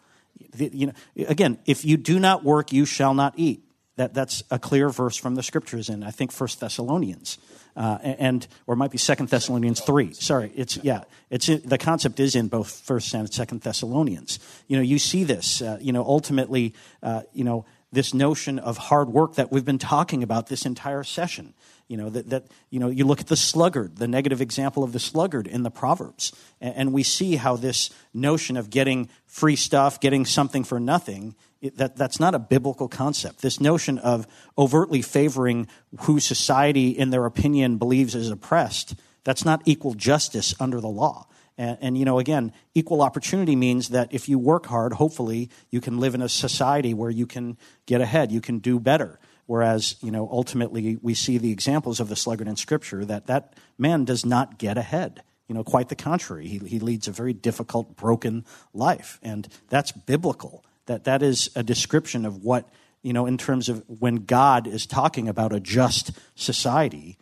[0.54, 0.92] you know,
[1.28, 3.64] again, if you do not work, you shall not eat.
[3.96, 7.38] That, that's a clear verse from the scriptures in, I think, First Thessalonians.
[7.76, 10.12] Uh, and or it might be Second Thessalonians three.
[10.12, 14.38] Sorry, it's yeah, it's in, the concept is in both First and Second Thessalonians.
[14.66, 15.62] You know, you see this.
[15.62, 19.78] Uh, you know, ultimately, uh, you know, this notion of hard work that we've been
[19.78, 21.54] talking about this entire session.
[21.88, 24.92] You know, that, that you know, you look at the sluggard, the negative example of
[24.92, 29.56] the sluggard in the Proverbs, and, and we see how this notion of getting free
[29.56, 33.42] stuff, getting something for nothing, it, that, that's not a biblical concept.
[33.42, 34.26] This notion of
[34.58, 35.68] overtly favoring
[36.00, 38.94] who society, in their opinion, believes is oppressed,
[39.24, 41.26] that's not equal justice under the law.
[41.56, 45.80] And, and, you know, again, equal opportunity means that if you work hard, hopefully you
[45.80, 47.56] can live in a society where you can
[47.86, 49.20] get ahead, you can do better.
[49.52, 53.52] Whereas, you know, ultimately we see the examples of the sluggard in Scripture that that
[53.76, 55.22] man does not get ahead.
[55.46, 56.48] You know, quite the contrary.
[56.48, 59.20] He, he leads a very difficult, broken life.
[59.22, 60.64] And that's biblical.
[60.86, 62.66] That, that is a description of what,
[63.02, 67.18] you know, in terms of when God is talking about a just society,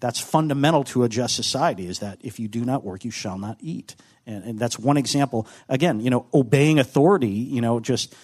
[0.00, 3.38] that's fundamental to a just society is that if you do not work, you shall
[3.38, 3.94] not eat.
[4.26, 5.48] And, and, that's one example.
[5.68, 8.14] Again, you know, obeying authority, you know, just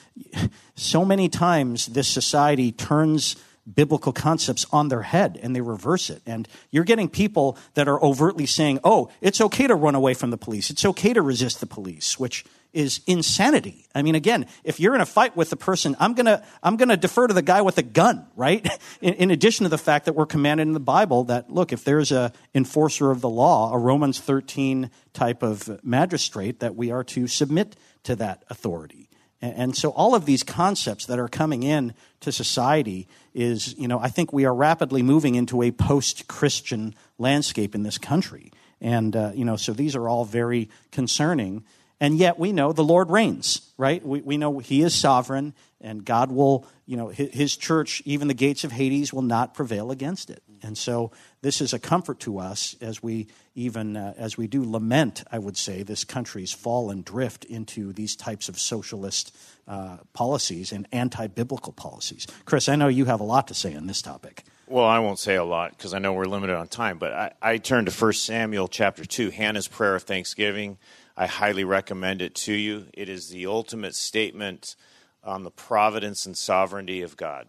[0.77, 3.37] so many times this society turns
[3.75, 6.23] biblical concepts on their head and they reverse it.
[6.27, 10.31] And you're getting people that are overtly saying, oh, it's okay to run away from
[10.31, 10.71] the police.
[10.71, 13.87] It's okay to resist the police, which is insanity.
[13.95, 16.97] I mean, again, if you're in a fight with the person, I'm gonna I'm gonna
[16.97, 18.67] defer to the guy with a gun, right?
[19.01, 21.85] In, in, addition to the fact that we're commanded in the Bible that look, if
[21.85, 27.05] there's a enforcer of the law, a Romans 13 type of magistrate, that we are
[27.05, 29.09] to submit to that authority.
[29.41, 33.87] And, and so, all of these concepts that are coming in to society is, you
[33.87, 38.51] know, I think we are rapidly moving into a post-Christian landscape in this country.
[38.81, 41.65] And, uh, you know, so these are all very concerning.
[42.01, 44.05] And yet we know the Lord reigns, right?
[44.05, 48.29] We, we know He is sovereign, and God will, you know, His, his church, even
[48.29, 50.43] the gates of Hades, will not prevail against it.
[50.63, 51.11] And so
[51.43, 55.39] this is a comfort to us as we even uh, as we do lament, I
[55.39, 60.87] would say, this country's fall and drift into these types of socialist uh, policies and
[60.93, 62.27] anti-biblical policies.
[62.45, 64.45] Chris, I know you have a lot to say on this topic.
[64.69, 67.33] Well, I won't say a lot because I know we're limited on time, but I,
[67.41, 70.77] I turn to 1 Samuel chapter 2, Hannah's prayer of thanksgiving.
[71.19, 72.87] I highly recommend it to you.
[72.95, 74.77] It is the ultimate statement
[75.25, 77.49] on the providence and sovereignty of God.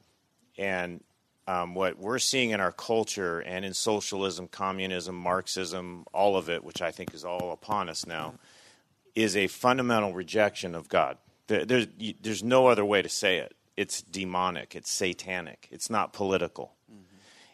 [0.57, 1.03] And
[1.47, 6.63] um, what we're seeing in our culture and in socialism, communism, Marxism, all of it,
[6.63, 8.33] which I think is all upon us now,
[9.13, 11.19] is a fundamental rejection of God.
[11.45, 11.85] There's,
[12.21, 13.55] there's no other way to say it.
[13.77, 16.73] It's demonic, it's satanic, it's not political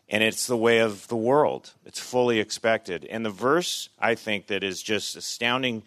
[0.07, 1.73] and it's the way of the world.
[1.83, 3.05] It's fully expected.
[3.05, 5.83] And the verse, I think, that is just astounding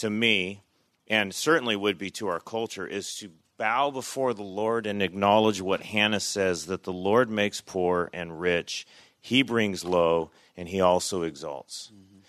[0.00, 0.62] to me,
[1.08, 5.60] and certainly would be to our culture, is to bow before the Lord and acknowledge
[5.60, 8.86] what Hannah says that the Lord makes poor and rich,
[9.20, 11.92] He brings low, and He also exalts.
[11.92, 12.20] Mm-hmm.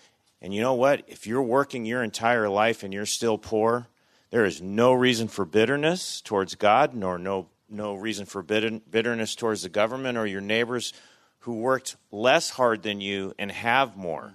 [0.42, 1.04] And you know what?
[1.06, 3.86] If you're working your entire life and you're still poor,
[4.30, 9.62] there is no reason for bitterness towards God, nor no, no reason for bitterness towards
[9.62, 10.92] the government or your neighbors
[11.40, 14.34] who worked less hard than you and have more.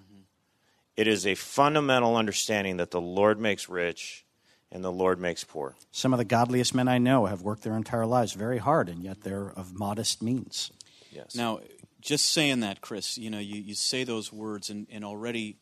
[0.97, 4.25] It is a fundamental understanding that the Lord makes rich
[4.71, 5.75] and the Lord makes poor.
[5.91, 9.03] Some of the godliest men I know have worked their entire lives very hard, and
[9.03, 10.71] yet they're of modest means.
[11.11, 11.35] Yes.
[11.35, 11.59] Now,
[12.01, 15.57] just saying that, Chris, you know, you, you say those words, and, and already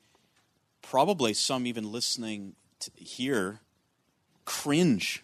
[0.81, 2.53] probably some even listening
[2.95, 3.59] here
[4.45, 5.23] cringe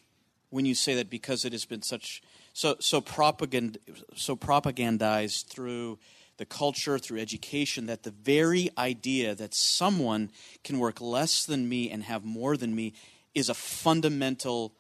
[0.49, 2.21] when you say that because it has been such
[2.53, 3.77] so so propagand
[4.15, 5.99] so propagandized through
[6.37, 10.31] the culture through education that the very idea that someone
[10.63, 12.93] can work less than me and have more than me
[13.35, 14.73] is a fundamental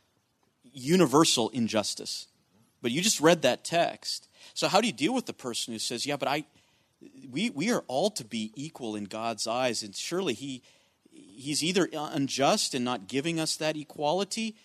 [0.73, 2.27] universal injustice.
[2.81, 4.27] But you just read that text.
[4.53, 6.43] So how do you deal with the person who says yeah but i
[7.29, 10.61] we we are all to be equal in god's eyes and surely he
[11.11, 14.55] he's either unjust in not giving us that equality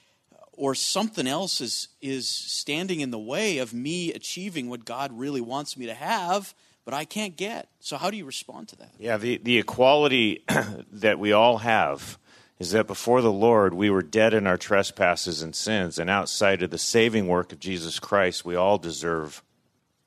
[0.56, 5.40] or something else is, is standing in the way of me achieving what God really
[5.40, 6.54] wants me to have,
[6.86, 7.68] but I can't get.
[7.80, 8.92] So, how do you respond to that?
[8.98, 10.44] Yeah, the, the equality
[10.92, 12.16] that we all have
[12.58, 16.62] is that before the Lord, we were dead in our trespasses and sins, and outside
[16.62, 19.42] of the saving work of Jesus Christ, we all deserve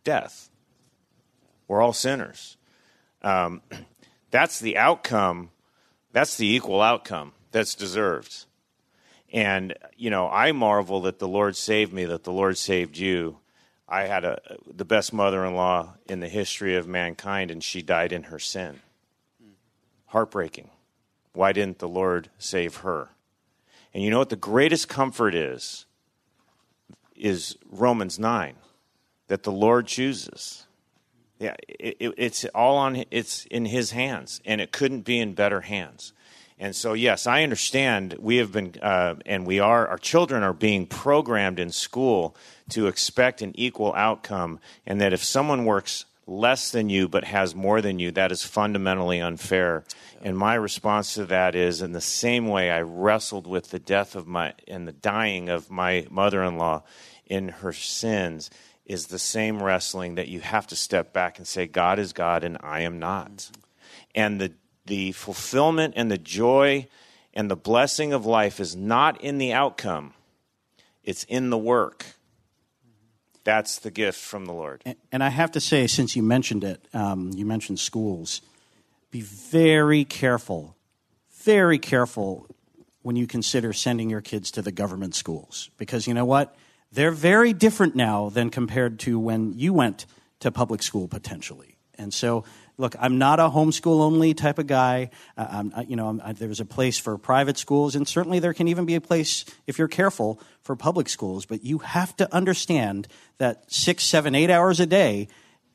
[0.04, 0.50] death.
[1.68, 2.58] We're all sinners.
[3.22, 3.62] Um,
[4.32, 5.52] that's the outcome,
[6.14, 8.46] that's the equal outcome that's deserved.
[9.32, 13.38] And, you know, I marvel that the Lord saved me, that the Lord saved you.
[13.90, 17.82] I had a, the best mother in law in the history of mankind, and she
[17.82, 18.82] died in her sin.
[20.08, 20.70] Heartbreaking.
[21.34, 23.10] Why didn't the Lord save her?
[23.94, 25.86] And you know what the greatest comfort is?
[27.16, 28.56] Is Romans 9,
[29.28, 30.68] that the Lord chooses.
[31.40, 35.34] Yeah, it, it, it's all on, it's in His hands, and it couldn't be in
[35.34, 36.14] better hands.
[36.60, 40.54] And so, yes, I understand we have been, uh, and we are, our children are
[40.54, 42.36] being programmed in school
[42.72, 47.56] to expect an equal outcome, and that if someone works less than you but has
[47.56, 49.84] more than you, that is fundamentally unfair.
[50.22, 54.16] And my response to that is in the same way I wrestled with the death
[54.16, 56.84] of my and the dying of my mother in law
[57.26, 58.50] in her sins
[58.86, 62.44] is the same wrestling that you have to step back and say, God is God
[62.44, 63.32] and I am not.
[63.32, 63.62] Mm-hmm.
[64.16, 64.54] And the
[64.86, 66.88] the fulfillment and the joy
[67.34, 70.14] and the blessing of life is not in the outcome,
[71.04, 72.06] it's in the work.
[73.44, 74.82] That's the gift from the Lord.
[74.86, 78.42] And, and I have to say, since you mentioned it, um, you mentioned schools,
[79.12, 80.76] be very careful,
[81.44, 82.48] very careful
[83.02, 85.70] when you consider sending your kids to the government schools.
[85.78, 86.56] Because you know what?
[86.92, 90.06] They're very different now than compared to when you went
[90.42, 91.78] to public school potentially.
[91.98, 92.44] And so
[92.80, 95.12] look, I'm not a homeschool only type of guy.
[95.38, 98.86] Uh, you know, I, there's a place for private schools, and certainly there can even
[98.86, 101.46] be a place, if you're careful, for public schools.
[101.46, 103.08] But you have to understand
[103.38, 105.28] that six, seven, eight hours a day,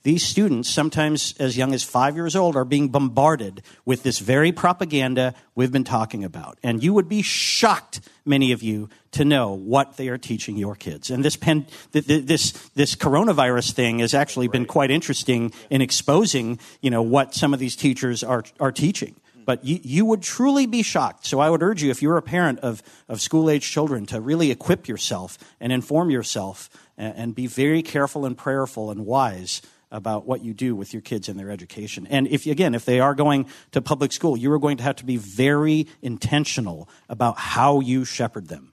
[0.05, 4.53] these students, sometimes as young as five years old, are being bombarded with this very
[4.53, 6.59] propaganda we've been talking about.
[6.63, 10.75] And you would be shocked, many of you, to know what they are teaching your
[10.75, 11.11] kids.
[11.11, 16.91] And this, pen, this, this coronavirus thing has actually been quite interesting in exposing, you
[16.91, 19.15] know, what some of these teachers are, are teaching.
[19.47, 21.25] But you, you would truly be shocked.
[21.25, 24.21] So I would urge you, if you're a parent of, of school age children, to
[24.21, 26.69] really equip yourself and inform yourself
[26.99, 29.63] and, and be very careful and prayerful and wise
[29.95, 32.07] about what you do with your kids and their education.
[32.11, 34.97] And if again, if they are going to public school, you are going to have
[34.97, 38.73] to be very intentional about how you shepherd them.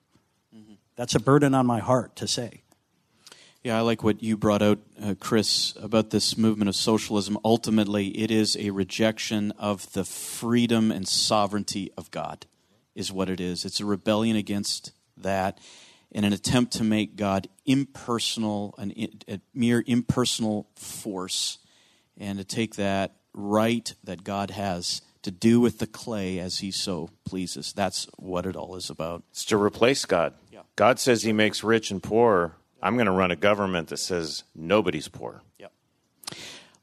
[0.53, 0.73] Mm-hmm.
[0.95, 2.63] That's a burden on my heart to say.
[3.63, 7.37] Yeah, I like what you brought out, uh, Chris, about this movement of socialism.
[7.45, 12.47] Ultimately, it is a rejection of the freedom and sovereignty of God,
[12.95, 13.63] is what it is.
[13.63, 15.59] It's a rebellion against that
[16.11, 18.93] in an attempt to make God impersonal, an,
[19.27, 21.59] a mere impersonal force,
[22.17, 26.71] and to take that right that God has to do with the clay as he
[26.71, 27.73] so pleases.
[27.73, 29.23] That's what it all is about.
[29.31, 30.33] It's to replace God.
[30.51, 30.61] Yeah.
[30.75, 34.43] God says he makes rich and poor I'm going to run a government that says
[34.55, 35.41] nobody's poor.
[35.59, 35.71] Yep.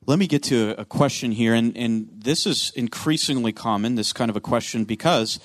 [0.06, 4.30] Let me get to a question here, and, and this is increasingly common, this kind
[4.30, 5.40] of a question, because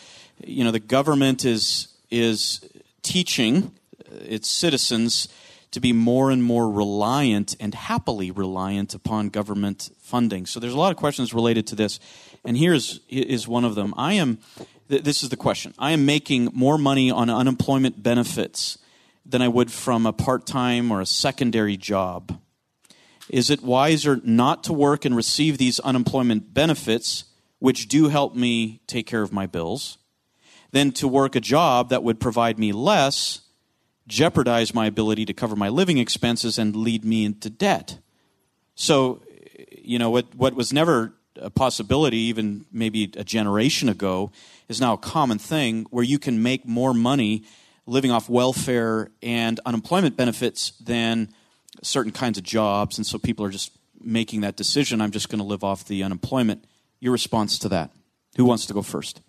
[0.45, 2.63] you know the government is is
[3.03, 5.27] teaching uh, its citizens
[5.71, 10.45] to be more and more reliant and happily reliant upon government funding.
[10.45, 11.99] So there's a lot of questions related to this,
[12.45, 13.93] and here's is one of them.
[13.97, 14.39] I am.
[14.87, 15.73] This is the question.
[15.79, 18.77] I am making more money on unemployment benefits
[19.25, 22.39] than I would from a part time or a secondary job?
[23.29, 27.25] Is it wiser not to work and receive these unemployment benefits,
[27.59, 29.97] which do help me take care of my bills,
[30.73, 33.41] than to work a job that would provide me less,
[34.07, 37.99] jeopardize my ability to cover my living expenses, and lead me into debt?
[38.75, 39.21] So,
[39.71, 44.31] you know, what, what was never a possibility, even maybe a generation ago,
[44.67, 47.43] is now a common thing where you can make more money
[47.85, 51.29] living off welfare and unemployment benefits than
[51.81, 52.97] certain kinds of jobs.
[52.97, 53.71] And so people are just
[54.01, 56.65] making that decision I'm just going to live off the unemployment.
[56.99, 57.91] Your response to that?
[58.37, 59.21] Who wants to go first?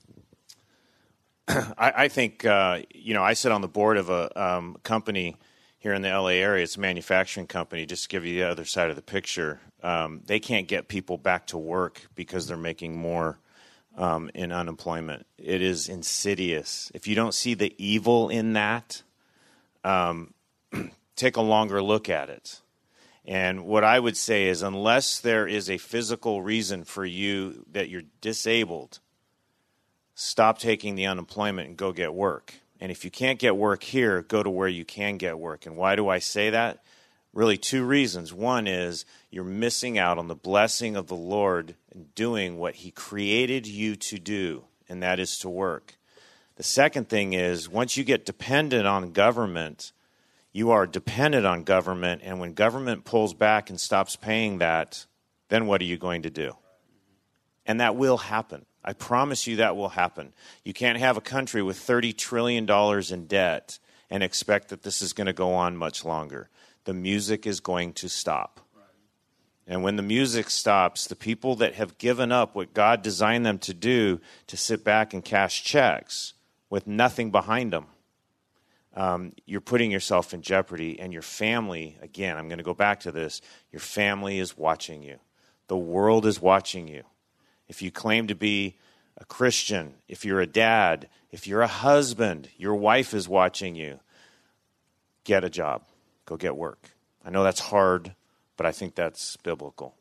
[1.48, 5.36] I, I think, uh, you know, I sit on the board of a um, company
[5.78, 6.64] here in the LA area.
[6.64, 7.84] It's a manufacturing company.
[7.84, 11.18] Just to give you the other side of the picture, um, they can't get people
[11.18, 13.38] back to work because they're making more
[13.96, 15.26] um, in unemployment.
[15.36, 16.90] It is insidious.
[16.94, 19.02] If you don't see the evil in that,
[19.84, 20.32] um,
[21.16, 22.60] take a longer look at it.
[23.26, 27.88] And what I would say is, unless there is a physical reason for you that
[27.88, 29.00] you're disabled,
[30.15, 32.55] stop taking the unemployment and go get work.
[32.81, 35.66] And if you can't get work here, go to where you can get work.
[35.66, 36.82] And why do I say that?
[37.32, 38.32] Really, two reasons.
[38.32, 42.93] One is you're missing out on the blessing of the Lord in doing what He
[42.93, 45.97] created you to do, and that is to work.
[46.57, 49.93] The second thing is once you get dependent on government,
[50.53, 55.05] you are dependent on government, and when government pulls back and stops paying that,
[55.49, 56.53] then what are you going to do?
[57.66, 58.65] And that will happen.
[58.85, 60.32] I promise you that will happen.
[60.65, 63.78] You can't have a country with $30 trillion in debt
[64.11, 66.51] and expect that this is going to go on much longer
[66.85, 68.61] the music is going to stop.
[69.66, 73.59] And when the music stops, the people that have given up what God designed them
[73.61, 76.35] to do to sit back and cash checks
[76.69, 77.86] with nothing behind them,
[78.94, 81.01] um, you're putting yourself in jeopardy.
[81.01, 83.40] And your family, again, I'm going to go back to this
[83.73, 85.19] your family is watching you,
[85.69, 87.05] the world is watching you.
[87.69, 88.78] If you claim to be
[89.16, 94.01] a Christian, if you're a dad, if you're a husband, your wife is watching you,
[95.24, 95.82] get a job
[96.27, 96.91] go get work.
[97.24, 98.15] I know that's hard,
[98.57, 99.95] but I think that's biblical.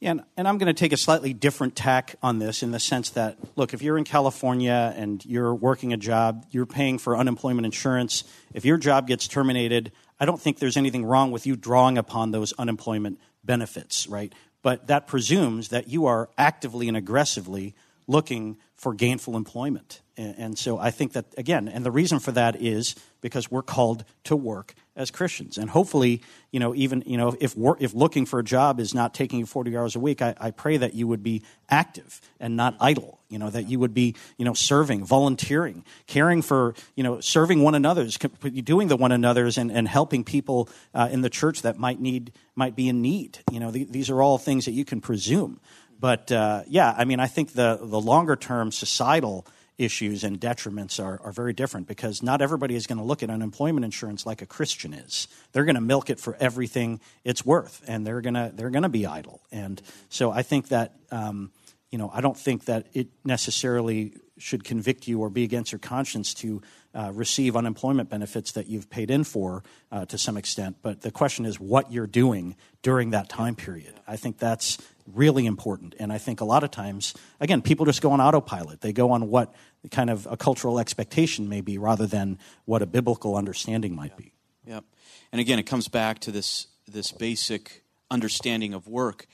[0.00, 2.78] Yeah, and, and I'm going to take a slightly different tack on this in the
[2.78, 7.16] sense that, look, if you're in California and you're working a job, you're paying for
[7.16, 8.22] unemployment insurance.
[8.54, 9.90] If your job gets terminated,
[10.20, 14.32] I don't think there's anything wrong with you drawing upon those unemployment benefits, right?
[14.68, 17.74] But that presumes that you are actively and aggressively
[18.06, 20.02] looking for gainful employment.
[20.18, 24.04] And, so I think that, again, and the reason for that is because we're called
[24.24, 25.56] to work as Christians.
[25.58, 28.92] And hopefully, you know, even, you know, if, work, if looking for a job is
[28.92, 32.20] not taking you 40 hours a week, I, I pray that you would be active
[32.40, 36.74] and not idle, you know, that you would be, you know, serving, volunteering, caring for,
[36.96, 41.20] you know, serving one another's, doing the one another's and, and helping people uh, in
[41.20, 43.38] the church that might need, might be in need.
[43.52, 45.60] You know, these are all things that you can presume.
[46.00, 49.46] But uh, yeah, I mean, I think the, the longer term societal
[49.78, 53.30] issues and detriments are, are very different because not everybody is going to look at
[53.30, 55.28] unemployment insurance like a Christian is.
[55.52, 58.82] They're going to milk it for everything it's worth, and they're going to they're going
[58.82, 59.40] to be idle.
[59.52, 61.52] And so I think that um,
[61.90, 65.78] you know I don't think that it necessarily should convict you or be against your
[65.80, 66.62] conscience to
[66.94, 70.76] uh, receive unemployment benefits that you've paid in for uh, to some extent.
[70.80, 73.94] But the question is what you're doing during that time period.
[74.06, 74.78] I think that's
[75.12, 75.94] really important.
[75.98, 78.80] And I think a lot of times, again, people just go on autopilot.
[78.80, 79.54] They go on what
[79.90, 84.32] kind of a cultural expectation may be rather than what a biblical understanding might be.
[84.66, 84.84] Yep.
[85.32, 89.26] And again, it comes back to this, this basic understanding of work.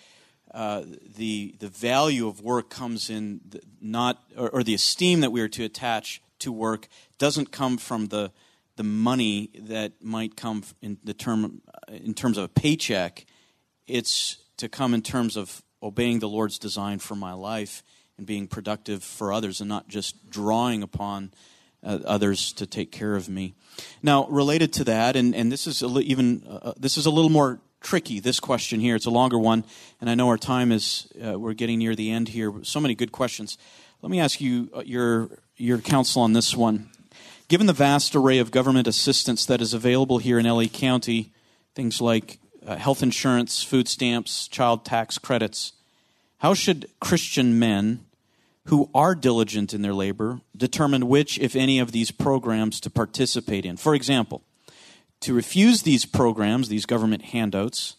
[0.54, 0.84] Uh,
[1.16, 5.40] the the value of work comes in the, not or, or, the esteem that we
[5.40, 6.86] are to attach to work
[7.18, 8.30] doesn't come from the
[8.76, 13.26] the money that might come in the term in terms of a paycheck.
[13.88, 17.82] It's to come in terms of obeying the Lord's design for my life
[18.16, 21.32] and being productive for others, and not just drawing upon
[21.82, 23.54] uh, others to take care of me.
[24.02, 27.30] Now, related to that, and, and this is li- even uh, this is a little
[27.30, 28.96] more tricky, this question here.
[28.96, 29.64] It's a longer one,
[30.00, 32.52] and I know our time is, uh, we're getting near the end here.
[32.64, 33.56] So many good questions.
[34.02, 36.90] Let me ask you uh, your, your counsel on this one.
[37.46, 41.30] Given the vast array of government assistance that is available here in LA County,
[41.74, 45.74] things like uh, health insurance, food stamps, child tax credits,
[46.38, 48.04] how should Christian men
[48.66, 53.66] who are diligent in their labor determine which, if any, of these programs to participate
[53.66, 53.76] in?
[53.76, 54.42] For example,
[55.24, 57.96] to refuse these programs, these government handouts,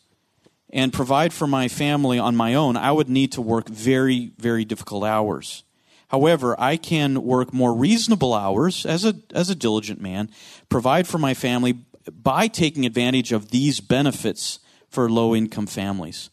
[0.72, 4.66] and provide for my family on my own, I would need to work very, very
[4.66, 5.64] difficult hours.
[6.10, 10.30] However, I can work more reasonable hours as a, as a diligent man,
[10.70, 11.80] provide for my family
[12.12, 16.30] by taking advantage of these benefits for low income families.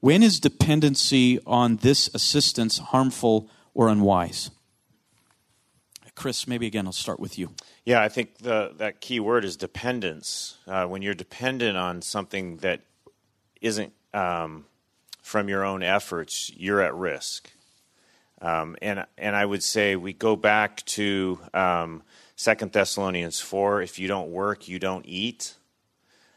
[0.00, 4.50] When is dependency on this assistance harmful or unwise?
[6.14, 7.50] Chris, maybe again, I'll start with you.
[7.84, 10.56] Yeah, I think the, that key word is dependence.
[10.66, 12.80] Uh, when you're dependent on something that
[13.60, 14.64] isn't um,
[15.22, 17.50] from your own efforts, you're at risk.
[18.40, 22.02] Um, and and I would say we go back to um,
[22.36, 23.80] Second Thessalonians four.
[23.80, 25.54] If you don't work, you don't eat.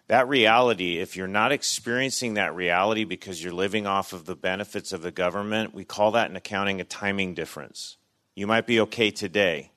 [0.08, 4.94] That reality, if you're not experiencing that reality because you're living off of the benefits
[4.94, 7.98] of the government, we call that in accounting a timing difference.
[8.36, 9.72] You might be okay today,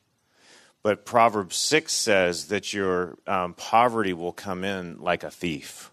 [0.82, 5.90] but Proverbs 6 says that your um, poverty will come in like a thief.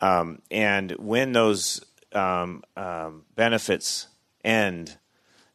[0.00, 1.80] Um, and when those
[2.12, 4.06] um, um benefits
[4.44, 4.96] end,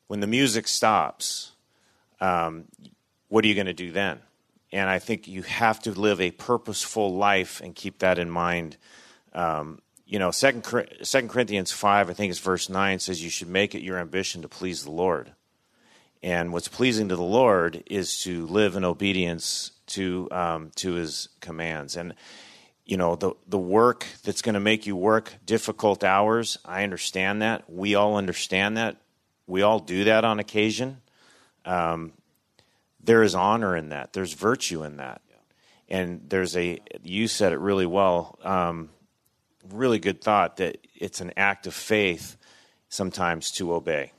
[0.08, 1.52] when the music stops,
[2.20, 2.66] um,
[3.28, 4.20] what are you going to do then?
[4.72, 8.78] And I think you have to live a purposeful life and keep that in mind.
[9.34, 13.76] Um, you know, Second Corinthians five, I think it's verse nine, says you should make
[13.76, 15.34] it your ambition to please the Lord.
[16.22, 21.30] And what's pleasing to the Lord is to live in obedience to um, to His
[21.40, 21.96] commands.
[21.96, 22.14] And
[22.86, 26.58] you know the the work that's going to make you work difficult hours.
[26.66, 27.70] I understand that.
[27.70, 28.98] We all understand that.
[29.48, 31.02] We all do that on occasion.
[31.66, 32.14] Um,
[33.02, 34.14] there is honor in that.
[34.14, 35.22] There's virtue in that.
[35.88, 38.38] And there's a you said it really well.
[38.44, 38.90] Um,
[39.72, 42.38] really good thought that it's an act of faith
[42.90, 44.12] sometimes to obey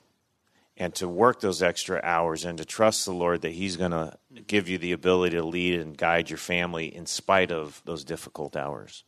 [0.80, 4.16] and to work those extra hours and to trust the Lord that He's going to
[4.46, 8.56] give you the ability to lead and guide your family in spite of those difficult
[8.56, 9.04] hours.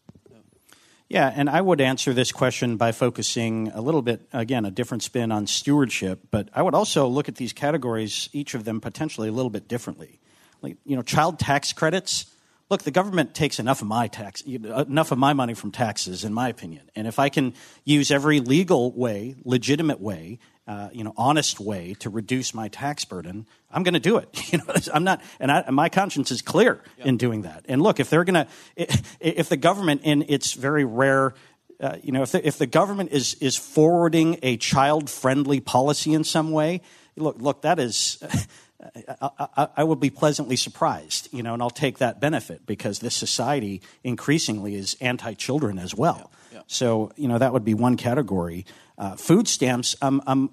[1.09, 5.03] Yeah, and I would answer this question by focusing a little bit, again, a different
[5.03, 9.28] spin on stewardship, but I would also look at these categories, each of them potentially
[9.28, 10.20] a little bit differently.
[10.61, 12.27] Like, you know, child tax credits.
[12.70, 16.32] Look, the government takes enough of my tax, enough of my money from taxes, in
[16.32, 16.90] my opinion.
[16.94, 17.55] And if I can
[17.85, 23.05] use every legal way, legitimate way, uh, you know, honest way to reduce my tax
[23.05, 24.28] burden, I'm going to do it.
[24.52, 27.64] You know, I'm not, and, I, my conscience is clear in doing that.
[27.68, 28.47] And look, if they're going to,
[29.18, 31.34] if the government, in its very rare,
[31.80, 36.12] uh, you know, if the, if the government is is forwarding a child friendly policy
[36.12, 36.82] in some way,
[37.16, 38.22] look, look, that is.
[39.20, 42.98] I, I, I will be pleasantly surprised, you know, and I'll take that benefit because
[42.98, 46.32] this society increasingly is anti-children as well.
[46.51, 46.62] Yeah, yeah.
[46.66, 48.66] So, you know, that would be one category.
[49.02, 50.50] Uh, food stamps, I'm, I'm,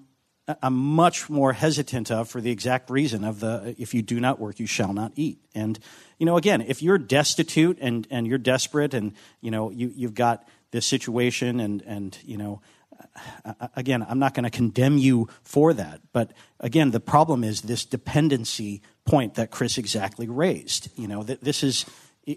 [0.63, 4.39] I'm much more hesitant of for the exact reason of the if you do not
[4.39, 5.38] work, you shall not eat.
[5.53, 5.77] And,
[6.17, 10.15] you know, again, if you're destitute and, and you're desperate and, you know, you, you've
[10.15, 12.59] got this situation and, and you know,
[13.76, 16.01] again, I'm not going to condemn you for that.
[16.11, 20.89] But again, the problem is this dependency point that Chris exactly raised.
[20.97, 21.85] You know, that this is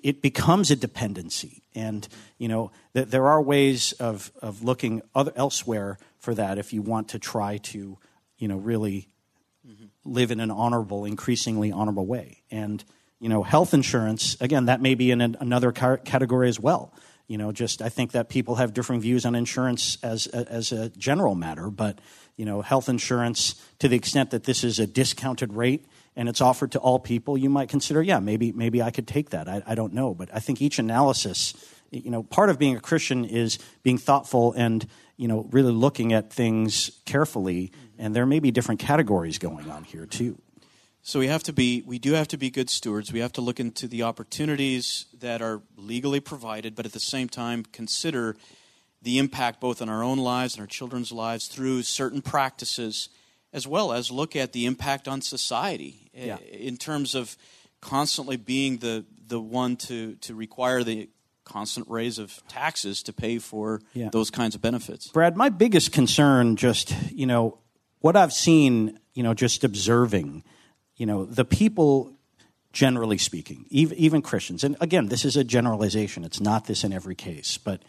[0.02, 1.62] it becomes a dependency.
[1.74, 2.06] And,
[2.38, 6.82] you know, th- there are ways of, of looking other, elsewhere for that if you
[6.82, 7.98] want to try to,
[8.38, 9.08] you know, really
[9.66, 9.86] mm-hmm.
[10.04, 12.42] live in an honorable, increasingly honorable way.
[12.50, 12.82] And,
[13.20, 16.92] you know, health insurance, again, that may be in an, another car- category as well.
[17.28, 20.88] You know, just I think that people have different views on insurance as, as a
[20.90, 21.98] general matter, but,
[22.36, 25.86] you know, health insurance, to the extent that this is a discounted rate,
[26.16, 29.30] and it's offered to all people, you might consider, yeah, maybe maybe I could take
[29.30, 29.48] that.
[29.48, 31.54] I, I don't know, but I think each analysis,
[31.90, 34.86] you know, part of being a Christian is being thoughtful and
[35.16, 39.84] you know really looking at things carefully, and there may be different categories going on
[39.84, 40.38] here too.
[41.04, 43.12] So we have to be we do have to be good stewards.
[43.12, 47.28] We have to look into the opportunities that are legally provided, but at the same
[47.28, 48.36] time consider
[49.02, 53.08] the impact both on our own lives and our children's lives through certain practices,
[53.52, 56.38] as well as look at the impact on society eh, yeah.
[56.38, 57.36] in terms of
[57.80, 61.08] constantly being the, the one to, to require the
[61.44, 64.08] constant raise of taxes to pay for yeah.
[64.12, 65.08] those kinds of benefits.
[65.08, 67.58] Brad, my biggest concern, just, you know,
[68.00, 70.44] what I've seen, you know, just observing,
[70.96, 72.12] you know, the people
[72.72, 76.92] generally speaking, even, even Christians, and again, this is a generalization, it's not this in
[76.92, 77.82] every case, but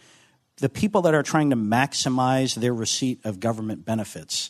[0.58, 4.50] the people that are trying to maximize their receipt of government benefits,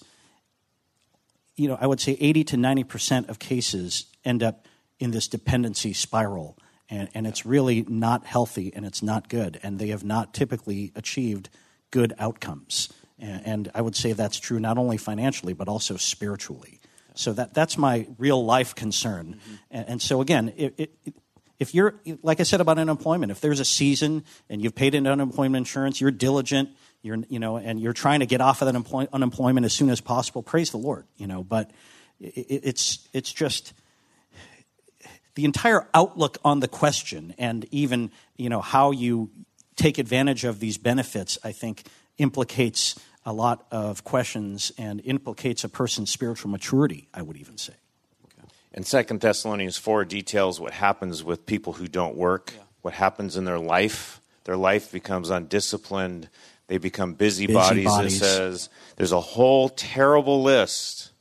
[1.56, 4.68] you know, I would say 80 to 90% of cases end up
[5.00, 6.58] in this dependency spiral.
[6.90, 9.60] And, and it's really not healthy and it's not good.
[9.64, 11.50] And they have not typically achieved
[11.92, 12.90] good outcomes.
[13.20, 16.80] And, and I would say that's true not only financially, but also spiritually.
[17.16, 19.40] So that, that's my real life concern.
[19.40, 19.56] Mm-hmm.
[19.72, 21.16] And, and, so, again, it, it,
[21.60, 25.12] if you're, like I said about unemployment, if there's a season and you've paid into
[25.12, 26.70] unemployment insurance, you're diligent,
[27.04, 29.90] you're, you know, and you're trying to get off of that employ- unemployment as soon
[29.90, 31.44] as possible, praise the Lord, you know.
[31.44, 31.70] But
[32.20, 33.74] it, it's, it's just
[35.36, 39.30] the entire outlook on the question and even, you know, how you
[39.76, 41.84] take advantage of these benefits, I think,
[42.18, 47.74] implicates a lot of questions and implicates a person's spiritual maturity, I would even say.
[48.74, 52.64] And Second Thessalonians 4 details what happens with people who don't work, yeah.
[52.82, 54.20] what happens in their life.
[54.46, 56.28] Their life becomes undisciplined.
[56.74, 58.68] They become busybodies, busy it says.
[58.96, 61.12] There's a whole terrible list.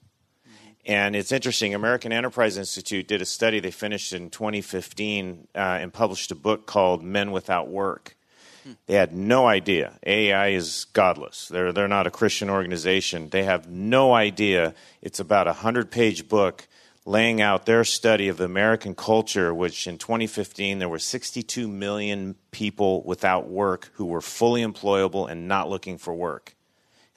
[0.87, 1.75] And it's interesting.
[1.75, 6.65] American Enterprise Institute did a study they finished in 2015 uh, and published a book
[6.65, 8.17] called Men Without Work.
[8.87, 9.99] They had no idea.
[10.07, 11.49] AEI is godless.
[11.49, 13.29] They're, they're not a Christian organization.
[13.29, 14.73] They have no idea.
[15.03, 16.67] It's about a 100 page book
[17.05, 22.37] laying out their study of the American culture, which in 2015 there were 62 million
[22.51, 26.55] people without work who were fully employable and not looking for work.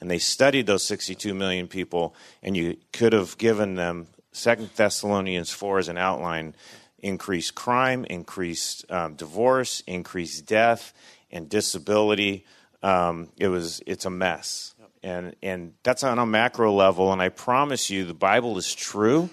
[0.00, 5.50] And they studied those 62 million people, and you could have given them Second Thessalonians
[5.50, 6.54] 4 as an outline
[6.98, 10.92] increased crime, increased um, divorce, increased death,
[11.30, 12.44] and disability.
[12.82, 14.90] Um, it was it's a mess, yep.
[15.02, 17.12] and and that's on a macro level.
[17.12, 19.30] And I promise you, the Bible is true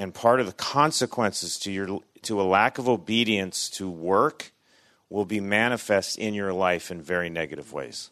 [0.00, 4.50] and part of the consequences to your to a lack of obedience to work
[5.10, 8.10] will be manifest in your life in very negative ways.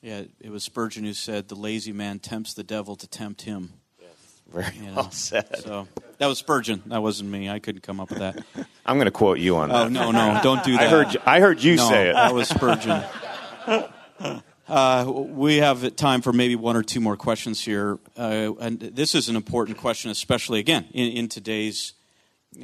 [0.00, 3.72] Yeah, it was Spurgeon who said, "The lazy man tempts the devil to tempt him."
[4.00, 4.10] Yes.
[4.46, 4.94] Very you know?
[4.94, 5.58] well said.
[5.58, 5.88] So
[6.18, 6.82] that was Spurgeon.
[6.86, 7.50] That wasn't me.
[7.50, 8.44] I couldn't come up with that.
[8.86, 9.86] I'm going to quote you on oh, that.
[9.86, 10.82] Oh no, no, don't do that.
[10.82, 11.16] I heard.
[11.26, 12.12] I heard you no, say it.
[12.12, 13.02] That was Spurgeon.
[14.66, 17.98] Uh, we have time for maybe one or two more questions here.
[18.16, 21.92] Uh, and this is an important question, especially again in, in today's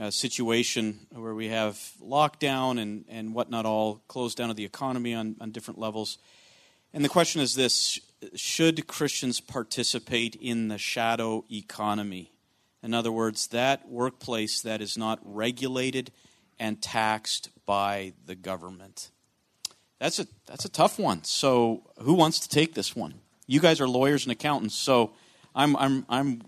[0.00, 5.14] uh, situation where we have lockdown and, and whatnot all closed down of the economy
[5.14, 6.16] on, on different levels.
[6.94, 8.00] And the question is this
[8.34, 12.32] Should Christians participate in the shadow economy?
[12.82, 16.12] In other words, that workplace that is not regulated
[16.58, 19.10] and taxed by the government.
[20.00, 21.22] That's a that's a tough one.
[21.24, 23.14] So who wants to take this one?
[23.46, 25.12] You guys are lawyers and accountants, so
[25.54, 26.42] I'm I'm I'm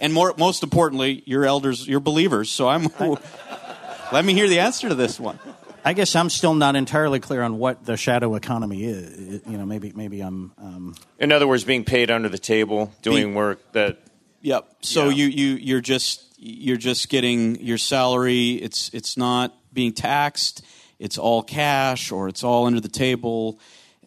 [0.00, 2.50] and more most importantly, you're elders, you're believers.
[2.50, 2.88] So I'm
[4.12, 5.38] let me hear the answer to this one.
[5.84, 9.40] I guess I'm still not entirely clear on what the shadow economy is.
[9.46, 10.52] You know, maybe maybe I'm.
[10.58, 10.96] Um...
[11.20, 13.98] In other words, being paid under the table, doing work that.
[14.40, 14.68] Yep.
[14.82, 15.14] So yeah.
[15.14, 18.54] you you you're just you're just getting your salary.
[18.54, 20.64] It's it's not being taxed
[20.98, 23.58] it's all cash or it's all under the table.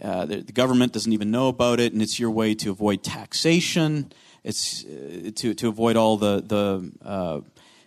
[0.02, 3.04] Uh, the, the, government doesn't even know about it, and it's your way to avoid
[3.04, 4.12] taxation.
[4.44, 7.42] It's uh, to to avoid all the the uh,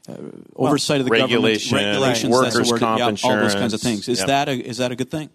[0.08, 0.16] uh
[0.54, 2.44] oversight well, of the regulation, government, regulations, right.
[2.44, 4.08] workers' word, comp yeah, insurance, all those kinds of things.
[4.08, 4.28] Is yep.
[4.28, 5.30] that a, is that a good thing?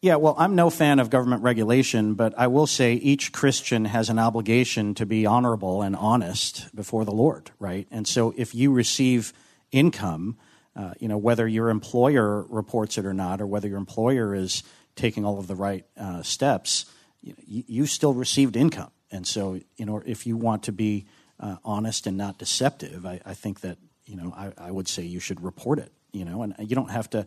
[0.00, 4.10] Yeah, well, I'm no fan of government regulation, but I will say each Christian has
[4.10, 7.86] an obligation to be honorable and honest before the Lord, right?
[7.88, 9.32] And so if you receive
[9.70, 10.38] income
[10.74, 14.62] uh, you know, whether your employer reports it or not, or whether your employer is
[14.96, 16.86] taking all of the right uh, steps,
[17.22, 18.90] you, you, still received income.
[19.10, 21.06] And so, you know, if you want to be
[21.38, 25.02] uh, honest and not deceptive, I, I, think that, you know, I, I would say
[25.02, 27.26] you should report it you know and you don't have to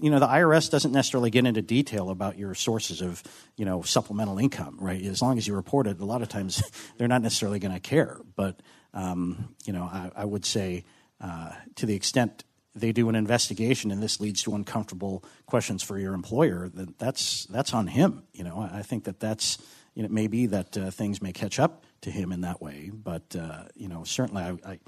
[0.00, 3.22] you know the irs doesn't necessarily get into detail about your sources of
[3.56, 6.62] you know supplemental income right as long as you report it a lot of times
[6.98, 8.60] they're not necessarily going to care but
[8.92, 10.84] um, you know I, I would say
[11.20, 12.44] uh, to the extent
[12.74, 17.46] they do an investigation and this leads to uncomfortable questions for your employer, then that's
[17.46, 18.24] that's on him.
[18.32, 19.58] You know, I think that that's
[19.94, 22.60] you know, it may be that uh, things may catch up to him in that
[22.60, 24.78] way, but uh, you know, certainly I, I,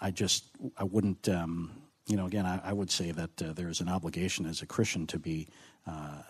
[0.00, 0.44] I just
[0.76, 1.28] I wouldn't.
[1.28, 4.60] Um, you know, again, I, I, would say that uh, there is an obligation as
[4.60, 5.48] a Christian to be
[5.86, 6.20] uh,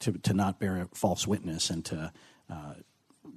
[0.00, 2.12] to to not bear false witness and to
[2.50, 2.74] uh,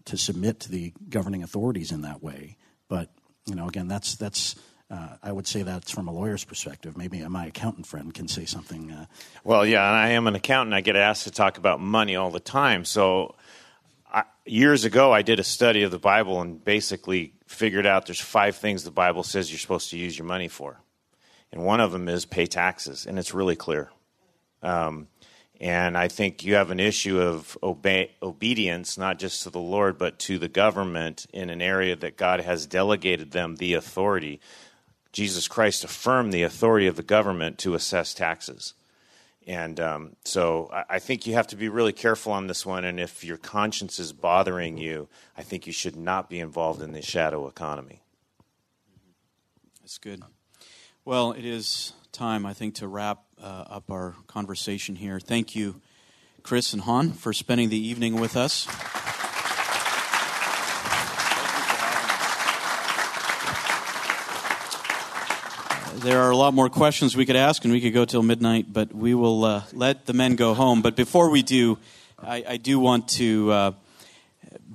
[0.06, 2.58] to submit to the governing authorities in that way.
[2.90, 3.10] But
[3.46, 4.56] you know, again, that's that's.
[4.90, 6.96] Uh, I would say that's from a lawyer's perspective.
[6.96, 8.92] Maybe my accountant friend can say something.
[8.92, 9.06] Uh,
[9.44, 10.76] well, yeah, I am an accountant.
[10.76, 12.86] I get asked to talk about money all the time.
[12.86, 13.36] So,
[14.12, 18.20] I, years ago, I did a study of the Bible and basically figured out there's
[18.20, 20.80] five things the Bible says you're supposed to use your money for,
[21.52, 23.90] and one of them is pay taxes, and it's really clear.
[24.62, 25.08] Um,
[25.62, 30.20] and I think you have an issue of obedience, not just to the Lord, but
[30.20, 34.42] to the government in an area that God has delegated them the authority.
[35.16, 38.74] Jesus Christ affirmed the authority of the government to assess taxes.
[39.48, 42.84] And um, so I, I think you have to be really careful on this one.
[42.84, 46.92] And if your conscience is bothering you, I think you should not be involved in
[46.92, 48.02] the shadow economy.
[49.82, 50.22] That's good.
[51.06, 55.22] Well, it is time, I think, to wrap uh, up our conversation here.
[55.22, 55.80] Thank you,
[56.44, 58.68] Chris and Han, for spending the evening with us.
[66.00, 68.66] There are a lot more questions we could ask, and we could go till midnight,
[68.72, 70.82] but we will uh, let the men go home.
[70.82, 71.78] But before we do,
[72.22, 73.72] I, I do want to uh,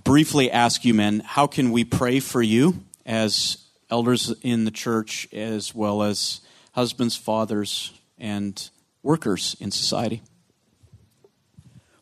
[0.03, 3.59] briefly ask you, men, how can we pray for you as
[3.91, 6.41] elders in the church, as well as
[6.73, 8.71] husbands, fathers, and
[9.03, 10.23] workers in society?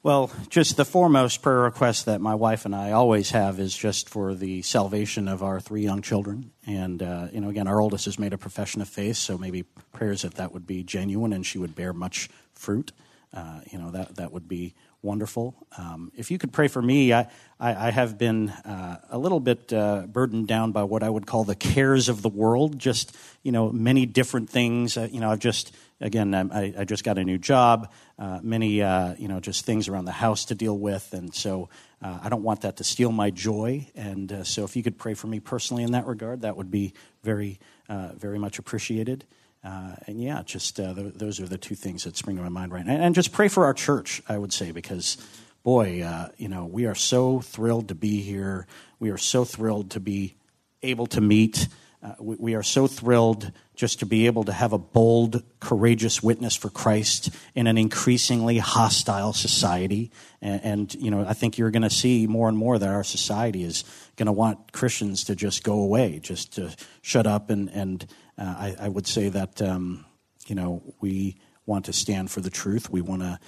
[0.08, 4.08] Well, just the foremost prayer request that my wife and I always have is just
[4.08, 6.50] for the salvation of our three young children.
[6.66, 9.64] And, uh, you know, again, our oldest has made a profession of faith, so maybe
[9.92, 12.92] prayers that that would be genuine and she would bear much fruit.
[13.34, 14.72] Uh, you know, that, that would be
[15.02, 15.54] wonderful.
[15.76, 17.28] Um, if you could pray for me, I,
[17.60, 21.26] I, I have been uh, a little bit uh, burdened down by what I would
[21.26, 24.96] call the cares of the world, just, you know, many different things.
[24.96, 28.82] Uh, you know, I've just, again, I, I just got a new job, uh, many,
[28.82, 31.12] uh, you know, just things around the house to deal with.
[31.12, 31.68] And so
[32.02, 33.88] uh, I don't want that to steal my joy.
[33.94, 36.92] And so if you could pray for me personally in that regard, that would be
[37.22, 37.58] very,
[37.88, 39.24] very much appreciated.
[39.64, 42.48] Uh, and yeah, just uh, th- those are the two things that spring to my
[42.48, 42.94] mind right now.
[42.94, 45.16] And just pray for our church, I would say, because
[45.62, 48.66] boy, uh, you know, we are so thrilled to be here.
[49.00, 50.36] We are so thrilled to be
[50.82, 51.68] able to meet.
[52.02, 56.20] Uh, we, we, are so thrilled just to be able to have a bold, courageous
[56.20, 60.10] witness for Christ in an increasingly hostile society.
[60.42, 63.04] And, and you know, I think you're going to see more and more that our
[63.04, 63.84] society is
[64.16, 68.04] going to want Christians to just go away, just to shut up and and
[68.36, 70.04] uh, I, I, would say that um,
[70.46, 72.90] you know we want to stand for the truth.
[72.90, 73.38] We want to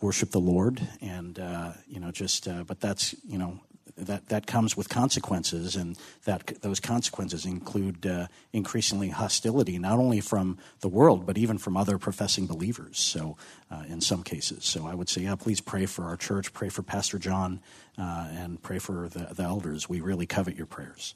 [0.00, 2.48] worship the Lord, and uh, you know just.
[2.48, 3.60] Uh, but that's you know
[3.96, 10.20] that that comes with consequences, and that those consequences include uh, increasingly hostility, not only
[10.20, 12.98] from the world but even from other professing believers.
[12.98, 13.36] So,
[13.70, 16.68] uh, in some cases, so I would say, yeah, please pray for our church, pray
[16.68, 17.60] for Pastor John,
[17.98, 19.88] uh, and pray for the, the elders.
[19.88, 21.14] We really covet your prayers.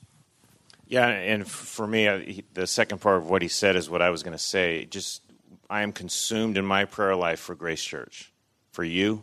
[0.86, 4.11] Yeah, and for me, uh, the second part of what he said is what I
[4.11, 4.86] was going to say.
[4.86, 5.23] Just,
[5.69, 8.32] I am consumed in my prayer life for Grace Church,
[8.73, 9.23] for you,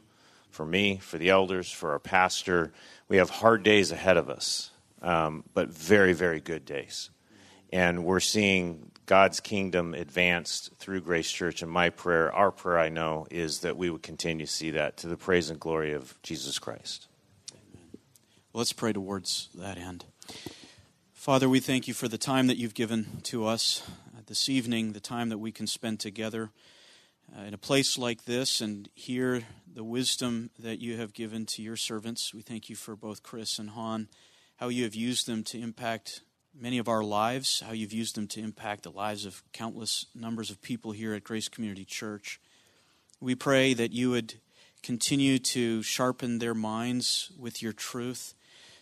[0.50, 2.72] for me, for the elders, for our pastor.
[3.10, 4.72] We have hard days ahead of us,
[5.02, 7.10] um, but very, very good days.
[7.72, 11.62] And we're seeing God's kingdom advanced through Grace Church.
[11.62, 14.98] And my prayer, our prayer, I know, is that we would continue to see that
[14.98, 17.08] to the praise and glory of Jesus Christ.
[17.54, 17.88] Amen.
[18.54, 20.06] Let's pray towards that end.
[21.14, 23.84] Father, we thank you for the time that you've given to us
[24.16, 26.52] uh, this evening, the time that we can spend together
[27.36, 29.44] uh, in a place like this and hear
[29.74, 32.34] the wisdom that you have given to your servants.
[32.34, 34.08] We thank you for both Chris and Han,
[34.58, 36.22] how you have used them to impact
[36.60, 40.50] many of our lives, how you've used them to impact the lives of countless numbers
[40.50, 42.40] of people here at Grace Community Church.
[43.20, 44.36] We pray that you would
[44.82, 48.34] continue to sharpen their minds with your truth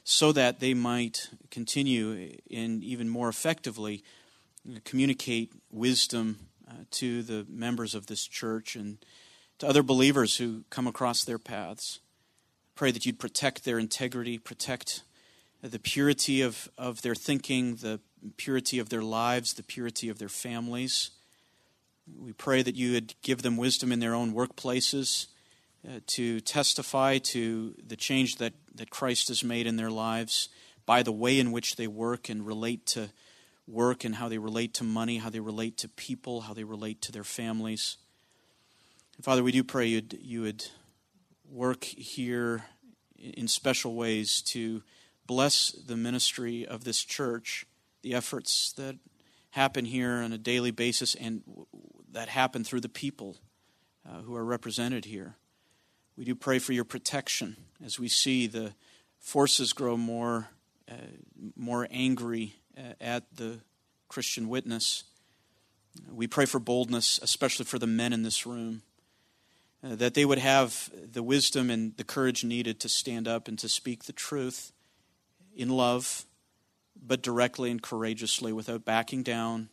[0.03, 4.03] so that they might continue and even more effectively
[4.83, 8.97] communicate wisdom uh, to the members of this church and
[9.59, 11.99] to other believers who come across their paths.
[12.75, 15.03] Pray that you'd protect their integrity, protect
[15.61, 17.99] the purity of, of their thinking, the
[18.37, 21.11] purity of their lives, the purity of their families.
[22.19, 25.27] We pray that you would give them wisdom in their own workplaces
[25.87, 30.49] uh, to testify to the change that, that Christ has made in their lives
[30.85, 33.09] by the way in which they work and relate to
[33.67, 37.01] work and how they relate to money, how they relate to people, how they relate
[37.01, 37.97] to their families.
[39.15, 40.65] And Father, we do pray you'd, you would
[41.49, 42.65] work here
[43.17, 44.83] in special ways to
[45.25, 47.65] bless the ministry of this church,
[48.01, 48.97] the efforts that
[49.51, 51.41] happen here on a daily basis and
[52.11, 53.37] that happen through the people
[54.07, 55.35] uh, who are represented here.
[56.17, 58.73] We do pray for your protection as we see the
[59.19, 60.49] forces grow more,
[60.89, 60.95] uh,
[61.55, 62.55] more angry
[62.99, 63.59] at the
[64.07, 65.03] Christian witness.
[66.11, 68.81] We pray for boldness, especially for the men in this room,
[69.83, 73.57] uh, that they would have the wisdom and the courage needed to stand up and
[73.59, 74.71] to speak the truth
[75.55, 76.25] in love,
[77.01, 79.69] but directly and courageously without backing down,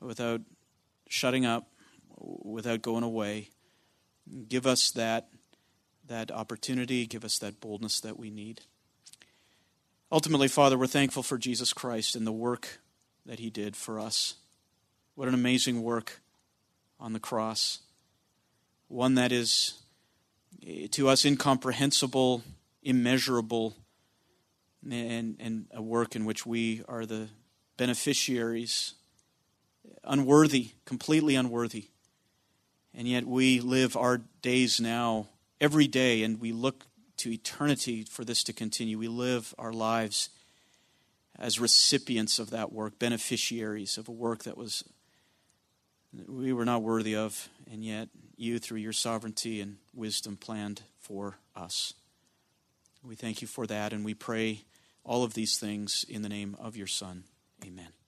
[0.00, 0.42] without
[1.08, 1.68] shutting up,
[2.18, 3.48] without going away.
[4.48, 5.28] Give us that,
[6.06, 8.62] that opportunity, give us that boldness that we need.
[10.12, 12.80] Ultimately, Father, we're thankful for Jesus Christ and the work
[13.26, 14.34] that he did for us.
[15.14, 16.20] What an amazing work
[17.00, 17.80] on the cross.
[18.88, 19.80] One that is
[20.66, 22.42] eh, to us incomprehensible,
[22.82, 23.74] immeasurable,
[24.90, 27.28] and, and a work in which we are the
[27.76, 28.94] beneficiaries,
[30.04, 31.88] unworthy, completely unworthy.
[32.92, 35.28] And yet we live our days now
[35.60, 36.84] every day and we look
[37.24, 38.98] to eternity for this to continue.
[38.98, 40.28] We live our lives
[41.38, 44.84] as recipients of that work, beneficiaries of a work that was
[46.28, 51.38] we were not worthy of, and yet you, through your sovereignty and wisdom, planned for
[51.56, 51.94] us.
[53.02, 54.60] We thank you for that, and we pray
[55.02, 57.24] all of these things in the name of your Son.
[57.64, 58.03] Amen.